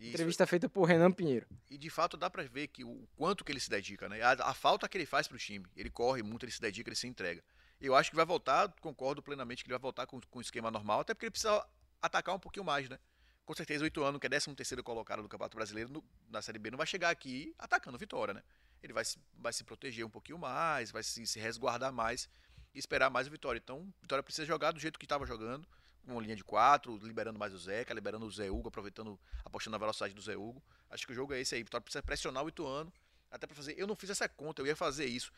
Entrevista 0.00 0.46
feita 0.46 0.68
por 0.68 0.84
Renan 0.84 1.10
Pinheiro. 1.10 1.46
E 1.70 1.78
de 1.78 1.88
fato 1.88 2.18
dá 2.18 2.28
pra 2.28 2.42
ver 2.42 2.66
que 2.68 2.84
o 2.84 3.08
quanto 3.16 3.42
que 3.44 3.50
ele 3.50 3.60
se 3.60 3.70
dedica, 3.70 4.08
né? 4.10 4.20
A, 4.20 4.32
a 4.50 4.54
falta 4.54 4.86
que 4.86 4.98
ele 4.98 5.06
faz 5.06 5.26
pro 5.26 5.38
time. 5.38 5.64
Ele 5.74 5.88
corre 5.88 6.22
muito, 6.22 6.44
ele 6.44 6.52
se 6.52 6.60
dedica, 6.60 6.90
ele 6.90 6.96
se 6.96 7.06
entrega. 7.06 7.42
Eu 7.80 7.96
acho 7.96 8.10
que 8.10 8.16
vai 8.16 8.26
voltar, 8.26 8.70
concordo 8.80 9.22
plenamente 9.22 9.64
que 9.64 9.68
ele 9.68 9.74
vai 9.74 9.80
voltar 9.80 10.06
com, 10.06 10.20
com 10.20 10.38
o 10.38 10.42
esquema 10.42 10.70
normal, 10.70 11.00
até 11.00 11.14
porque 11.14 11.24
ele 11.26 11.30
precisa 11.30 11.64
atacar 12.00 12.34
um 12.34 12.38
pouquinho 12.38 12.64
mais, 12.64 12.88
né? 12.90 12.98
Com 13.44 13.54
certeza, 13.54 13.82
oito 13.82 14.04
anos, 14.04 14.20
que 14.20 14.26
é 14.26 14.30
13 14.30 14.54
terceiro 14.54 14.84
colocado 14.84 15.22
no 15.22 15.28
Campeonato 15.28 15.56
Brasileiro, 15.56 15.90
no- 15.90 16.04
na 16.30 16.40
Série 16.42 16.58
B, 16.58 16.70
não 16.70 16.78
vai 16.78 16.86
chegar 16.86 17.08
aqui 17.10 17.52
atacando 17.58 17.96
vitória, 17.98 18.34
né? 18.34 18.42
Ele 18.82 18.92
vai 18.92 19.04
se, 19.04 19.18
vai 19.38 19.52
se 19.52 19.64
proteger 19.64 20.04
um 20.04 20.10
pouquinho 20.10 20.38
mais, 20.38 20.90
vai 20.90 21.02
se, 21.02 21.26
se 21.26 21.38
resguardar 21.38 21.92
mais 21.92 22.28
e 22.74 22.78
esperar 22.78 23.10
mais 23.10 23.26
o 23.26 23.30
Vitória. 23.30 23.60
Então, 23.62 23.92
Vitória 24.00 24.22
precisa 24.22 24.46
jogar 24.46 24.72
do 24.72 24.80
jeito 24.80 24.98
que 24.98 25.04
estava 25.04 25.26
jogando, 25.26 25.66
com 26.06 26.20
linha 26.20 26.34
de 26.34 26.42
quatro, 26.42 26.96
liberando 27.02 27.38
mais 27.38 27.54
o 27.54 27.58
Zeca, 27.58 27.94
liberando 27.94 28.26
o 28.26 28.30
Zé 28.30 28.50
Hugo, 28.50 28.68
aproveitando, 28.68 29.18
apostando 29.44 29.72
na 29.72 29.78
velocidade 29.78 30.14
do 30.14 30.20
Zé 30.20 30.36
Hugo. 30.36 30.62
Acho 30.90 31.06
que 31.06 31.12
o 31.12 31.14
jogo 31.14 31.32
é 31.32 31.40
esse 31.40 31.54
aí. 31.54 31.62
Vitória 31.62 31.82
precisa 31.82 32.02
pressionar 32.02 32.44
o 32.44 32.48
Ituano, 32.48 32.92
até 33.30 33.46
para 33.46 33.54
fazer. 33.54 33.74
Eu 33.78 33.86
não 33.86 33.94
fiz 33.94 34.10
essa 34.10 34.28
conta, 34.28 34.62
eu 34.62 34.66
ia 34.66 34.76
fazer 34.76 35.06
isso. 35.06 35.32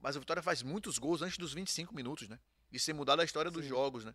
Mas 0.00 0.16
o 0.16 0.20
Vitória 0.20 0.42
faz 0.42 0.62
muitos 0.62 0.98
gols 0.98 1.22
antes 1.22 1.38
dos 1.38 1.52
25 1.52 1.94
minutos, 1.94 2.28
né? 2.28 2.38
Isso 2.70 2.86
tem 2.86 2.94
mudado 2.94 3.20
a 3.20 3.24
história 3.24 3.50
dos 3.50 3.64
jogos, 3.64 4.04
né? 4.04 4.14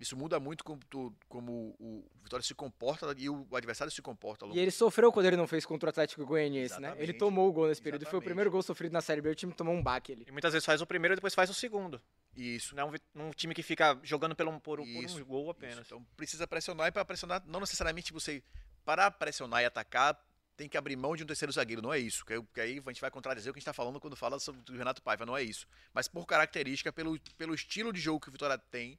Isso 0.00 0.16
muda 0.16 0.40
muito 0.40 0.64
como, 0.64 0.80
tu- 0.88 1.14
como 1.28 1.76
o 1.78 2.02
Vitória 2.22 2.42
se 2.42 2.54
comporta 2.54 3.14
e 3.18 3.28
o 3.28 3.46
adversário 3.54 3.92
se 3.92 4.00
comporta. 4.00 4.44
ao 4.44 4.48
longo 4.48 4.58
E 4.58 4.62
ele 4.62 4.70
sofreu 4.70 5.12
quando 5.12 5.26
ele 5.26 5.36
não 5.36 5.46
fez 5.46 5.66
contra 5.66 5.88
o 5.88 5.90
Atlético 5.90 6.24
Goianiense, 6.24 6.80
né? 6.80 6.88
Ele 6.88 6.96
Exatamente. 7.02 7.18
tomou 7.18 7.48
o 7.48 7.52
gol 7.52 7.68
nesse 7.68 7.82
período. 7.82 8.02
e 8.02 8.04
Foi 8.06 8.08
o 8.08 8.16
Exatamente. 8.16 8.24
primeiro 8.30 8.50
gol 8.50 8.62
sofrido 8.62 8.92
na 8.92 9.02
Série 9.02 9.20
B. 9.20 9.28
O 9.28 9.34
time 9.34 9.52
tomou 9.52 9.74
um 9.74 9.82
baque 9.82 10.12
ali. 10.12 10.24
E 10.26 10.32
muitas 10.32 10.52
vezes 10.54 10.64
faz 10.64 10.80
o 10.80 10.86
primeiro 10.86 11.12
e 11.12 11.16
depois 11.16 11.34
faz 11.34 11.50
o 11.50 11.54
segundo. 11.54 12.00
Isso. 12.34 12.74
Não 12.74 12.84
é 12.84 12.86
um, 12.86 12.90
vi- 12.92 13.00
um 13.14 13.30
time 13.30 13.54
que 13.54 13.62
fica 13.62 13.98
jogando 14.02 14.34
pelo, 14.34 14.58
por, 14.60 14.80
um- 14.80 14.84
por 14.90 15.04
Isso, 15.04 15.20
um 15.20 15.24
gol 15.24 15.42
Isso. 15.42 15.50
apenas. 15.50 15.86
Então 15.86 16.02
precisa 16.16 16.46
pressionar 16.46 16.88
e 16.88 16.92
para 16.92 17.04
pressionar, 17.04 17.42
não 17.46 17.60
necessariamente 17.60 18.10
você 18.12 18.42
para 18.84 19.10
pressionar 19.10 19.60
e 19.62 19.66
atacar 19.66 20.18
tem 20.56 20.68
que 20.68 20.76
abrir 20.76 20.94
mão 20.96 21.16
de 21.16 21.22
um 21.22 21.26
terceiro 21.26 21.50
zagueiro, 21.52 21.80
não 21.82 21.92
é 21.92 21.98
isso. 21.98 22.24
Que 22.24 22.34
aí- 22.34 22.42
que 22.54 22.60
aí 22.60 22.82
a 22.84 22.90
gente 22.90 23.00
vai 23.00 23.10
contradizer 23.10 23.50
o 23.50 23.52
que 23.54 23.58
a 23.58 23.60
gente 23.60 23.64
está 23.64 23.72
falando 23.72 23.98
quando 24.00 24.14
fala 24.16 24.38
sobre 24.38 24.60
o 24.70 24.76
Renato 24.76 25.02
Paiva, 25.02 25.24
não 25.26 25.36
é 25.36 25.42
isso. 25.42 25.66
Mas 25.92 26.06
por 26.08 26.26
característica, 26.26 26.92
pelo, 26.92 27.18
pelo 27.36 27.54
estilo 27.54 27.92
de 27.92 28.00
jogo 28.00 28.20
que 28.20 28.28
o 28.28 28.32
Vitória 28.32 28.56
tem, 28.58 28.98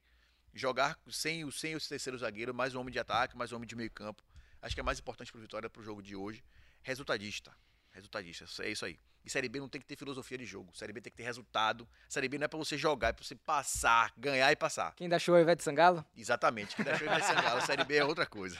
jogar 0.52 0.98
sem 1.10 1.50
sem 1.50 1.74
o 1.74 1.80
terceiro 1.80 2.18
zagueiro, 2.18 2.54
mais 2.54 2.74
um 2.74 2.80
homem 2.80 2.92
de 2.92 2.98
ataque, 2.98 3.36
mais 3.36 3.52
um 3.52 3.56
homem 3.56 3.66
de 3.66 3.76
meio 3.76 3.90
campo, 3.90 4.22
acho 4.60 4.74
que 4.74 4.80
é 4.80 4.84
mais 4.84 4.98
importante 4.98 5.30
para 5.32 5.38
o 5.38 5.42
Vitória 5.42 5.70
para 5.70 5.80
o 5.80 5.84
jogo 5.84 6.02
de 6.02 6.14
hoje. 6.14 6.42
Resultadista. 6.82 7.54
Resultadista, 7.92 8.46
é 8.62 8.70
isso 8.70 8.84
aí. 8.84 8.98
E 9.24 9.30
Série 9.30 9.48
B 9.48 9.60
não 9.60 9.68
tem 9.68 9.80
que 9.80 9.86
ter 9.86 9.96
filosofia 9.96 10.36
de 10.36 10.44
jogo. 10.44 10.70
Série 10.74 10.92
B 10.92 11.00
tem 11.00 11.10
que 11.10 11.16
ter 11.16 11.22
resultado. 11.22 11.86
Série 12.08 12.28
B 12.28 12.38
não 12.38 12.44
é 12.44 12.48
para 12.48 12.58
você 12.58 12.76
jogar, 12.76 13.08
é 13.08 13.12
para 13.12 13.24
você 13.24 13.34
passar, 13.34 14.12
ganhar 14.16 14.50
e 14.50 14.56
passar. 14.56 14.94
Quem 14.96 15.08
dá 15.08 15.18
show 15.18 15.36
é 15.36 15.38
o 15.38 15.42
Ivete 15.42 15.62
Sangalo? 15.62 16.04
Exatamente. 16.16 16.74
Que 16.76 16.82
deixou 16.84 17.06
vai 17.08 17.22
Sangalo. 17.22 17.60
Série 17.66 17.84
B 17.84 17.96
é 17.96 18.04
outra 18.04 18.26
coisa. 18.26 18.58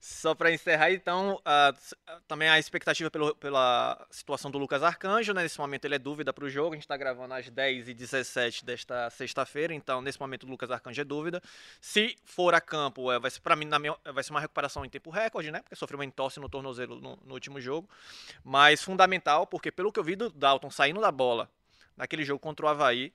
Só 0.00 0.34
para 0.34 0.50
encerrar, 0.52 0.90
então, 0.92 1.40
ah, 1.44 1.74
também 2.26 2.48
a 2.48 2.58
expectativa 2.58 3.10
pelo- 3.10 3.34
pela 3.36 4.06
situação 4.10 4.50
do 4.50 4.58
Lucas 4.58 4.82
Arcanjo, 4.82 5.32
né? 5.32 5.42
Nesse 5.42 5.58
momento 5.58 5.84
ele 5.84 5.94
é 5.94 5.98
dúvida 5.98 6.32
para 6.32 6.44
o 6.44 6.48
jogo, 6.50 6.72
a 6.72 6.76
gente 6.76 6.84
está 6.84 6.96
gravando 6.96 7.34
às 7.34 7.46
10h17 7.50 8.64
desta 8.64 9.10
sexta-feira, 9.10 9.72
então 9.74 10.00
nesse 10.00 10.20
momento 10.20 10.44
o 10.44 10.46
Lucas 10.50 10.70
Arcanjo 10.70 11.00
é 11.00 11.04
dúvida. 11.04 11.42
Se 11.80 12.16
for 12.24 12.54
a 12.54 12.60
campo, 12.60 13.10
é, 13.12 13.18
vai 13.18 13.30
ser, 13.30 13.40
para 13.40 13.56
mim, 13.56 13.64
na 13.66 13.78
minha- 13.78 13.96
vai 14.12 14.22
ser 14.24 14.30
uma 14.32 14.40
recuperação 14.40 14.84
em 14.84 14.88
tempo 14.88 15.10
recorde, 15.10 15.50
né? 15.50 15.60
Porque 15.60 15.76
sofreu 15.76 15.98
uma 15.98 16.04
entorse 16.04 16.40
no 16.40 16.48
tornozelo 16.48 17.00
no, 17.00 17.16
no 17.24 17.34
último 17.34 17.60
jogo. 17.60 17.88
Mas 18.44 18.82
fundamental, 18.82 19.46
porque 19.46 19.65
pelo 19.70 19.92
que 19.92 19.98
eu 20.00 20.04
vi 20.04 20.16
do 20.16 20.30
Dalton 20.30 20.70
saindo 20.70 21.00
da 21.00 21.10
bola 21.10 21.50
naquele 21.96 22.24
jogo 22.24 22.40
contra 22.40 22.66
o 22.66 22.68
Havaí, 22.68 23.12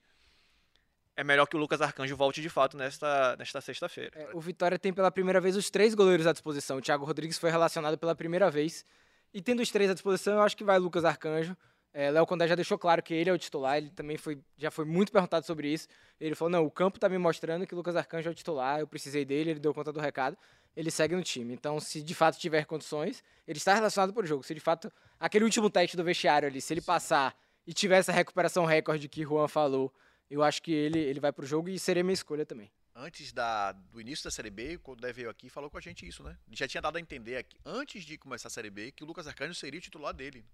é 1.16 1.22
melhor 1.22 1.46
que 1.46 1.56
o 1.56 1.58
Lucas 1.58 1.80
Arcanjo 1.80 2.16
volte 2.16 2.40
de 2.40 2.48
fato 2.48 2.76
nesta, 2.76 3.36
nesta 3.36 3.60
sexta-feira. 3.60 4.10
É, 4.14 4.30
o 4.32 4.40
Vitória 4.40 4.78
tem 4.78 4.92
pela 4.92 5.10
primeira 5.10 5.40
vez 5.40 5.56
os 5.56 5.70
três 5.70 5.94
goleiros 5.94 6.26
à 6.26 6.32
disposição. 6.32 6.78
O 6.78 6.80
Thiago 6.80 7.04
Rodrigues 7.04 7.38
foi 7.38 7.50
relacionado 7.50 7.98
pela 7.98 8.14
primeira 8.14 8.50
vez. 8.50 8.84
E 9.32 9.40
tendo 9.40 9.60
os 9.60 9.70
três 9.70 9.90
à 9.90 9.94
disposição, 9.94 10.34
eu 10.34 10.42
acho 10.42 10.56
que 10.56 10.64
vai 10.64 10.78
Lucas 10.78 11.04
Arcanjo. 11.04 11.56
É, 11.94 12.10
Léo 12.10 12.26
Condé 12.26 12.48
já 12.48 12.54
deixou 12.54 12.78
claro 12.78 13.02
que 13.02 13.12
ele 13.12 13.28
é 13.28 13.32
o 13.32 13.38
titular. 13.38 13.76
Ele 13.76 13.90
também 13.90 14.16
foi, 14.16 14.38
já 14.56 14.70
foi 14.70 14.86
muito 14.86 15.12
perguntado 15.12 15.44
sobre 15.44 15.68
isso. 15.68 15.86
Ele 16.18 16.34
falou: 16.34 16.50
não, 16.50 16.64
o 16.64 16.70
campo 16.70 16.98
tá 16.98 17.08
me 17.08 17.18
mostrando 17.18 17.66
que 17.66 17.74
o 17.74 17.76
Lucas 17.76 17.94
Arcanjo 17.94 18.28
é 18.28 18.32
o 18.32 18.34
titular. 18.34 18.80
Eu 18.80 18.86
precisei 18.86 19.24
dele, 19.24 19.50
ele 19.50 19.60
deu 19.60 19.74
conta 19.74 19.92
do 19.92 20.00
recado. 20.00 20.36
Ele 20.76 20.90
segue 20.90 21.14
no 21.14 21.22
time. 21.22 21.52
Então, 21.52 21.78
se 21.80 22.02
de 22.02 22.14
fato 22.14 22.38
tiver 22.38 22.64
condições, 22.64 23.22
ele 23.46 23.58
está 23.58 23.74
relacionado 23.74 24.12
por 24.12 24.26
jogo. 24.26 24.42
Se 24.42 24.54
de 24.54 24.60
fato 24.60 24.92
aquele 25.20 25.44
último 25.44 25.68
teste 25.68 25.96
do 25.96 26.04
vestiário 26.04 26.48
ali, 26.48 26.60
se 26.60 26.72
ele 26.72 26.80
passar 26.80 27.36
e 27.66 27.72
tiver 27.72 27.98
essa 27.98 28.12
recuperação 28.12 28.64
recorde 28.64 29.08
que 29.08 29.22
Juan 29.22 29.48
falou, 29.48 29.92
eu 30.30 30.42
acho 30.42 30.62
que 30.62 30.72
ele, 30.72 30.98
ele 30.98 31.20
vai 31.20 31.32
pro 31.32 31.46
jogo 31.46 31.68
e 31.68 31.78
seria 31.78 32.02
minha 32.02 32.14
escolha 32.14 32.46
também. 32.46 32.70
Antes 32.94 33.32
da, 33.32 33.72
do 33.72 34.00
início 34.00 34.24
da 34.24 34.30
Série 34.30 34.50
B, 34.50 34.78
quando 34.78 34.98
o 34.98 35.02
Dé 35.02 35.12
veio 35.12 35.30
aqui, 35.30 35.48
falou 35.48 35.70
com 35.70 35.78
a 35.78 35.80
gente 35.80 36.06
isso, 36.06 36.22
né? 36.22 36.36
Ele 36.46 36.56
já 36.56 36.68
tinha 36.68 36.80
dado 36.80 36.96
a 36.96 37.00
entender 37.00 37.36
aqui, 37.36 37.58
antes 37.64 38.04
de 38.04 38.18
começar 38.18 38.48
a 38.48 38.50
Série 38.50 38.68
B, 38.70 38.92
que 38.92 39.02
o 39.02 39.06
Lucas 39.06 39.26
Arcanjo 39.26 39.54
seria 39.54 39.78
o 39.78 39.82
titular 39.82 40.12
dele. 40.12 40.44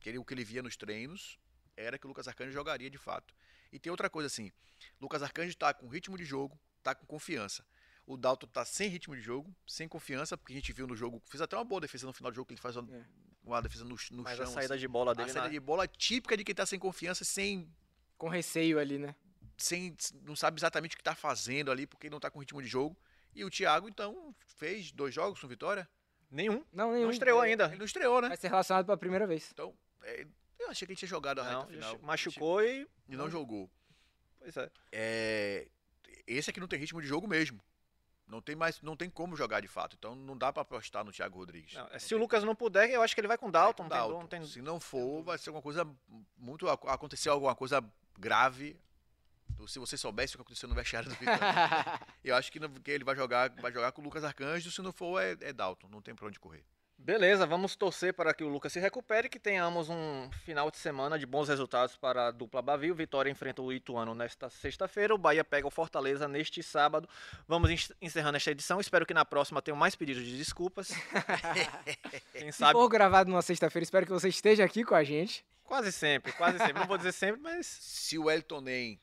Que 0.00 0.10
ele, 0.10 0.18
o 0.18 0.24
que 0.24 0.34
ele 0.34 0.44
via 0.44 0.62
nos 0.62 0.76
treinos 0.76 1.38
era 1.76 1.98
que 1.98 2.06
o 2.06 2.08
Lucas 2.08 2.28
Arcanjo 2.28 2.52
jogaria 2.52 2.90
de 2.90 2.98
fato. 2.98 3.34
E 3.72 3.78
tem 3.78 3.90
outra 3.90 4.10
coisa 4.10 4.26
assim: 4.26 4.50
Lucas 5.00 5.22
Arcanjo 5.22 5.56
tá 5.56 5.72
com 5.72 5.88
ritmo 5.88 6.16
de 6.16 6.24
jogo, 6.24 6.58
tá 6.82 6.94
com 6.94 7.06
confiança. 7.06 7.64
O 8.10 8.16
Dalton 8.16 8.46
tá 8.46 8.64
sem 8.64 8.88
ritmo 8.88 9.14
de 9.14 9.20
jogo, 9.20 9.54
sem 9.66 9.86
confiança, 9.86 10.34
porque 10.36 10.54
a 10.54 10.56
gente 10.56 10.72
viu 10.72 10.86
no 10.86 10.96
jogo, 10.96 11.20
fez 11.26 11.42
até 11.42 11.54
uma 11.56 11.64
boa 11.64 11.78
defesa 11.78 12.06
no 12.06 12.12
final 12.14 12.32
do 12.32 12.34
jogo, 12.34 12.46
que 12.46 12.54
ele 12.54 12.60
faz 12.60 12.74
uma, 12.74 12.90
É. 12.96 13.04
uma 13.44 13.60
defesa 13.60 13.84
no, 13.84 13.96
no 14.12 14.22
Mas 14.22 14.34
chão. 14.38 14.44
a 14.44 14.48
saída 14.48 14.74
assim. 14.74 14.80
de 14.80 14.88
bola 14.88 15.10
a 15.10 15.14
dele 15.14 15.28
saída 15.28 15.42
na- 15.48 15.52
de 15.52 15.60
bola 15.60 15.86
típica 15.86 16.34
de 16.34 16.42
quem 16.42 16.54
tá 16.54 16.64
sem 16.64 16.78
confiança, 16.78 17.22
sem 17.22 17.70
Com 18.16 18.28
receio 18.28 18.78
ali, 18.78 18.98
né? 18.98 19.14
sem 19.58 19.94
não 20.22 20.34
sabe 20.34 20.58
exatamente 20.58 20.94
o 20.94 20.96
que 20.96 21.02
está 21.02 21.14
fazendo 21.14 21.70
ali, 21.70 21.86
porque 21.86 22.08
não 22.08 22.16
está 22.16 22.30
com 22.30 22.38
ritmo 22.38 22.62
de 22.62 22.68
jogo. 22.68 22.96
E 23.34 23.44
o 23.44 23.50
Thiago, 23.50 23.88
então, 23.90 24.34
fez 24.56 24.90
dois 24.90 25.12
jogos 25.14 25.38
com 25.38 25.46
vitória. 25.46 25.86
Nenhum. 26.30 26.64
Não, 26.72 26.92
nenhum. 26.92 27.04
Não 27.04 27.10
estreou 27.10 27.40
ainda. 27.42 27.66
Ele 27.66 27.76
não 27.76 27.84
estreou, 27.84 28.22
né? 28.22 28.28
Vai 28.28 28.36
ser 28.38 28.48
relacionado 28.48 28.86
pela 28.86 28.96
primeira 28.96 29.26
vez. 29.26 29.50
Então, 29.52 29.76
é, 30.02 30.26
eu 30.58 30.70
achei 30.70 30.86
que 30.86 30.92
ele 30.92 30.98
tinha 30.98 31.08
jogado 31.08 31.40
a 31.40 31.44
Não, 31.44 31.60
reta 31.66 31.72
final. 31.72 31.98
machucou 32.00 32.62
e. 32.62 32.88
E 33.08 33.16
não 33.16 33.30
jogou. 33.30 33.70
Pois 34.38 34.56
é. 34.56 34.70
É, 34.92 35.68
esse 36.26 36.48
aqui 36.50 36.58
não 36.60 36.66
tem 36.68 36.78
ritmo 36.78 37.02
de 37.02 37.06
jogo 37.06 37.28
mesmo. 37.28 37.60
Não 38.28 38.42
tem 38.42 38.54
mais, 38.54 38.80
não 38.82 38.94
tem 38.94 39.08
como 39.08 39.34
jogar 39.34 39.60
de 39.60 39.68
fato. 39.68 39.96
Então 39.98 40.14
não 40.14 40.36
dá 40.36 40.52
para 40.52 40.60
apostar 40.62 41.02
no 41.02 41.10
Thiago 41.10 41.38
Rodrigues. 41.38 41.72
Não, 41.74 41.98
se 41.98 42.08
tem. 42.10 42.18
o 42.18 42.20
Lucas 42.20 42.44
não 42.44 42.54
puder, 42.54 42.90
eu 42.90 43.02
acho 43.02 43.14
que 43.14 43.20
ele 43.20 43.26
vai 43.28 43.38
com 43.38 43.48
o 43.48 43.50
Dalton. 43.50 43.84
Não 43.84 43.88
tem 43.90 43.98
Dalton. 43.98 44.20
não 44.20 44.26
tem- 44.28 44.46
Se 44.46 44.60
não 44.60 44.78
for, 44.78 45.22
vai 45.22 45.38
ser 45.38 45.48
alguma 45.48 45.62
coisa 45.62 45.88
muito. 46.36 46.68
Aconteceu 46.68 47.32
alguma 47.32 47.54
coisa 47.54 47.82
grave. 48.18 48.78
Se 49.66 49.78
você 49.78 49.96
soubesse 49.96 50.34
o 50.34 50.38
que 50.38 50.42
aconteceu 50.42 50.68
no 50.68 50.74
vestiário 50.74 51.08
do 51.08 51.14
Vitória. 51.16 51.40
eu 52.22 52.36
acho 52.36 52.52
que, 52.52 52.60
não- 52.60 52.68
que 52.68 52.90
ele 52.90 53.02
vai 53.02 53.16
jogar, 53.16 53.50
vai 53.60 53.72
jogar 53.72 53.90
com 53.92 54.02
o 54.02 54.04
Lucas 54.04 54.22
Arcanjo. 54.22 54.70
Se 54.70 54.82
não 54.82 54.92
for, 54.92 55.20
é, 55.22 55.32
é 55.40 55.52
Dalton. 55.52 55.88
Não 55.88 56.02
tem 56.02 56.14
pra 56.14 56.26
onde 56.26 56.38
correr. 56.38 56.64
Beleza, 57.00 57.46
vamos 57.46 57.76
torcer 57.76 58.12
para 58.12 58.34
que 58.34 58.42
o 58.44 58.48
Lucas 58.48 58.72
se 58.72 58.80
recupere 58.80 59.28
e 59.28 59.30
que 59.30 59.38
tenhamos 59.38 59.88
um 59.88 60.28
final 60.44 60.68
de 60.70 60.76
semana 60.76 61.16
de 61.18 61.24
bons 61.24 61.48
resultados 61.48 61.96
para 61.96 62.26
a 62.26 62.30
dupla 62.30 62.60
Bavio. 62.60 62.94
Vitória 62.94 63.30
enfrenta 63.30 63.62
o 63.62 63.72
Ituano 63.72 64.14
nesta 64.14 64.50
sexta-feira. 64.50 65.14
O 65.14 65.18
Bahia 65.18 65.44
pega 65.44 65.66
o 65.66 65.70
Fortaleza 65.70 66.26
neste 66.28 66.60
sábado. 66.62 67.08
Vamos 67.46 67.70
en- 67.70 67.94
encerrando 68.02 68.36
esta 68.36 68.50
edição. 68.50 68.80
Espero 68.80 69.06
que 69.06 69.14
na 69.14 69.24
próxima 69.24 69.62
tenham 69.62 69.76
mais 69.78 69.94
pedidos 69.94 70.24
de 70.24 70.36
desculpas. 70.36 70.88
Quem 72.32 72.50
Se 72.52 72.58
sabe, 72.58 72.72
for 72.72 72.88
gravado 72.88 73.30
numa 73.30 73.42
sexta-feira, 73.42 73.84
espero 73.84 74.04
que 74.04 74.12
você 74.12 74.28
esteja 74.28 74.64
aqui 74.64 74.84
com 74.84 74.94
a 74.96 75.04
gente. 75.04 75.44
quase 75.64 75.92
sempre, 75.92 76.32
quase 76.32 76.58
sempre. 76.58 76.74
Não 76.80 76.86
vou 76.86 76.98
dizer 76.98 77.12
sempre, 77.12 77.40
mas 77.40 77.64
Se 77.66 78.18
o 78.18 78.28
Elton 78.30 78.60
Nem 78.60 79.00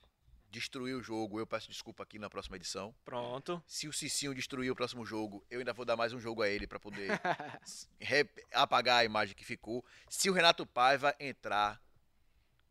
destruir 0.56 0.96
o 0.96 1.04
jogo, 1.04 1.39
eu 1.39 1.46
peço 1.46 1.70
desculpa 1.70 2.04
aqui 2.04 2.18
na 2.18 2.30
próxima 2.30 2.56
edição. 2.56 2.96
pronto. 3.04 3.62
Se 3.68 3.88
o 3.88 3.94
Cicinho 3.94 4.34
destruir 4.34 4.72
o 4.72 4.76
próximo 4.76 5.06
jogo, 5.06 5.46
eu 5.50 5.60
ainda 5.60 5.74
vou 5.74 5.86
dar 5.86 5.98
mais 5.98 6.13
um 6.13 6.20
jogo 6.20 6.41
a 6.41 6.50
ele 6.50 6.65
pra 6.65 6.80
poder 6.80 7.10
apagar 8.54 9.00
a 9.00 9.06
imagem 9.06 9.36
que 9.36 9.44
ficou. 9.44 9.84
Se 10.10 10.30
o 10.30 10.34
Renato 10.34 10.65
Paiva 10.65 11.13
entrar 11.20 11.82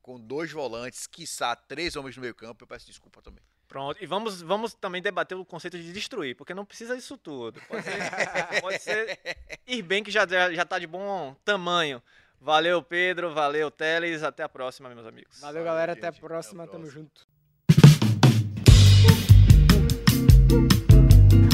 com 0.00 0.18
dois 0.18 0.50
volantes, 0.50 1.06
quiçá 1.06 1.54
três 1.54 1.94
homens 1.94 2.16
no 2.16 2.22
meio 2.22 2.34
campo, 2.34 2.64
eu 2.64 2.66
peço 2.66 2.86
desculpa 2.86 3.20
também. 3.20 3.44
Pronto. 3.68 4.02
E 4.02 4.06
vamos, 4.06 4.40
vamos 4.40 4.72
também 4.72 5.02
debater 5.02 5.36
o 5.36 5.44
conceito 5.44 5.78
de 5.78 5.92
destruir, 5.92 6.36
porque 6.36 6.54
não 6.54 6.64
precisa 6.64 6.96
disso 6.96 7.18
tudo. 7.18 7.60
Pode 7.68 7.82
ser, 7.82 7.92
pode 8.60 8.78
ser 8.78 9.20
ir 9.66 9.82
bem 9.82 10.02
que 10.02 10.10
já, 10.10 10.26
já, 10.52 10.64
tá 10.64 10.78
de 10.78 10.86
bom 10.86 11.34
tamanho. 11.44 12.02
Valeu, 12.40 12.82
Pedro. 12.82 13.32
Valeu, 13.34 13.70
Teles. 13.70 14.22
Até 14.22 14.42
a 14.42 14.48
próxima, 14.48 14.88
meus 14.94 15.06
amigos. 15.06 15.40
Valeu, 15.40 15.64
galera. 15.64 15.92
Até 15.92 16.08
a 16.08 16.10
gente. 16.10 16.18
Até 16.18 16.26
a 16.26 16.28
próxima. 16.28 16.66
Tamo 16.66 16.86
junto. 16.86 17.26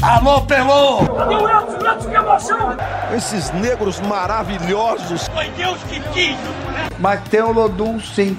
Alô, 0.03 0.41
Pelô! 0.43 1.07
Cadê 1.15 1.35
o 1.35 1.49
Elton? 1.49 1.73
O 1.73 1.87
Elton, 1.87 2.09
que 2.09 2.17
emoção! 2.17 2.77
Esses 3.15 3.51
negros 3.51 4.01
maravilhosos. 4.01 5.29
Foi 5.29 5.51
Deus 5.51 5.79
que 5.85 6.01
quis! 6.13 6.37
Mas 6.99 7.21
tem 7.29 7.43
o 7.43 7.53
Lodum 7.53 8.01
sim. 8.01 8.37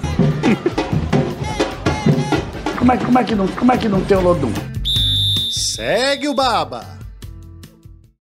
como, 2.76 2.92
é, 2.92 2.96
como, 2.96 3.18
é 3.18 3.24
que 3.24 3.34
não, 3.36 3.46
como 3.46 3.72
é 3.72 3.78
que 3.78 3.88
não 3.88 4.00
tem 4.00 4.16
o 4.16 4.22
Lodum? 4.22 4.52
Segue 5.52 6.28
o 6.28 6.34
Baba. 6.34 7.01